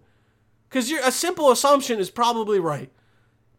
because 0.70 0.90
you're 0.90 1.06
a 1.06 1.12
simple 1.12 1.52
assumption 1.52 2.00
is 2.00 2.10
probably 2.10 2.60
right. 2.60 2.92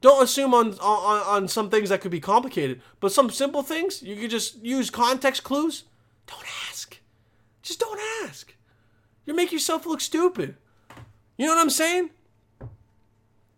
Don't 0.01 0.23
assume 0.23 0.55
on, 0.55 0.75
on 0.75 1.43
on 1.43 1.49
some 1.49 1.71
things 1.71 1.89
that 1.89 2.01
could 2.01 2.11
be 2.11 2.21
complicated, 2.21 2.81
but 3.01 3.13
some 3.13 3.31
simple 3.31 3.63
things 3.63 4.03
you 4.03 4.17
could 4.17 4.31
just 4.31 4.63
use 4.65 4.91
context 4.91 5.45
clues. 5.45 5.85
Don't 6.27 6.45
ask. 6.69 6.99
Just 7.63 7.81
don't 7.81 8.01
ask. 8.25 8.55
You 9.25 9.35
make 9.35 9.53
yourself 9.53 9.87
look 9.87 10.01
stupid. 10.01 10.57
You 11.37 11.47
know 11.47 11.55
what 11.55 11.61
I'm 11.61 11.71
saying? 11.71 12.11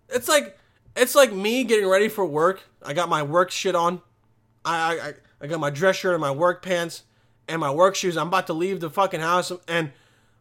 It's 0.09 0.29
like 0.29 0.59
it's 0.97 1.15
like 1.15 1.33
me 1.33 1.65
getting 1.65 1.89
ready 1.89 2.09
for 2.09 2.27
work. 2.27 2.63
I 2.83 2.93
got 2.93 3.09
my 3.09 3.23
work 3.23 3.51
shit 3.51 3.75
on. 3.75 4.03
I 4.65 4.99
I 4.99 5.15
I 5.41 5.47
got 5.47 5.61
my 5.61 5.71
dress 5.71 5.97
shirt 5.97 6.15
and 6.15 6.21
my 6.21 6.31
work 6.31 6.63
pants 6.63 7.05
and 7.49 7.61
my 7.61 7.71
work 7.71 7.95
shoes. 7.95 8.17
I'm 8.17 8.29
about 8.29 8.47
to 8.49 8.53
leave 8.53 8.81
the 8.81 8.91
fucking 8.91 9.21
house 9.21 9.53
and 9.69 9.93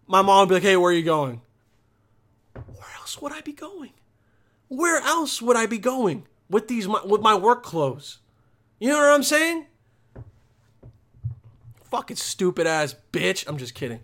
my 0.07 0.21
mom 0.21 0.41
would 0.41 0.49
be 0.49 0.55
like, 0.55 0.63
"Hey, 0.63 0.77
where 0.77 0.91
are 0.91 0.95
you 0.95 1.03
going?" 1.03 1.41
Where 2.53 2.95
else 2.97 3.21
would 3.21 3.31
I 3.31 3.41
be 3.41 3.53
going? 3.53 3.91
Where 4.67 5.01
else 5.01 5.41
would 5.41 5.57
I 5.57 5.65
be 5.65 5.77
going 5.77 6.25
with 6.49 6.67
these 6.67 6.87
with 6.87 7.21
my 7.21 7.35
work 7.35 7.63
clothes? 7.63 8.19
You 8.79 8.89
know 8.89 8.97
what 8.97 9.13
I'm 9.13 9.23
saying? 9.23 9.65
Fucking 11.89 12.17
stupid 12.17 12.67
ass 12.67 12.95
bitch. 13.11 13.45
I'm 13.47 13.57
just 13.57 13.73
kidding. 13.73 13.99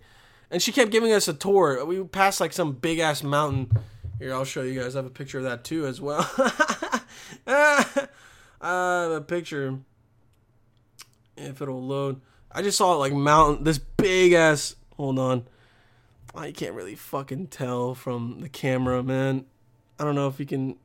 And 0.50 0.60
she 0.60 0.72
kept 0.72 0.90
giving 0.90 1.12
us 1.12 1.28
a 1.28 1.34
tour. 1.34 1.84
We 1.84 2.02
passed 2.04 2.40
like 2.40 2.52
some 2.52 2.72
big 2.72 2.98
ass 2.98 3.22
mountain. 3.22 3.70
Here, 4.18 4.32
I'll 4.32 4.44
show 4.44 4.62
you 4.62 4.80
guys. 4.80 4.96
I 4.96 5.00
have 5.00 5.06
a 5.06 5.10
picture 5.10 5.38
of 5.38 5.44
that 5.44 5.64
too 5.64 5.86
as 5.86 6.00
well. 6.00 6.28
I 7.46 7.96
have 8.60 9.12
a 9.12 9.20
picture. 9.20 9.78
If 11.36 11.60
it'll 11.60 11.82
load. 11.82 12.20
I 12.50 12.62
just 12.62 12.78
saw 12.78 12.94
like 12.96 13.12
mountain 13.12 13.64
this 13.64 13.78
big 13.78 14.32
ass 14.32 14.76
hold 14.96 15.18
on. 15.18 15.46
I 16.34 16.52
can't 16.52 16.74
really 16.74 16.94
fucking 16.94 17.48
tell 17.48 17.94
from 17.94 18.40
the 18.40 18.48
camera, 18.48 19.02
man. 19.02 19.46
I 19.98 20.04
don't 20.04 20.14
know 20.14 20.28
if 20.28 20.38
you 20.38 20.46
can 20.46 20.76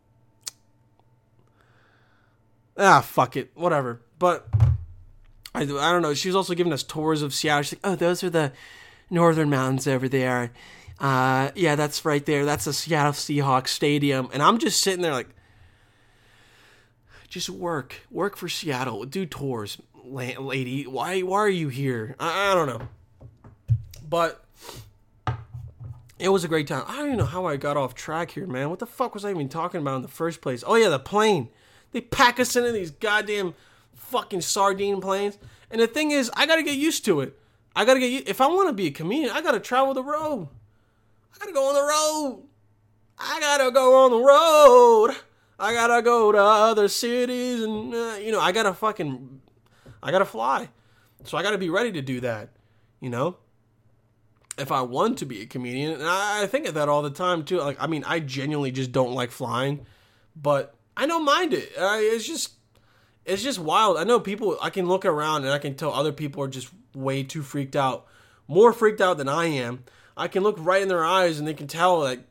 Ah, 2.78 3.02
fuck 3.02 3.36
it. 3.36 3.52
Whatever. 3.54 4.02
But 4.18 4.48
I, 5.54 5.62
I 5.62 5.66
don't 5.66 6.02
know. 6.02 6.14
She 6.14 6.30
was 6.30 6.36
also 6.36 6.54
giving 6.54 6.74
us 6.74 6.84
tours 6.84 7.22
of 7.22 7.34
Seattle. 7.34 7.64
She's 7.64 7.74
like, 7.74 7.92
oh, 7.92 7.96
those 7.96 8.24
are 8.24 8.30
the 8.30 8.52
northern 9.10 9.50
mountains 9.50 9.88
over 9.88 10.08
there. 10.08 10.52
Uh, 11.00 11.52
yeah, 11.56 11.76
that's 11.76 12.06
right 12.06 12.26
there. 12.26 12.46
That's 12.46 12.66
the 12.66 12.74
Seattle 12.74 13.14
Seahawks 13.14 13.70
Stadium. 13.70 14.30
And 14.34 14.42
I'm 14.42 14.58
just 14.58 14.82
sitting 14.82 15.02
there 15.02 15.14
like, 15.14 15.30
just 17.28 17.50
work, 17.50 18.02
work 18.12 18.36
for 18.36 18.50
Seattle, 18.50 19.06
do 19.06 19.26
tours, 19.26 19.78
lady. 20.06 20.84
Why, 20.84 21.22
why 21.22 21.40
are 21.40 21.50
you 21.50 21.70
here? 21.70 22.16
I, 22.20 22.52
I 22.52 22.56
don't 22.56 22.68
know, 22.68 22.88
but 24.08 24.46
it 26.20 26.30
was 26.30 26.44
a 26.44 26.48
great 26.48 26.68
time. 26.68 26.84
I 26.88 26.98
don't 26.98 27.08
even 27.08 27.18
know 27.18 27.26
how 27.26 27.46
I 27.46 27.58
got 27.58 27.78
off 27.78 27.96
track 27.96 28.32
here, 28.32 28.48
man. 28.48 28.70
What 28.70 28.80
the 28.80 28.86
fuck 28.86 29.14
was 29.14 29.26
I 29.26 29.32
even 29.32 29.50
talking 29.50 29.82
about 29.82 29.96
in 29.98 30.02
the 30.02 30.08
first 30.08 30.42
place? 30.42 30.64
Oh 30.66 30.76
yeah, 30.76 30.90
the 30.90 31.00
plane. 31.00 31.50
They 31.92 32.02
pack 32.02 32.40
us 32.40 32.56
into 32.56 32.72
these 32.72 32.92
goddamn 32.92 33.54
fucking 33.96 34.42
sardine 34.42 35.02
planes. 35.02 35.38
And 35.70 35.82
the 35.82 35.88
thing 35.88 36.12
is, 36.12 36.30
I 36.36 36.46
gotta 36.46 36.64
get 36.64 36.78
used 36.78 37.06
to 37.06 37.22
it. 37.22 37.38
I 37.76 37.86
gotta 37.86 38.00
get 38.00 38.28
if 38.28 38.42
I 38.42 38.48
want 38.48 38.70
to 38.70 38.74
be 38.74 38.88
a 38.88 38.92
comedian, 38.92 39.32
I 39.32 39.42
gotta 39.42 39.60
travel 39.60 39.94
the 39.94 40.04
road. 40.04 40.48
I 41.34 41.40
gotta 41.40 41.54
go 41.54 41.68
on 41.70 41.76
the 41.76 41.82
road. 41.82 42.44
I 43.18 43.40
gotta 43.40 43.72
go 43.72 44.06
on 44.06 44.12
the 44.12 44.18
road. 44.18 45.16
I 45.60 45.74
gotta 45.74 46.02
go 46.02 46.32
to 46.32 46.40
other 46.40 46.88
cities, 46.88 47.62
and 47.62 47.94
uh, 47.94 48.18
you 48.20 48.32
know, 48.32 48.40
I 48.40 48.52
gotta 48.52 48.74
fucking, 48.74 49.41
I 50.02 50.12
gotta 50.12 50.26
fly. 50.26 50.70
So 51.24 51.38
I 51.38 51.44
gotta 51.44 51.58
be 51.58 51.70
ready 51.70 51.92
to 51.94 52.02
do 52.02 52.20
that. 52.22 52.50
You 53.00 53.10
know, 53.10 53.38
if 54.58 54.72
I 54.72 54.82
want 54.82 55.18
to 55.20 55.26
be 55.26 55.42
a 55.42 55.46
comedian, 55.46 55.94
and 55.94 56.04
I, 56.04 56.44
I 56.44 56.48
think 56.48 56.68
of 56.68 56.76
that 56.76 56.90
all 56.90 57.02
the 57.02 57.10
time 57.10 57.44
too. 57.44 57.58
Like, 57.60 57.78
I 57.80 57.88
mean, 57.88 58.04
I 58.06 58.20
genuinely 58.20 58.72
just 58.72 58.92
don't 58.92 59.14
like 59.14 59.32
flying, 59.32 59.86
but 60.36 60.76
I 60.96 61.08
don't 61.08 61.26
mind 61.26 61.54
it. 61.54 61.72
Uh, 61.78 61.98
it's 62.00 62.26
just 62.26 62.54
it's 63.26 63.44
just 63.44 63.60
wild. 63.60 63.98
I 63.98 64.04
know 64.04 64.20
people. 64.20 64.58
I 64.62 64.70
can 64.70 64.88
look 64.88 65.06
around 65.06 65.44
and 65.44 65.54
I 65.54 65.60
can 65.60 65.76
tell 65.76 65.94
other 65.94 66.12
people 66.12 66.44
are 66.44 66.48
just 66.48 66.70
way 66.94 67.24
too 67.24 67.42
freaked 67.44 67.76
out, 67.76 68.08
more 68.48 68.74
freaked 68.74 69.02
out 69.02 69.18
than 69.18 69.30
I 69.30 69.46
am. 69.46 69.84
I 70.18 70.28
can 70.28 70.44
look 70.44 70.58
right 70.60 70.82
in 70.82 70.88
their 70.88 71.06
eyes 71.06 71.40
and 71.40 71.48
they 71.48 71.54
can 71.54 71.68
tell 71.68 72.00
like 72.00 72.22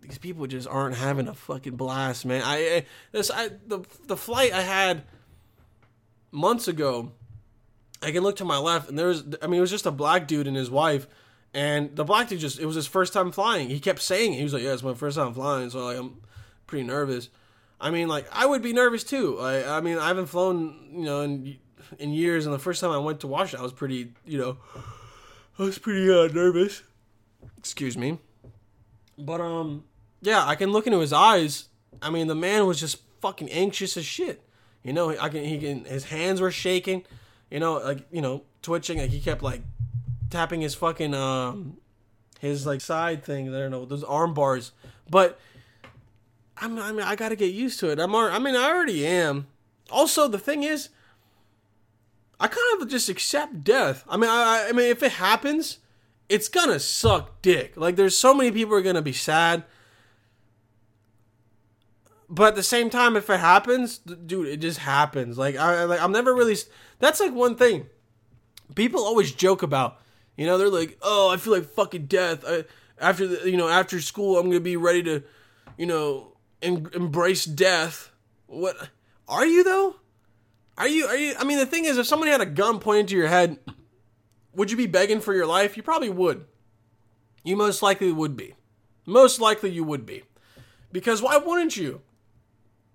these 0.00 0.18
people 0.18 0.46
just 0.46 0.66
aren't 0.66 0.96
having 0.96 1.28
a 1.28 1.34
fucking 1.34 1.76
blast, 1.76 2.24
man. 2.24 2.42
I, 2.44 2.56
I 2.56 2.86
this 3.12 3.30
I 3.30 3.50
the 3.66 3.80
the 4.06 4.16
flight 4.16 4.52
I 4.52 4.62
had 4.62 5.04
months 6.30 6.68
ago. 6.68 7.12
I 8.02 8.12
can 8.12 8.22
look 8.22 8.36
to 8.36 8.44
my 8.44 8.58
left 8.58 8.88
and 8.88 8.98
there's 8.98 9.22
I 9.42 9.46
mean 9.46 9.58
it 9.58 9.60
was 9.60 9.70
just 9.70 9.86
a 9.86 9.90
black 9.90 10.26
dude 10.26 10.46
and 10.46 10.56
his 10.56 10.70
wife. 10.70 11.06
And 11.52 11.96
the 11.96 12.04
black 12.04 12.28
dude 12.28 12.40
just 12.40 12.58
it 12.58 12.66
was 12.66 12.76
his 12.76 12.86
first 12.86 13.12
time 13.12 13.32
flying. 13.32 13.68
He 13.68 13.80
kept 13.80 14.00
saying 14.00 14.32
it. 14.32 14.36
He 14.36 14.44
was 14.44 14.52
like, 14.52 14.62
"Yeah, 14.62 14.72
it's 14.72 14.82
my 14.82 14.94
first 14.94 15.16
time 15.16 15.34
flying." 15.34 15.68
So 15.70 15.84
like 15.84 15.98
I'm 15.98 16.20
pretty 16.66 16.86
nervous. 16.86 17.28
I 17.80 17.90
mean, 17.90 18.08
like 18.08 18.26
I 18.30 18.46
would 18.46 18.62
be 18.62 18.72
nervous 18.72 19.02
too. 19.02 19.38
I, 19.40 19.78
I 19.78 19.80
mean, 19.80 19.98
I 19.98 20.08
haven't 20.08 20.26
flown, 20.26 20.90
you 20.92 21.04
know, 21.04 21.22
in 21.22 21.58
in 21.98 22.12
years, 22.12 22.46
and 22.46 22.54
the 22.54 22.58
first 22.58 22.80
time 22.80 22.90
I 22.90 22.98
went 22.98 23.20
to 23.20 23.26
Washington, 23.26 23.60
I 23.60 23.62
was 23.62 23.72
pretty, 23.72 24.12
you 24.24 24.38
know, 24.38 24.58
I 25.58 25.62
was 25.62 25.78
pretty 25.78 26.10
uh, 26.10 26.28
nervous. 26.32 26.82
Excuse 27.58 27.96
me, 27.96 28.18
but 29.18 29.40
um, 29.40 29.84
yeah, 30.20 30.46
I 30.46 30.54
can 30.54 30.72
look 30.72 30.86
into 30.86 31.00
his 31.00 31.12
eyes. 31.12 31.68
I 32.02 32.10
mean, 32.10 32.26
the 32.26 32.34
man 32.34 32.66
was 32.66 32.78
just 32.78 32.98
fucking 33.20 33.50
anxious 33.50 33.96
as 33.96 34.04
shit. 34.04 34.42
You 34.82 34.92
know, 34.92 35.16
I 35.18 35.28
can 35.28 35.44
he 35.44 35.58
can 35.58 35.84
his 35.84 36.04
hands 36.04 36.40
were 36.40 36.50
shaking. 36.50 37.04
You 37.50 37.60
know, 37.60 37.74
like 37.74 38.06
you 38.10 38.22
know, 38.22 38.42
twitching. 38.62 38.98
Like 38.98 39.10
he 39.10 39.20
kept 39.20 39.42
like 39.42 39.62
tapping 40.30 40.60
his 40.60 40.74
fucking 40.74 41.14
um 41.14 41.76
his 42.38 42.66
like 42.66 42.80
side 42.80 43.24
thing. 43.24 43.54
I 43.54 43.58
don't 43.58 43.70
know 43.70 43.84
those 43.84 44.04
arm 44.04 44.34
bars, 44.34 44.72
but 45.08 45.38
I'm, 46.60 46.78
I 46.78 46.92
mean, 46.92 47.02
I 47.02 47.16
got 47.16 47.30
to 47.30 47.36
get 47.36 47.52
used 47.52 47.80
to 47.80 47.90
it. 47.90 47.98
I'm, 47.98 48.14
I 48.14 48.38
mean, 48.38 48.54
I 48.54 48.70
already 48.70 49.06
am. 49.06 49.46
Also, 49.90 50.28
the 50.28 50.38
thing 50.38 50.62
is, 50.62 50.90
I 52.38 52.48
kind 52.48 52.80
of 52.80 52.88
just 52.88 53.08
accept 53.08 53.64
death. 53.64 54.04
I 54.08 54.16
mean, 54.16 54.30
I, 54.30 54.66
I 54.68 54.72
mean, 54.72 54.90
if 54.90 55.02
it 55.02 55.12
happens, 55.12 55.78
it's 56.28 56.48
gonna 56.48 56.78
suck 56.78 57.42
dick. 57.42 57.76
Like, 57.76 57.96
there's 57.96 58.16
so 58.16 58.32
many 58.32 58.50
people 58.50 58.74
are 58.74 58.82
gonna 58.82 59.02
be 59.02 59.12
sad. 59.12 59.64
But 62.32 62.48
at 62.48 62.54
the 62.54 62.62
same 62.62 62.90
time, 62.90 63.16
if 63.16 63.28
it 63.28 63.40
happens, 63.40 63.98
dude, 63.98 64.46
it 64.46 64.58
just 64.58 64.78
happens. 64.78 65.36
Like, 65.36 65.56
I, 65.56 65.84
like, 65.84 66.00
I'm 66.00 66.12
never 66.12 66.32
really. 66.32 66.56
That's 67.00 67.18
like 67.18 67.34
one 67.34 67.56
thing 67.56 67.86
people 68.74 69.02
always 69.02 69.32
joke 69.32 69.62
about. 69.62 69.98
You 70.36 70.46
know, 70.46 70.58
they're 70.58 70.68
like, 70.68 70.98
"Oh, 71.02 71.30
I 71.30 71.36
feel 71.36 71.52
like 71.52 71.64
fucking 71.64 72.06
death." 72.06 72.44
I, 72.46 72.64
after 72.98 73.26
the, 73.26 73.50
you 73.50 73.56
know, 73.56 73.68
after 73.68 74.00
school, 74.00 74.38
I'm 74.38 74.46
gonna 74.46 74.60
be 74.60 74.76
ready 74.76 75.02
to, 75.02 75.22
you 75.76 75.86
know, 75.86 76.36
em- 76.62 76.90
embrace 76.94 77.44
death. 77.44 78.10
What 78.46 78.76
are 79.28 79.46
you 79.46 79.64
though? 79.64 79.96
Are 80.78 80.88
you? 80.88 81.06
Are 81.06 81.16
you? 81.16 81.34
I 81.38 81.44
mean, 81.44 81.58
the 81.58 81.66
thing 81.66 81.84
is, 81.84 81.98
if 81.98 82.06
somebody 82.06 82.30
had 82.30 82.40
a 82.40 82.46
gun 82.46 82.78
pointed 82.78 83.08
to 83.08 83.16
your 83.16 83.28
head, 83.28 83.58
would 84.54 84.70
you 84.70 84.76
be 84.76 84.86
begging 84.86 85.20
for 85.20 85.34
your 85.34 85.46
life? 85.46 85.76
You 85.76 85.82
probably 85.82 86.10
would. 86.10 86.46
You 87.42 87.56
most 87.56 87.82
likely 87.82 88.12
would 88.12 88.36
be. 88.36 88.54
Most 89.06 89.40
likely 89.40 89.70
you 89.70 89.84
would 89.84 90.06
be. 90.06 90.24
Because 90.92 91.22
why 91.22 91.36
wouldn't 91.36 91.76
you? 91.76 92.02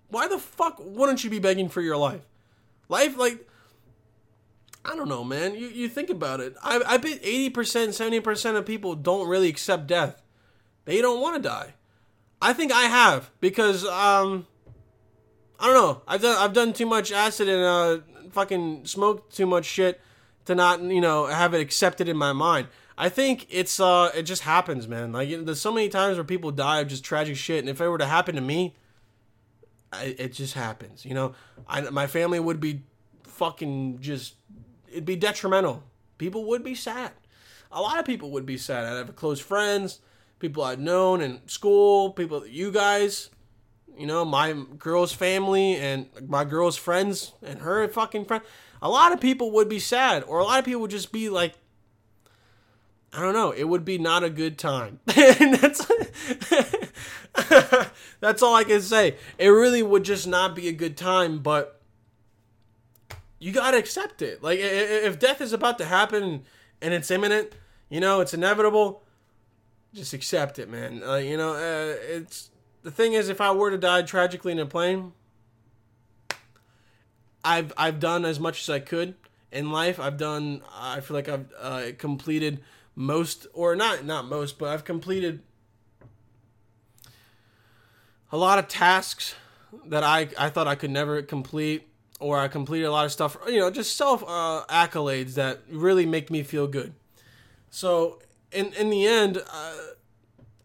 Why 0.10 0.28
the 0.28 0.38
fuck 0.38 0.78
wouldn't 0.80 1.24
you 1.24 1.30
be 1.30 1.40
begging 1.40 1.70
for 1.70 1.82
your 1.82 1.98
life? 1.98 2.22
Life, 2.90 3.18
like, 3.18 3.48
I 4.84 4.96
don't 4.96 5.10
know, 5.10 5.24
man. 5.24 5.56
You, 5.56 5.68
you 5.68 5.90
think 5.90 6.10
about 6.10 6.40
it. 6.40 6.56
I, 6.64 6.82
I 6.86 6.98
bet 6.98 7.24
80%, 7.24 7.52
70% 7.52 8.56
of 8.56 8.66
people 8.66 8.96
don't 8.96 9.28
really 9.28 9.50
accept 9.50 9.88
death. 9.88 10.22
They 10.86 11.02
don't 11.02 11.22
want 11.22 11.42
to 11.42 11.50
die. 11.50 11.74
I 12.42 12.54
think 12.54 12.72
I 12.72 12.84
have 12.84 13.32
because 13.40 13.84
um, 13.86 14.46
I 15.60 15.66
don't 15.66 15.76
know. 15.76 16.02
I've 16.08 16.22
done 16.22 16.38
I've 16.38 16.54
done 16.54 16.74
too 16.74 16.86
much 16.86 17.12
acid 17.12 17.50
and 17.50 17.64
uh, 17.64 18.30
fucking 18.32 18.86
smoked 18.86 19.36
too 19.36 19.46
much 19.46 19.66
shit 19.66 20.00
to 20.46 20.54
not 20.54 20.82
you 20.82 21.02
know 21.02 21.26
have 21.26 21.54
it 21.54 21.62
accepted 21.62 22.08
in 22.08 22.18
my 22.18 22.34
mind. 22.34 22.68
I 22.98 23.10
think 23.10 23.48
it's 23.50 23.80
uh 23.80 24.12
it 24.14 24.24
just 24.24 24.44
happens, 24.44 24.88
man. 24.88 25.12
Like 25.12 25.30
there's 25.46 25.62
so 25.62 25.72
many 25.72 25.90
times 25.90 26.18
where 26.18 26.24
people 26.24 26.52
die 26.52 26.82
of 26.82 26.88
just 26.88 27.04
tragic 27.04 27.36
shit, 27.36 27.60
and 27.60 27.70
if 27.70 27.82
it 27.82 27.88
were 27.88 27.98
to 27.98 28.06
happen 28.06 28.36
to 28.36 28.42
me, 28.42 28.76
I, 29.96 30.16
it 30.18 30.34
just 30.34 30.54
happens. 30.54 31.06
You 31.06 31.14
know, 31.14 31.34
I, 31.68 31.82
my 31.82 32.08
family 32.08 32.40
would 32.40 32.60
be 32.60 32.84
fucking 33.24 34.00
just 34.00 34.36
it'd 34.90 35.06
be 35.06 35.16
detrimental. 35.16 35.84
People 36.18 36.46
would 36.46 36.64
be 36.64 36.76
sad. 36.76 37.12
A 37.72 37.82
lot 37.82 38.00
of 38.00 38.06
people 38.06 38.32
would 38.32 38.46
be 38.46 38.58
sad. 38.58 38.86
I'd 38.86 38.98
have 38.98 39.16
close 39.16 39.40
friends 39.40 40.00
people 40.40 40.64
I'd 40.64 40.80
known 40.80 41.22
in 41.22 41.42
school, 41.48 42.12
people, 42.12 42.46
you 42.46 42.72
guys, 42.72 43.30
you 43.98 44.06
know, 44.06 44.26
my 44.26 44.54
girl's 44.78 45.14
family 45.14 45.76
and 45.76 46.08
my 46.28 46.44
girl's 46.44 46.78
friends 46.78 47.34
and 47.42 47.60
her 47.60 47.88
fucking 47.88 48.26
friend. 48.26 48.44
A 48.82 48.90
lot 48.90 49.14
of 49.14 49.20
people 49.20 49.52
would 49.52 49.70
be 49.70 49.80
sad, 49.80 50.24
or 50.24 50.40
a 50.40 50.44
lot 50.44 50.60
of 50.60 50.66
people 50.66 50.82
would 50.82 50.92
just 50.92 51.12
be 51.12 51.30
like, 51.30 51.56
I 53.14 53.22
don't 53.22 53.34
know. 53.34 53.52
It 53.52 53.64
would 53.64 53.86
be 53.86 53.98
not 53.98 54.24
a 54.24 54.30
good 54.30 54.58
time. 54.58 55.00
and 55.16 55.56
that's 55.56 55.90
that's 58.20 58.42
all 58.42 58.56
I 58.56 58.64
can 58.64 58.82
say. 58.82 59.18
It 59.38 59.50
really 59.50 59.84
would 59.84 60.04
just 60.04 60.28
not 60.28 60.56
be 60.56 60.68
a 60.68 60.72
good 60.72 60.98
time, 60.98 61.40
but 61.40 61.82
you 63.40 63.52
got 63.52 63.72
to 63.72 63.78
accept 63.78 64.22
it. 64.22 64.42
Like 64.42 64.60
if 64.62 65.20
death 65.20 65.42
is 65.42 65.54
about 65.54 65.78
to 65.80 65.86
happen 65.86 66.44
and 66.82 66.94
it's 66.94 67.12
imminent, 67.12 67.52
you 67.90 68.00
know, 68.00 68.22
it's 68.22 68.34
inevitable, 68.34 69.04
just 69.94 70.14
accept 70.14 70.60
it, 70.60 70.70
man. 70.70 71.04
Uh, 71.04 71.16
you 71.16 71.38
know, 71.38 71.54
uh, 71.54 71.96
it's 72.02 72.52
the 72.84 72.92
thing 72.92 73.14
is 73.14 73.30
if 73.30 73.42
I 73.42 73.52
were 73.52 73.72
to 73.72 73.78
die 73.78 74.02
tragically 74.04 74.52
in 74.52 74.60
a 74.60 74.66
plane, 74.66 75.14
I've 77.44 77.74
I've 77.78 78.00
done 78.00 78.26
as 78.26 78.40
much 78.40 78.62
as 78.62 78.70
I 78.70 78.80
could 78.80 79.16
in 79.52 79.72
life. 79.72 80.00
I've 80.00 80.18
done 80.18 80.62
I 80.74 81.00
feel 81.02 81.16
like 81.16 81.30
I've 81.30 81.54
uh, 81.60 81.84
completed 81.98 82.62
most 82.96 83.48
or 83.54 83.76
not 83.76 84.06
not 84.06 84.26
most, 84.26 84.58
but 84.58 84.70
I've 84.70 84.84
completed 84.84 85.42
a 88.36 88.38
lot 88.38 88.60
of 88.60 88.68
tasks 88.68 89.34
that 89.86 90.04
I 90.04 90.28
I 90.38 90.50
thought 90.50 90.68
I 90.68 90.76
could 90.76 90.92
never 90.92 91.22
complete 91.22 91.88
or 92.20 92.38
I 92.38 92.50
completed 92.50 92.86
a 92.86 92.92
lot 92.92 93.06
of 93.06 93.14
stuff, 93.14 93.38
you 93.48 93.60
know, 93.60 93.72
just 93.72 93.96
self 93.96 94.24
uh, 94.28 94.64
accolades 94.70 95.36
that 95.36 95.62
really 95.70 96.06
make 96.06 96.30
me 96.30 96.44
feel 96.44 96.68
good. 96.68 96.94
So 97.70 98.20
in 98.52 98.74
in 98.74 98.90
the 98.90 99.08
end, 99.08 99.42
uh, 99.52 99.78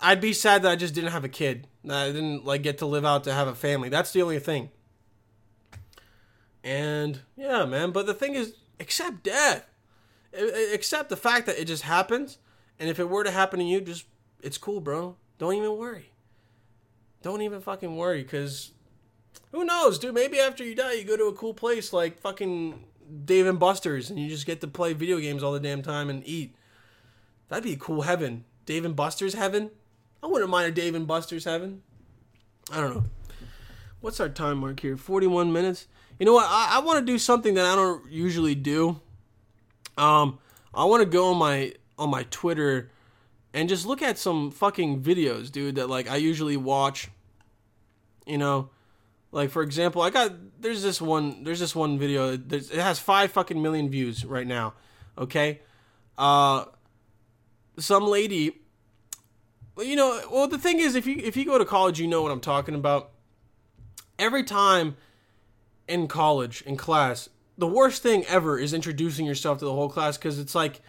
I'd 0.00 0.20
be 0.20 0.32
sad 0.32 0.62
that 0.62 0.72
I 0.72 0.76
just 0.76 0.94
didn't 0.94 1.12
have 1.12 1.24
a 1.24 1.28
kid. 1.28 1.68
That 1.84 2.08
I 2.08 2.12
didn't 2.12 2.44
like 2.44 2.62
get 2.62 2.78
to 2.78 2.86
live 2.86 3.04
out 3.04 3.22
to 3.24 3.32
have 3.32 3.46
a 3.46 3.54
family. 3.54 3.88
That's 3.88 4.12
the 4.12 4.22
only 4.22 4.40
thing. 4.40 4.70
And 6.64 7.20
yeah, 7.36 7.64
man. 7.66 7.92
But 7.92 8.06
the 8.06 8.14
thing 8.14 8.34
is, 8.34 8.54
accept 8.80 9.22
death. 9.22 9.64
Accept 10.74 11.08
the 11.08 11.16
fact 11.16 11.46
that 11.46 11.60
it 11.60 11.66
just 11.66 11.84
happens. 11.84 12.38
And 12.80 12.90
if 12.90 12.98
it 12.98 13.08
were 13.08 13.22
to 13.22 13.30
happen 13.30 13.60
to 13.60 13.64
you, 13.64 13.80
just 13.80 14.06
it's 14.42 14.58
cool, 14.58 14.80
bro. 14.80 15.14
Don't 15.38 15.54
even 15.54 15.76
worry. 15.76 16.09
Don't 17.22 17.42
even 17.42 17.60
fucking 17.60 17.96
worry, 17.96 18.24
cause 18.24 18.72
who 19.52 19.64
knows, 19.64 19.98
dude? 19.98 20.14
Maybe 20.14 20.38
after 20.38 20.64
you 20.64 20.74
die, 20.74 20.94
you 20.94 21.04
go 21.04 21.16
to 21.16 21.24
a 21.24 21.34
cool 21.34 21.54
place 21.54 21.92
like 21.92 22.18
fucking 22.18 22.84
Dave 23.24 23.46
and 23.46 23.58
Buster's, 23.58 24.10
and 24.10 24.18
you 24.18 24.28
just 24.28 24.46
get 24.46 24.60
to 24.60 24.68
play 24.68 24.92
video 24.92 25.18
games 25.18 25.42
all 25.42 25.52
the 25.52 25.60
damn 25.60 25.82
time 25.82 26.08
and 26.08 26.26
eat. 26.26 26.54
That'd 27.48 27.64
be 27.64 27.72
a 27.72 27.76
cool 27.76 28.02
heaven. 28.02 28.44
Dave 28.64 28.84
and 28.84 28.94
Buster's 28.94 29.34
heaven. 29.34 29.70
I 30.22 30.26
wouldn't 30.28 30.50
mind 30.50 30.68
a 30.68 30.70
Dave 30.70 30.94
and 30.94 31.06
Buster's 31.06 31.44
heaven. 31.44 31.82
I 32.72 32.80
don't 32.80 32.94
know. 32.94 33.04
What's 34.00 34.20
our 34.20 34.28
time 34.28 34.58
mark 34.58 34.80
here? 34.80 34.96
41 34.96 35.52
minutes. 35.52 35.86
You 36.18 36.26
know 36.26 36.34
what? 36.34 36.46
I, 36.48 36.76
I 36.76 36.78
want 36.80 37.00
to 37.00 37.04
do 37.04 37.18
something 37.18 37.54
that 37.54 37.66
I 37.66 37.74
don't 37.74 38.10
usually 38.10 38.54
do. 38.54 39.00
Um, 39.98 40.38
I 40.72 40.84
want 40.84 41.02
to 41.02 41.08
go 41.08 41.32
on 41.32 41.38
my 41.38 41.74
on 41.98 42.10
my 42.10 42.24
Twitter 42.30 42.90
and 43.52 43.68
just 43.68 43.86
look 43.86 44.02
at 44.02 44.18
some 44.18 44.50
fucking 44.50 45.02
videos, 45.02 45.50
dude, 45.50 45.76
that 45.76 45.88
like 45.88 46.10
I 46.10 46.16
usually 46.16 46.56
watch. 46.56 47.08
You 48.26 48.38
know, 48.38 48.70
like 49.32 49.50
for 49.50 49.62
example, 49.62 50.02
I 50.02 50.10
got 50.10 50.32
there's 50.60 50.82
this 50.82 51.00
one 51.00 51.44
there's 51.44 51.60
this 51.60 51.74
one 51.74 51.98
video 51.98 52.32
it 52.34 52.70
has 52.72 52.98
five 52.98 53.32
fucking 53.32 53.60
million 53.60 53.88
views 53.88 54.24
right 54.24 54.46
now. 54.46 54.74
Okay, 55.18 55.60
uh, 56.18 56.66
some 57.78 58.06
lady. 58.06 58.56
You 59.78 59.96
know, 59.96 60.20
well 60.30 60.46
the 60.46 60.58
thing 60.58 60.78
is, 60.78 60.94
if 60.94 61.06
you 61.06 61.16
if 61.18 61.36
you 61.36 61.44
go 61.44 61.58
to 61.58 61.64
college, 61.64 61.98
you 61.98 62.06
know 62.06 62.22
what 62.22 62.30
I'm 62.30 62.40
talking 62.40 62.74
about. 62.74 63.10
Every 64.18 64.44
time 64.44 64.96
in 65.88 66.06
college 66.06 66.62
in 66.62 66.76
class 66.76 67.30
the 67.60 67.66
worst 67.66 68.02
thing 68.02 68.24
ever 68.24 68.58
is 68.58 68.72
introducing 68.72 69.26
yourself 69.26 69.58
to 69.58 69.66
the 69.66 69.72
whole 69.72 69.90
class 69.90 70.16
because 70.16 70.38
it's 70.38 70.54
like 70.54 70.80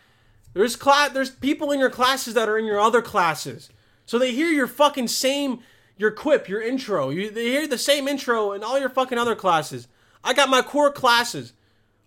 there's 0.54 0.76
class 0.76 1.12
there's 1.12 1.30
people 1.30 1.72
in 1.72 1.80
your 1.80 1.90
classes 1.90 2.34
that 2.34 2.50
are 2.50 2.58
in 2.58 2.66
your 2.66 2.80
other 2.80 3.02
classes. 3.02 3.70
So 4.06 4.20
they 4.20 4.32
hear 4.32 4.50
your 4.50 4.68
fucking 4.68 5.08
same 5.08 5.60
your 5.98 6.12
quip 6.12 6.50
your 6.50 6.62
intro. 6.62 7.10
You 7.10 7.30
they 7.30 7.48
hear 7.48 7.68
the 7.68 7.78
same 7.78 8.08
intro 8.08 8.52
in 8.52 8.64
all 8.64 8.80
your 8.80 8.90
fucking 8.90 9.18
other 9.18 9.36
classes. 9.36 9.88
I 10.24 10.34
got 10.34 10.50
my 10.50 10.62
core 10.62 10.92
classes. 10.92 11.54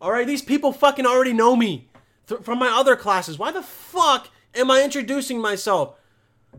All 0.01 0.13
right 0.13 0.27
these 0.27 0.43
people 0.43 0.73
fucking 0.73 1.07
already 1.07 1.33
know 1.33 1.57
me 1.57 1.89
th- 2.27 2.43
from 2.43 2.59
my 2.59 2.69
other 2.69 2.97
classes. 2.97 3.39
Why 3.39 3.51
the 3.51 3.63
fuck 3.63 4.29
am 4.55 4.71
i 4.71 4.83
introducing 4.83 5.41
myself? 5.41 5.97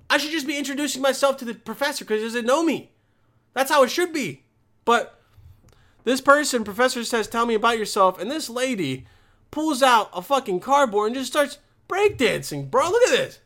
I 0.09 0.17
should 0.17 0.31
just 0.31 0.47
be 0.47 0.57
introducing 0.57 1.01
myself 1.01 1.37
to 1.37 1.45
the 1.45 1.53
professor 1.53 2.03
because 2.03 2.21
he 2.21 2.27
doesn't 2.27 2.45
know 2.45 2.63
me. 2.63 2.91
That's 3.53 3.71
how 3.71 3.83
it 3.83 3.91
should 3.91 4.11
be. 4.11 4.43
But 4.83 5.19
this 6.03 6.21
person, 6.21 6.63
professor 6.63 7.03
says, 7.03 7.27
tell 7.27 7.45
me 7.45 7.55
about 7.55 7.79
yourself, 7.79 8.19
and 8.19 8.29
this 8.29 8.49
lady 8.49 9.07
pulls 9.49 9.81
out 9.81 10.09
a 10.13 10.21
fucking 10.21 10.59
cardboard 10.59 11.07
and 11.07 11.15
just 11.15 11.31
starts 11.31 11.57
breakdancing, 11.87 12.69
bro. 12.69 12.89
Look 12.89 13.03
at 13.03 13.11
this. 13.11 13.39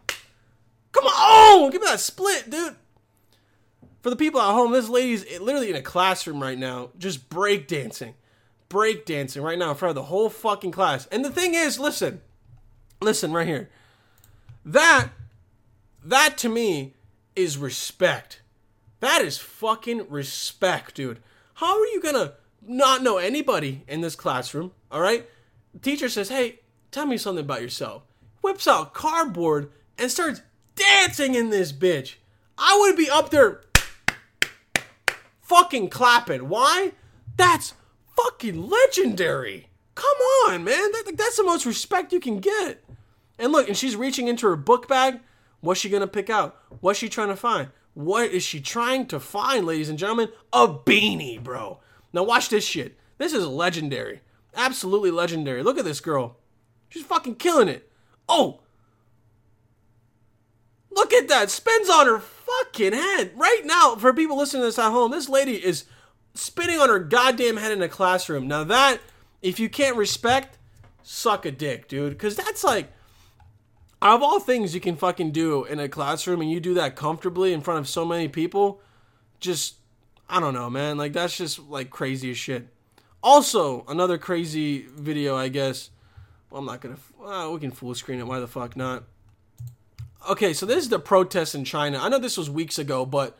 Come 0.91 1.05
on, 1.05 1.13
oh, 1.15 1.69
give 1.71 1.81
me 1.81 1.87
that 1.87 1.99
split, 1.99 2.49
dude. 2.49 2.75
For 4.01 4.09
the 4.09 4.15
people 4.15 4.39
at 4.39 4.53
home, 4.53 4.71
this 4.71 4.89
lady's 4.89 5.39
literally 5.39 5.69
in 5.69 5.75
a 5.75 5.81
classroom 5.81 6.41
right 6.41 6.57
now, 6.57 6.89
just 6.97 7.29
breakdancing. 7.29 8.13
Breakdancing 8.69 9.43
right 9.43 9.59
now 9.59 9.71
in 9.71 9.75
front 9.75 9.89
of 9.89 9.95
the 9.95 10.03
whole 10.03 10.29
fucking 10.29 10.71
class. 10.71 11.05
And 11.07 11.23
the 11.23 11.31
thing 11.31 11.53
is, 11.53 11.79
listen, 11.79 12.21
listen 13.01 13.33
right 13.33 13.47
here. 13.47 13.69
That, 14.65 15.09
that 16.03 16.37
to 16.39 16.49
me 16.49 16.95
is 17.35 17.57
respect. 17.57 18.41
That 18.99 19.21
is 19.21 19.37
fucking 19.37 20.09
respect, 20.09 20.95
dude. 20.95 21.19
How 21.55 21.79
are 21.79 21.87
you 21.87 22.01
gonna 22.01 22.33
not 22.65 23.03
know 23.03 23.17
anybody 23.17 23.83
in 23.87 24.01
this 24.01 24.15
classroom, 24.15 24.71
all 24.91 25.01
right? 25.01 25.27
The 25.73 25.79
teacher 25.79 26.09
says, 26.09 26.29
hey, 26.29 26.59
tell 26.91 27.05
me 27.05 27.17
something 27.17 27.43
about 27.43 27.61
yourself. 27.61 28.03
Whips 28.41 28.67
out 28.67 28.93
cardboard 28.93 29.71
and 29.97 30.09
starts 30.09 30.41
dancing 30.75 31.35
in 31.35 31.49
this 31.49 31.71
bitch. 31.71 32.15
I 32.57 32.77
would 32.79 32.95
be 32.95 33.09
up 33.09 33.29
there 33.29 33.61
fucking 35.41 35.89
clapping. 35.89 36.47
Why? 36.47 36.93
That's 37.37 37.73
fucking 38.15 38.69
legendary. 38.69 39.67
Come 39.95 40.05
on, 40.47 40.63
man. 40.63 40.91
That, 40.91 41.13
that's 41.17 41.37
the 41.37 41.43
most 41.43 41.65
respect 41.65 42.13
you 42.13 42.19
can 42.19 42.39
get. 42.39 42.83
And 43.37 43.51
look, 43.51 43.67
and 43.67 43.77
she's 43.77 43.95
reaching 43.95 44.27
into 44.27 44.47
her 44.47 44.55
book 44.55 44.87
bag. 44.87 45.19
What's 45.61 45.79
she 45.79 45.89
gonna 45.89 46.07
pick 46.07 46.29
out? 46.29 46.57
What's 46.81 46.99
she 46.99 47.09
trying 47.09 47.27
to 47.29 47.35
find? 47.35 47.69
What 47.93 48.31
is 48.31 48.43
she 48.43 48.61
trying 48.61 49.07
to 49.07 49.19
find, 49.19 49.65
ladies 49.65 49.89
and 49.89 49.99
gentlemen? 49.99 50.29
A 50.53 50.67
beanie, 50.67 51.41
bro. 51.41 51.79
Now 52.13 52.23
watch 52.23 52.49
this 52.49 52.63
shit. 52.63 52.97
This 53.17 53.33
is 53.33 53.45
legendary. 53.45 54.21
Absolutely 54.55 55.11
legendary. 55.11 55.63
Look 55.63 55.77
at 55.77 55.85
this 55.85 55.99
girl. 55.99 56.37
She's 56.89 57.03
fucking 57.03 57.35
killing 57.35 57.67
it. 57.67 57.88
Oh! 58.30 58.61
Look 60.91 61.13
at 61.13 61.27
that. 61.27 61.49
Spins 61.49 61.89
on 61.89 62.07
her 62.07 62.19
fucking 62.19 62.93
head. 62.93 63.32
Right 63.36 63.61
now, 63.65 63.95
for 63.95 64.13
people 64.13 64.38
listening 64.38 64.61
to 64.61 64.67
this 64.67 64.80
at 64.80 64.91
home, 64.91 65.11
this 65.11 65.27
lady 65.27 65.55
is 65.55 65.86
spinning 66.34 66.80
on 66.80 66.89
her 66.89 66.99
goddamn 66.99 67.57
head 67.57 67.71
in 67.71 67.82
a 67.82 67.89
classroom. 67.89 68.47
Now 68.47 68.63
that, 68.63 68.99
if 69.41 69.59
you 69.59 69.69
can't 69.69 69.97
respect, 69.97 70.57
suck 71.03 71.45
a 71.45 71.51
dick, 71.51 71.88
dude. 71.88 72.13
Because 72.13 72.36
that's 72.36 72.63
like, 72.63 72.91
out 74.01 74.15
of 74.15 74.23
all 74.23 74.39
things 74.39 74.73
you 74.73 74.82
can 74.82 74.95
fucking 74.95 75.32
do 75.32 75.65
in 75.65 75.80
a 75.80 75.89
classroom 75.89 76.41
and 76.41 76.51
you 76.51 76.59
do 76.59 76.73
that 76.75 76.95
comfortably 76.95 77.51
in 77.51 77.61
front 77.61 77.80
of 77.80 77.88
so 77.89 78.05
many 78.05 78.27
people, 78.27 78.82
just 79.39 79.75
I 80.30 80.39
don't 80.39 80.53
know, 80.53 80.69
man. 80.69 80.97
Like 80.97 81.13
that's 81.13 81.36
just 81.36 81.59
like 81.59 81.89
crazy 81.89 82.32
as 82.32 82.38
shit. 82.38 82.67
Also, 83.21 83.84
another 83.88 84.17
crazy 84.17 84.86
video, 84.95 85.36
I 85.36 85.49
guess. 85.49 85.89
I'm 86.51 86.65
not 86.65 86.81
gonna. 86.81 86.97
Well, 87.19 87.53
we 87.53 87.59
can 87.59 87.71
full 87.71 87.93
screen 87.95 88.19
it. 88.19 88.27
Why 88.27 88.39
the 88.39 88.47
fuck 88.47 88.75
not? 88.75 89.03
Okay, 90.29 90.53
so 90.53 90.65
this 90.65 90.83
is 90.83 90.89
the 90.89 90.99
protest 90.99 91.55
in 91.55 91.63
China. 91.63 91.99
I 92.01 92.09
know 92.09 92.19
this 92.19 92.37
was 92.37 92.49
weeks 92.49 92.77
ago, 92.77 93.05
but 93.05 93.37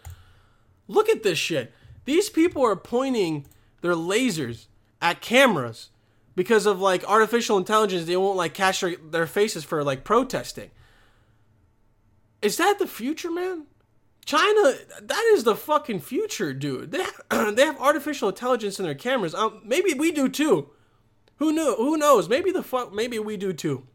look 0.88 1.10
at 1.10 1.24
this 1.24 1.38
shit. 1.38 1.74
These 2.05 2.30
people 2.30 2.64
are 2.64 2.76
pointing 2.76 3.45
their 3.82 3.93
lasers 3.93 4.68
at 5.01 5.22
cameras 5.22 5.89
because 6.36 6.66
of 6.66 6.80
like 6.80 7.03
artificial 7.10 7.57
intelligence. 7.57 8.05
They 8.05 8.16
won't 8.18 8.38
like 8.38 8.53
capture 8.53 8.95
their 8.95 9.28
faces 9.28 9.64
for 9.64 9.84
like 9.84 10.03
protesting. 10.03 10.72
Is 12.41 12.57
that 12.57 12.80
the 12.80 12.88
future, 12.88 13.32
man? 13.32 13.66
China, 14.26 14.76
that 15.01 15.32
is 15.34 15.43
the 15.43 15.55
fucking 15.55 15.99
future, 16.01 16.53
dude. 16.53 16.91
They 16.91 17.03
have, 17.03 17.55
they 17.55 17.66
have 17.66 17.80
artificial 17.82 18.30
intelligence 18.30 18.80
in 18.80 18.86
their 18.86 18.95
cameras. 18.95 19.34
Um, 19.34 19.62
maybe 19.66 19.93
we 19.93 20.12
do 20.12 20.30
too. 20.30 20.70
Who 21.40 21.54
knew? 21.54 21.76
Who 21.76 21.98
knows? 21.98 22.30
Maybe 22.30 22.52
the 22.52 22.62
fuck. 22.62 22.94
Maybe 22.94 23.18
we 23.18 23.38
do 23.38 23.54
too. 23.54 23.88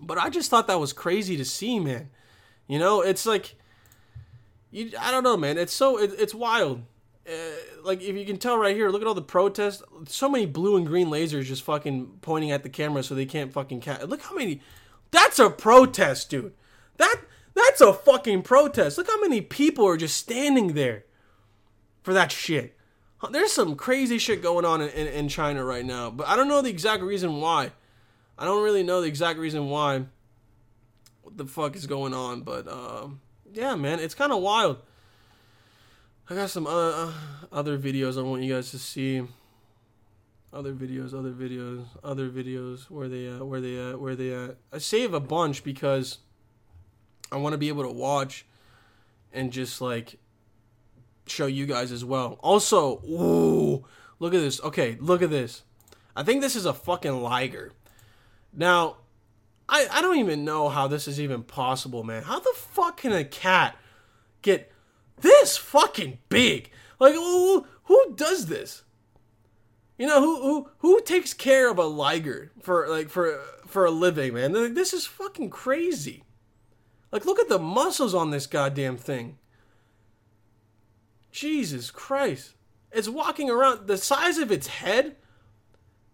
But 0.00 0.18
I 0.18 0.28
just 0.28 0.50
thought 0.50 0.66
that 0.68 0.78
was 0.78 0.92
crazy 0.92 1.36
to 1.38 1.44
see, 1.44 1.80
man. 1.80 2.10
You 2.68 2.78
know, 2.78 3.00
it's 3.00 3.24
like, 3.24 3.54
you. 4.70 4.92
I 5.00 5.10
don't 5.10 5.24
know, 5.24 5.36
man. 5.36 5.56
It's 5.58 5.72
so. 5.72 5.98
It, 5.98 6.12
it's 6.18 6.34
wild. 6.34 6.82
Uh, 7.26 7.32
like 7.82 8.02
if 8.02 8.14
you 8.14 8.24
can 8.24 8.36
tell 8.36 8.58
right 8.58 8.76
here, 8.76 8.90
look 8.90 9.00
at 9.00 9.08
all 9.08 9.14
the 9.14 9.22
protests. 9.22 9.82
So 10.06 10.28
many 10.28 10.46
blue 10.46 10.76
and 10.76 10.86
green 10.86 11.08
lasers 11.08 11.44
just 11.44 11.62
fucking 11.62 12.18
pointing 12.20 12.52
at 12.52 12.62
the 12.62 12.68
camera 12.68 13.02
so 13.02 13.14
they 13.14 13.26
can't 13.26 13.52
fucking 13.52 13.80
cat. 13.80 14.08
Look 14.08 14.22
how 14.22 14.36
many. 14.36 14.60
That's 15.10 15.38
a 15.38 15.48
protest, 15.48 16.28
dude. 16.28 16.52
That 16.98 17.16
that's 17.54 17.80
a 17.80 17.94
fucking 17.94 18.42
protest. 18.42 18.98
Look 18.98 19.08
how 19.08 19.20
many 19.20 19.40
people 19.40 19.86
are 19.88 19.96
just 19.96 20.16
standing 20.16 20.74
there 20.74 21.04
for 22.02 22.12
that 22.12 22.30
shit. 22.30 22.75
There's 23.30 23.52
some 23.52 23.76
crazy 23.76 24.18
shit 24.18 24.42
going 24.42 24.64
on 24.64 24.80
in, 24.80 24.88
in, 24.90 25.06
in 25.06 25.28
China 25.28 25.64
right 25.64 25.84
now, 25.84 26.10
but 26.10 26.26
I 26.28 26.36
don't 26.36 26.48
know 26.48 26.62
the 26.62 26.70
exact 26.70 27.02
reason 27.02 27.40
why. 27.40 27.72
I 28.38 28.44
don't 28.44 28.62
really 28.62 28.82
know 28.82 29.00
the 29.00 29.08
exact 29.08 29.38
reason 29.38 29.68
why. 29.68 30.04
what 31.22 31.36
the 31.36 31.46
fuck 31.46 31.74
is 31.76 31.86
going 31.86 32.14
on. 32.14 32.42
But 32.42 32.68
um, 32.68 33.20
yeah, 33.52 33.74
man, 33.74 34.00
it's 34.00 34.14
kind 34.14 34.32
of 34.32 34.42
wild. 34.42 34.78
I 36.28 36.34
got 36.34 36.50
some 36.50 36.66
uh, 36.66 37.12
other 37.52 37.78
videos 37.78 38.18
I 38.18 38.22
want 38.22 38.42
you 38.42 38.54
guys 38.54 38.70
to 38.72 38.78
see. 38.78 39.22
Other 40.52 40.72
videos, 40.72 41.12
other 41.12 41.32
videos, 41.32 41.84
other 42.02 42.28
videos. 42.28 42.90
Where 42.90 43.08
they 43.08 43.26
at? 43.26 43.46
Where 43.46 43.60
they 43.60 43.78
at? 43.78 44.00
Where 44.00 44.16
they 44.16 44.32
at? 44.32 44.56
I 44.72 44.78
save 44.78 45.14
a 45.14 45.20
bunch 45.20 45.64
because 45.64 46.18
I 47.30 47.36
want 47.36 47.52
to 47.52 47.58
be 47.58 47.68
able 47.68 47.82
to 47.82 47.92
watch 47.92 48.46
and 49.32 49.52
just 49.52 49.80
like 49.80 50.18
show 51.26 51.46
you 51.46 51.66
guys 51.66 51.92
as 51.92 52.04
well. 52.04 52.38
Also, 52.40 53.00
ooh, 53.08 53.84
look 54.18 54.34
at 54.34 54.40
this. 54.40 54.60
Okay, 54.62 54.96
look 55.00 55.22
at 55.22 55.30
this. 55.30 55.62
I 56.14 56.22
think 56.22 56.40
this 56.40 56.56
is 56.56 56.66
a 56.66 56.74
fucking 56.74 57.22
liger. 57.22 57.72
Now, 58.52 58.96
I 59.68 59.86
I 59.90 60.00
don't 60.00 60.18
even 60.18 60.44
know 60.44 60.68
how 60.68 60.88
this 60.88 61.08
is 61.08 61.20
even 61.20 61.42
possible, 61.42 62.04
man. 62.04 62.22
How 62.22 62.38
the 62.38 62.54
fuck 62.56 62.98
can 62.98 63.12
a 63.12 63.24
cat 63.24 63.76
get 64.42 64.72
this 65.20 65.56
fucking 65.56 66.18
big? 66.28 66.70
Like 66.98 67.14
who, 67.14 67.66
who 67.84 68.14
does 68.14 68.46
this? 68.46 68.82
You 69.98 70.06
know 70.06 70.20
who 70.20 70.42
who 70.42 70.70
who 70.78 71.00
takes 71.02 71.32
care 71.34 71.70
of 71.70 71.78
a 71.78 71.84
liger 71.84 72.52
for 72.62 72.86
like 72.88 73.08
for 73.08 73.40
for 73.66 73.84
a 73.84 73.90
living, 73.90 74.34
man? 74.34 74.52
Like, 74.52 74.74
this 74.74 74.92
is 74.92 75.06
fucking 75.06 75.50
crazy. 75.50 76.24
Like 77.12 77.24
look 77.24 77.38
at 77.38 77.48
the 77.48 77.58
muscles 77.58 78.14
on 78.14 78.30
this 78.30 78.46
goddamn 78.46 78.96
thing. 78.96 79.38
Jesus 81.36 81.90
Christ. 81.90 82.54
It's 82.90 83.10
walking 83.10 83.50
around 83.50 83.88
the 83.88 83.98
size 83.98 84.38
of 84.38 84.50
its 84.50 84.68
head. 84.68 85.16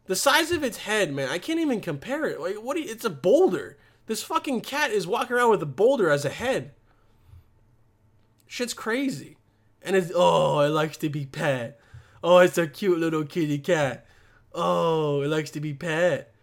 The 0.07 0.17
size 0.17 0.51
of 0.51 0.65
its 0.65 0.79
head, 0.79 1.15
man. 1.15 1.29
I 1.29 1.39
can't 1.39 1.61
even 1.61 1.81
compare 1.81 2.27
it. 2.27 2.41
Like 2.41 2.57
what? 2.57 2.77
You, 2.77 2.85
it's 2.89 3.05
a 3.05 3.11
boulder. 3.11 3.79
This 4.07 4.25
fucking 4.25 4.63
cat 4.63 4.91
is 4.91 5.07
walking 5.07 5.37
around 5.37 5.51
with 5.51 5.63
a 5.63 5.67
boulder 5.67 6.11
as 6.11 6.25
a 6.25 6.29
head. 6.29 6.73
Shit's 8.49 8.75
crazy. 8.75 9.37
And 9.81 9.95
it's 9.95 10.11
oh, 10.13 10.59
it 10.59 10.71
likes 10.71 10.97
to 10.99 11.09
be 11.09 11.25
pet. 11.25 11.79
Oh, 12.25 12.39
it's 12.39 12.59
a 12.59 12.67
cute 12.67 12.99
little 12.99 13.25
kitty 13.25 13.59
cat. 13.59 14.05
Oh, 14.53 15.23
it 15.23 15.29
likes 15.29 15.51
to 15.53 15.61
be 15.61 15.73
pet. 15.73 16.35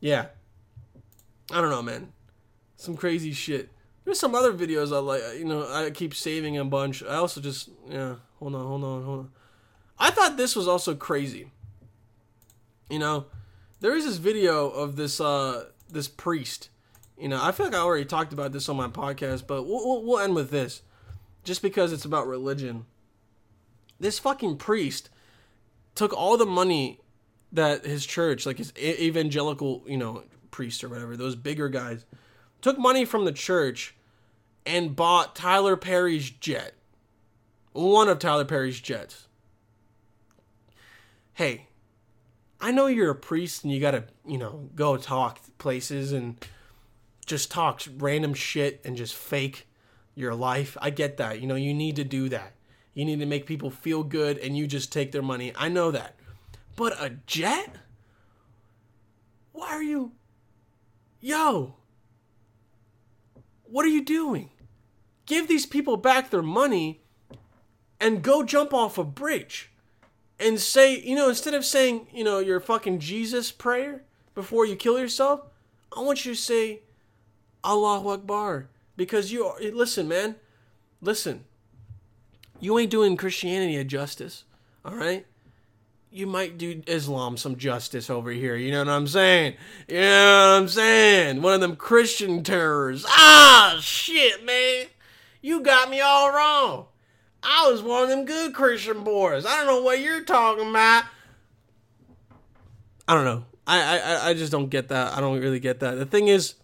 Yeah. 0.00 0.26
I 1.52 1.60
don't 1.60 1.70
know, 1.70 1.82
man. 1.82 2.12
Some 2.76 2.96
crazy 2.96 3.32
shit. 3.32 3.70
There's 4.08 4.18
some 4.18 4.34
other 4.34 4.54
videos 4.54 4.90
I 4.90 5.00
like. 5.00 5.20
You 5.38 5.44
know, 5.44 5.70
I 5.70 5.90
keep 5.90 6.14
saving 6.14 6.56
a 6.56 6.64
bunch. 6.64 7.02
I 7.02 7.16
also 7.16 7.42
just 7.42 7.68
yeah. 7.90 8.14
Hold 8.38 8.54
on, 8.54 8.66
hold 8.66 8.82
on, 8.82 9.04
hold 9.04 9.18
on. 9.18 9.30
I 9.98 10.10
thought 10.10 10.38
this 10.38 10.56
was 10.56 10.66
also 10.66 10.94
crazy. 10.94 11.50
You 12.88 13.00
know, 13.00 13.26
there 13.80 13.94
is 13.94 14.06
this 14.06 14.16
video 14.16 14.70
of 14.70 14.96
this 14.96 15.20
uh 15.20 15.66
this 15.90 16.08
priest. 16.08 16.70
You 17.18 17.28
know, 17.28 17.38
I 17.38 17.52
feel 17.52 17.66
like 17.66 17.74
I 17.74 17.80
already 17.80 18.06
talked 18.06 18.32
about 18.32 18.52
this 18.52 18.70
on 18.70 18.76
my 18.76 18.88
podcast, 18.88 19.46
but 19.46 19.64
we'll, 19.64 19.86
we'll, 19.86 20.02
we'll 20.02 20.20
end 20.20 20.34
with 20.34 20.50
this, 20.50 20.80
just 21.44 21.60
because 21.60 21.92
it's 21.92 22.06
about 22.06 22.26
religion. 22.26 22.86
This 24.00 24.18
fucking 24.18 24.56
priest 24.56 25.10
took 25.94 26.14
all 26.14 26.38
the 26.38 26.46
money 26.46 27.02
that 27.52 27.84
his 27.84 28.06
church, 28.06 28.46
like 28.46 28.56
his 28.56 28.72
evangelical, 28.78 29.82
you 29.86 29.98
know, 29.98 30.22
priest 30.50 30.82
or 30.82 30.88
whatever, 30.88 31.14
those 31.14 31.36
bigger 31.36 31.68
guys, 31.68 32.06
took 32.62 32.78
money 32.78 33.04
from 33.04 33.26
the 33.26 33.32
church 33.32 33.94
and 34.68 34.94
bought 34.94 35.34
Tyler 35.34 35.78
Perry's 35.78 36.28
jet. 36.28 36.74
One 37.72 38.08
of 38.08 38.18
Tyler 38.18 38.44
Perry's 38.44 38.78
jets. 38.78 39.26
Hey, 41.32 41.68
I 42.60 42.70
know 42.70 42.86
you're 42.86 43.10
a 43.10 43.14
priest 43.14 43.64
and 43.64 43.72
you 43.72 43.80
gotta, 43.80 44.04
you 44.26 44.36
know, 44.36 44.68
go 44.74 44.98
talk 44.98 45.40
places 45.56 46.12
and 46.12 46.36
just 47.24 47.50
talk 47.50 47.80
random 47.96 48.34
shit 48.34 48.82
and 48.84 48.94
just 48.94 49.14
fake 49.14 49.66
your 50.14 50.34
life. 50.34 50.76
I 50.82 50.90
get 50.90 51.16
that. 51.16 51.40
You 51.40 51.46
know, 51.46 51.54
you 51.54 51.72
need 51.72 51.96
to 51.96 52.04
do 52.04 52.28
that. 52.28 52.52
You 52.92 53.06
need 53.06 53.20
to 53.20 53.26
make 53.26 53.46
people 53.46 53.70
feel 53.70 54.02
good 54.02 54.36
and 54.36 54.54
you 54.56 54.66
just 54.66 54.92
take 54.92 55.12
their 55.12 55.22
money. 55.22 55.52
I 55.56 55.68
know 55.68 55.90
that. 55.92 56.16
But 56.76 56.92
a 57.02 57.16
jet? 57.26 57.76
Why 59.52 59.68
are 59.68 59.82
you. 59.82 60.12
Yo! 61.20 61.76
What 63.64 63.86
are 63.86 63.90
you 63.90 64.04
doing? 64.04 64.50
Give 65.28 65.46
these 65.46 65.66
people 65.66 65.96
back 65.96 66.30
their 66.30 66.42
money 66.42 67.00
and 68.00 68.22
go 68.22 68.42
jump 68.42 68.74
off 68.74 68.98
a 68.98 69.04
bridge 69.04 69.70
and 70.40 70.58
say, 70.58 70.98
you 70.98 71.14
know, 71.14 71.28
instead 71.28 71.54
of 71.54 71.64
saying, 71.64 72.08
you 72.12 72.24
know, 72.24 72.38
your 72.40 72.58
fucking 72.58 72.98
Jesus 72.98 73.52
prayer 73.52 74.02
before 74.34 74.66
you 74.66 74.74
kill 74.74 74.98
yourself, 74.98 75.42
I 75.96 76.00
want 76.00 76.24
you 76.24 76.34
to 76.34 76.40
say 76.40 76.80
Allahu 77.64 78.08
Akbar 78.08 78.68
because 78.96 79.30
you 79.30 79.44
are, 79.44 79.60
listen, 79.60 80.08
man, 80.08 80.36
listen. 81.00 81.44
You 82.60 82.78
ain't 82.78 82.90
doing 82.90 83.16
Christianity 83.16 83.76
a 83.76 83.84
justice, 83.84 84.44
all 84.84 84.96
right? 84.96 85.26
You 86.10 86.26
might 86.26 86.58
do 86.58 86.82
Islam 86.86 87.36
some 87.36 87.56
justice 87.56 88.08
over 88.10 88.30
here. 88.30 88.56
You 88.56 88.72
know 88.72 88.78
what 88.78 88.88
I'm 88.88 89.06
saying? 89.06 89.54
You 89.86 90.00
know 90.00 90.54
what 90.54 90.62
I'm 90.62 90.68
saying? 90.68 91.42
One 91.42 91.54
of 91.54 91.60
them 91.60 91.76
Christian 91.76 92.42
terrors. 92.42 93.04
Ah, 93.06 93.78
shit, 93.80 94.44
man. 94.44 94.86
You 95.40 95.60
got 95.60 95.90
me 95.90 96.00
all 96.00 96.32
wrong. 96.32 96.86
I 97.42 97.70
was 97.70 97.82
one 97.82 98.04
of 98.04 98.08
them 98.08 98.24
good 98.24 98.54
Christian 98.54 99.04
boys. 99.04 99.46
I 99.46 99.58
don't 99.58 99.66
know 99.66 99.82
what 99.82 100.00
you're 100.00 100.24
talking 100.24 100.68
about. 100.68 101.04
I 103.06 103.14
don't 103.14 103.24
know. 103.24 103.44
I, 103.66 103.98
I 103.98 104.28
I 104.30 104.34
just 104.34 104.50
don't 104.50 104.68
get 104.68 104.88
that. 104.88 105.12
I 105.16 105.20
don't 105.20 105.40
really 105.40 105.60
get 105.60 105.80
that. 105.80 105.94
The 105.94 106.06
thing 106.06 106.28
is, 106.28 106.54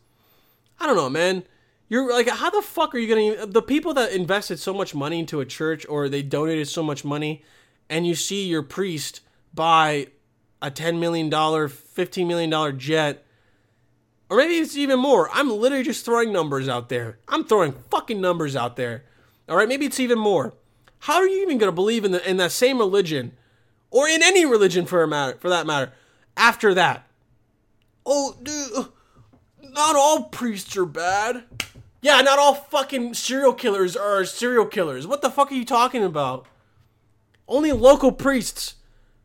I 0.80 0.86
don't 0.86 0.96
know, 0.96 1.10
man. 1.10 1.44
You're 1.88 2.10
like, 2.10 2.28
how 2.28 2.50
the 2.50 2.62
fuck 2.62 2.94
are 2.94 2.98
you 2.98 3.08
gonna? 3.36 3.46
The 3.46 3.62
people 3.62 3.94
that 3.94 4.12
invested 4.12 4.58
so 4.58 4.74
much 4.74 4.94
money 4.94 5.20
into 5.20 5.40
a 5.40 5.46
church, 5.46 5.86
or 5.88 6.08
they 6.08 6.22
donated 6.22 6.68
so 6.68 6.82
much 6.82 7.04
money, 7.04 7.44
and 7.88 8.06
you 8.06 8.14
see 8.14 8.46
your 8.46 8.62
priest 8.62 9.20
buy 9.52 10.08
a 10.60 10.70
ten 10.70 10.98
million 10.98 11.28
dollar, 11.28 11.68
fifteen 11.68 12.26
million 12.26 12.50
dollar 12.50 12.72
jet 12.72 13.23
or 14.30 14.36
maybe 14.36 14.54
it's 14.54 14.76
even 14.76 14.98
more. 14.98 15.28
I'm 15.32 15.50
literally 15.50 15.84
just 15.84 16.04
throwing 16.04 16.32
numbers 16.32 16.68
out 16.68 16.88
there. 16.88 17.18
I'm 17.28 17.44
throwing 17.44 17.72
fucking 17.90 18.20
numbers 18.20 18.56
out 18.56 18.76
there. 18.76 19.04
All 19.48 19.56
right, 19.56 19.68
maybe 19.68 19.86
it's 19.86 20.00
even 20.00 20.18
more. 20.18 20.54
How 21.00 21.16
are 21.16 21.28
you 21.28 21.42
even 21.42 21.58
going 21.58 21.68
to 21.68 21.74
believe 21.74 22.04
in 22.04 22.12
the 22.12 22.28
in 22.28 22.38
that 22.38 22.52
same 22.52 22.78
religion 22.78 23.32
or 23.90 24.08
in 24.08 24.22
any 24.22 24.46
religion 24.46 24.86
for 24.86 25.02
a 25.02 25.08
matter 25.08 25.36
for 25.38 25.50
that 25.50 25.66
matter 25.66 25.92
after 26.36 26.72
that? 26.74 27.06
Oh, 28.06 28.36
dude, 28.42 28.86
not 29.62 29.96
all 29.96 30.24
priests 30.24 30.76
are 30.76 30.86
bad. 30.86 31.44
Yeah, 32.00 32.20
not 32.20 32.38
all 32.38 32.54
fucking 32.54 33.14
serial 33.14 33.52
killers 33.52 33.96
are 33.96 34.24
serial 34.24 34.66
killers. 34.66 35.06
What 35.06 35.22
the 35.22 35.30
fuck 35.30 35.50
are 35.50 35.54
you 35.54 35.64
talking 35.64 36.04
about? 36.04 36.46
Only 37.46 37.72
local 37.72 38.12
priests 38.12 38.76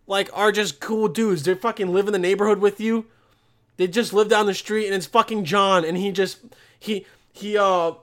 like 0.08 0.30
are 0.34 0.52
just 0.52 0.80
cool 0.80 1.08
dudes. 1.08 1.44
They 1.44 1.56
fucking 1.56 1.94
live 1.94 2.08
in 2.08 2.14
the 2.14 2.20
neighborhood 2.20 2.60
with 2.60 2.80
you 2.82 3.06
they 3.80 3.88
just 3.88 4.12
live 4.12 4.28
down 4.28 4.46
the 4.46 4.54
street 4.54 4.88
and 4.88 4.94
it's 4.94 5.06
fucking 5.06 5.46
John 5.46 5.86
and 5.86 5.96
he 5.96 6.12
just 6.12 6.40
he 6.78 7.06
he 7.32 7.58
uh 7.58 7.94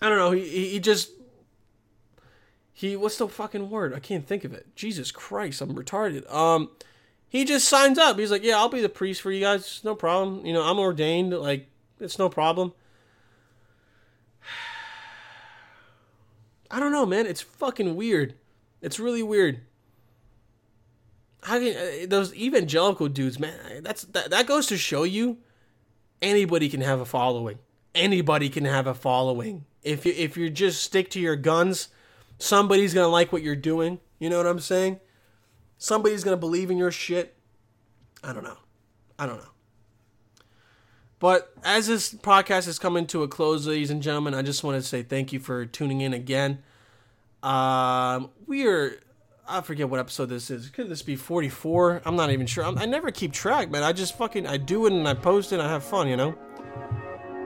I 0.00 0.08
don't 0.08 0.18
know, 0.18 0.30
he 0.30 0.68
he 0.68 0.78
just 0.78 1.10
he 2.72 2.94
what's 2.94 3.18
the 3.18 3.26
fucking 3.26 3.70
word? 3.70 3.92
I 3.92 3.98
can't 3.98 4.24
think 4.24 4.44
of 4.44 4.54
it. 4.54 4.68
Jesus 4.76 5.10
Christ, 5.10 5.60
I'm 5.60 5.74
retarded. 5.74 6.32
Um 6.32 6.70
he 7.28 7.44
just 7.44 7.68
signs 7.68 7.98
up. 7.98 8.20
He's 8.20 8.30
like, 8.30 8.44
"Yeah, 8.44 8.56
I'll 8.56 8.68
be 8.68 8.80
the 8.80 8.88
priest 8.88 9.20
for 9.20 9.32
you 9.32 9.40
guys. 9.40 9.80
No 9.82 9.96
problem. 9.96 10.46
You 10.46 10.52
know, 10.54 10.62
I'm 10.62 10.78
ordained. 10.78 11.34
Like, 11.34 11.66
it's 12.00 12.18
no 12.18 12.30
problem." 12.30 12.72
I 16.70 16.80
don't 16.80 16.92
know, 16.92 17.04
man. 17.04 17.26
It's 17.26 17.42
fucking 17.42 17.96
weird. 17.96 18.32
It's 18.80 18.98
really 18.98 19.22
weird 19.22 19.60
how 21.42 21.58
can 21.58 21.76
uh, 21.76 22.06
those 22.06 22.34
evangelical 22.34 23.08
dudes, 23.08 23.38
man? 23.38 23.82
That's 23.82 24.02
that, 24.04 24.30
that 24.30 24.46
goes 24.46 24.66
to 24.66 24.76
show 24.76 25.04
you 25.04 25.38
anybody 26.20 26.68
can 26.68 26.80
have 26.80 27.00
a 27.00 27.04
following. 27.04 27.58
Anybody 27.94 28.48
can 28.48 28.64
have 28.64 28.86
a 28.86 28.94
following. 28.94 29.64
If 29.82 30.04
you 30.04 30.12
if 30.16 30.36
you 30.36 30.50
just 30.50 30.82
stick 30.82 31.10
to 31.10 31.20
your 31.20 31.36
guns, 31.36 31.88
somebody's 32.38 32.94
gonna 32.94 33.08
like 33.08 33.32
what 33.32 33.42
you're 33.42 33.56
doing. 33.56 34.00
You 34.18 34.30
know 34.30 34.36
what 34.36 34.46
I'm 34.46 34.60
saying? 34.60 35.00
Somebody's 35.78 36.24
gonna 36.24 36.36
believe 36.36 36.70
in 36.70 36.78
your 36.78 36.90
shit. 36.90 37.36
I 38.22 38.32
don't 38.32 38.44
know. 38.44 38.58
I 39.18 39.26
don't 39.26 39.38
know. 39.38 39.50
But 41.20 41.52
as 41.64 41.88
this 41.88 42.14
podcast 42.14 42.68
is 42.68 42.78
coming 42.78 43.06
to 43.08 43.22
a 43.22 43.28
close, 43.28 43.66
ladies 43.66 43.90
and 43.90 44.02
gentlemen, 44.02 44.34
I 44.34 44.42
just 44.42 44.62
want 44.62 44.80
to 44.80 44.82
say 44.86 45.02
thank 45.02 45.32
you 45.32 45.40
for 45.40 45.66
tuning 45.66 46.00
in 46.00 46.12
again. 46.12 46.62
Um, 47.42 48.30
we 48.46 48.66
are 48.66 49.00
I 49.50 49.62
forget 49.62 49.88
what 49.88 49.98
episode 49.98 50.26
this 50.26 50.50
is. 50.50 50.68
Could 50.68 50.90
this 50.90 51.00
be 51.02 51.16
44? 51.16 52.02
I'm 52.04 52.16
not 52.16 52.30
even 52.30 52.46
sure. 52.46 52.64
I'm, 52.64 52.76
i 52.76 52.84
never 52.84 53.10
keep 53.10 53.32
track, 53.32 53.70
man. 53.70 53.82
I 53.82 53.92
just 53.92 54.16
fucking 54.18 54.46
I 54.46 54.58
do 54.58 54.84
it 54.86 54.92
and 54.92 55.08
I 55.08 55.14
post 55.14 55.52
it. 55.52 55.56
and 55.56 55.62
I 55.62 55.70
have 55.70 55.82
fun, 55.82 56.06
you 56.06 56.16
know. 56.16 56.34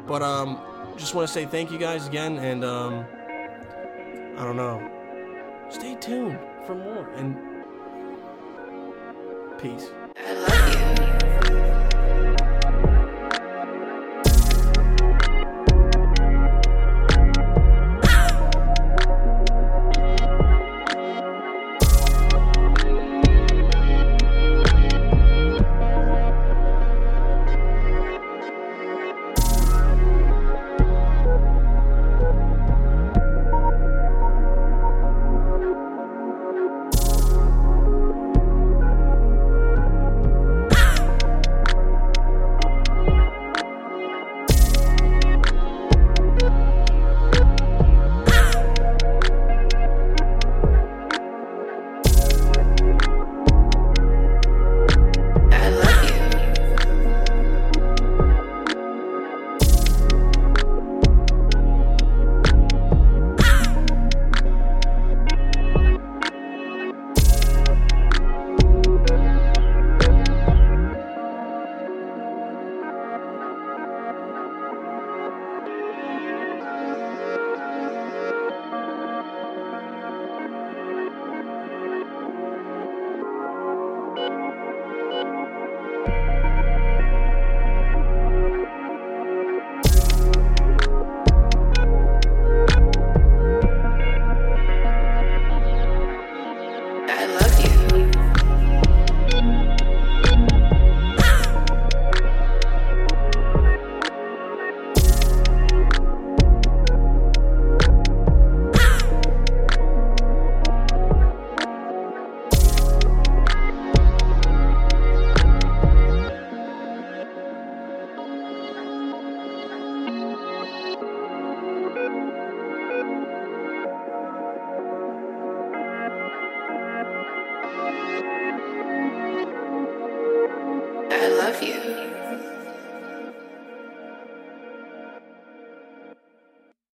But 0.06 0.20
um, 0.20 0.60
just 0.96 1.14
want 1.14 1.28
to 1.28 1.32
say 1.32 1.46
thank 1.46 1.70
you 1.70 1.78
guys 1.78 2.08
again, 2.08 2.38
and 2.38 2.64
um, 2.64 3.04
I 4.36 4.44
don't 4.44 4.56
know. 4.56 4.82
Stay 5.70 5.94
tuned 5.94 6.38
for 6.66 6.74
more 6.74 7.08
and 7.14 7.36
peace. 9.60 10.51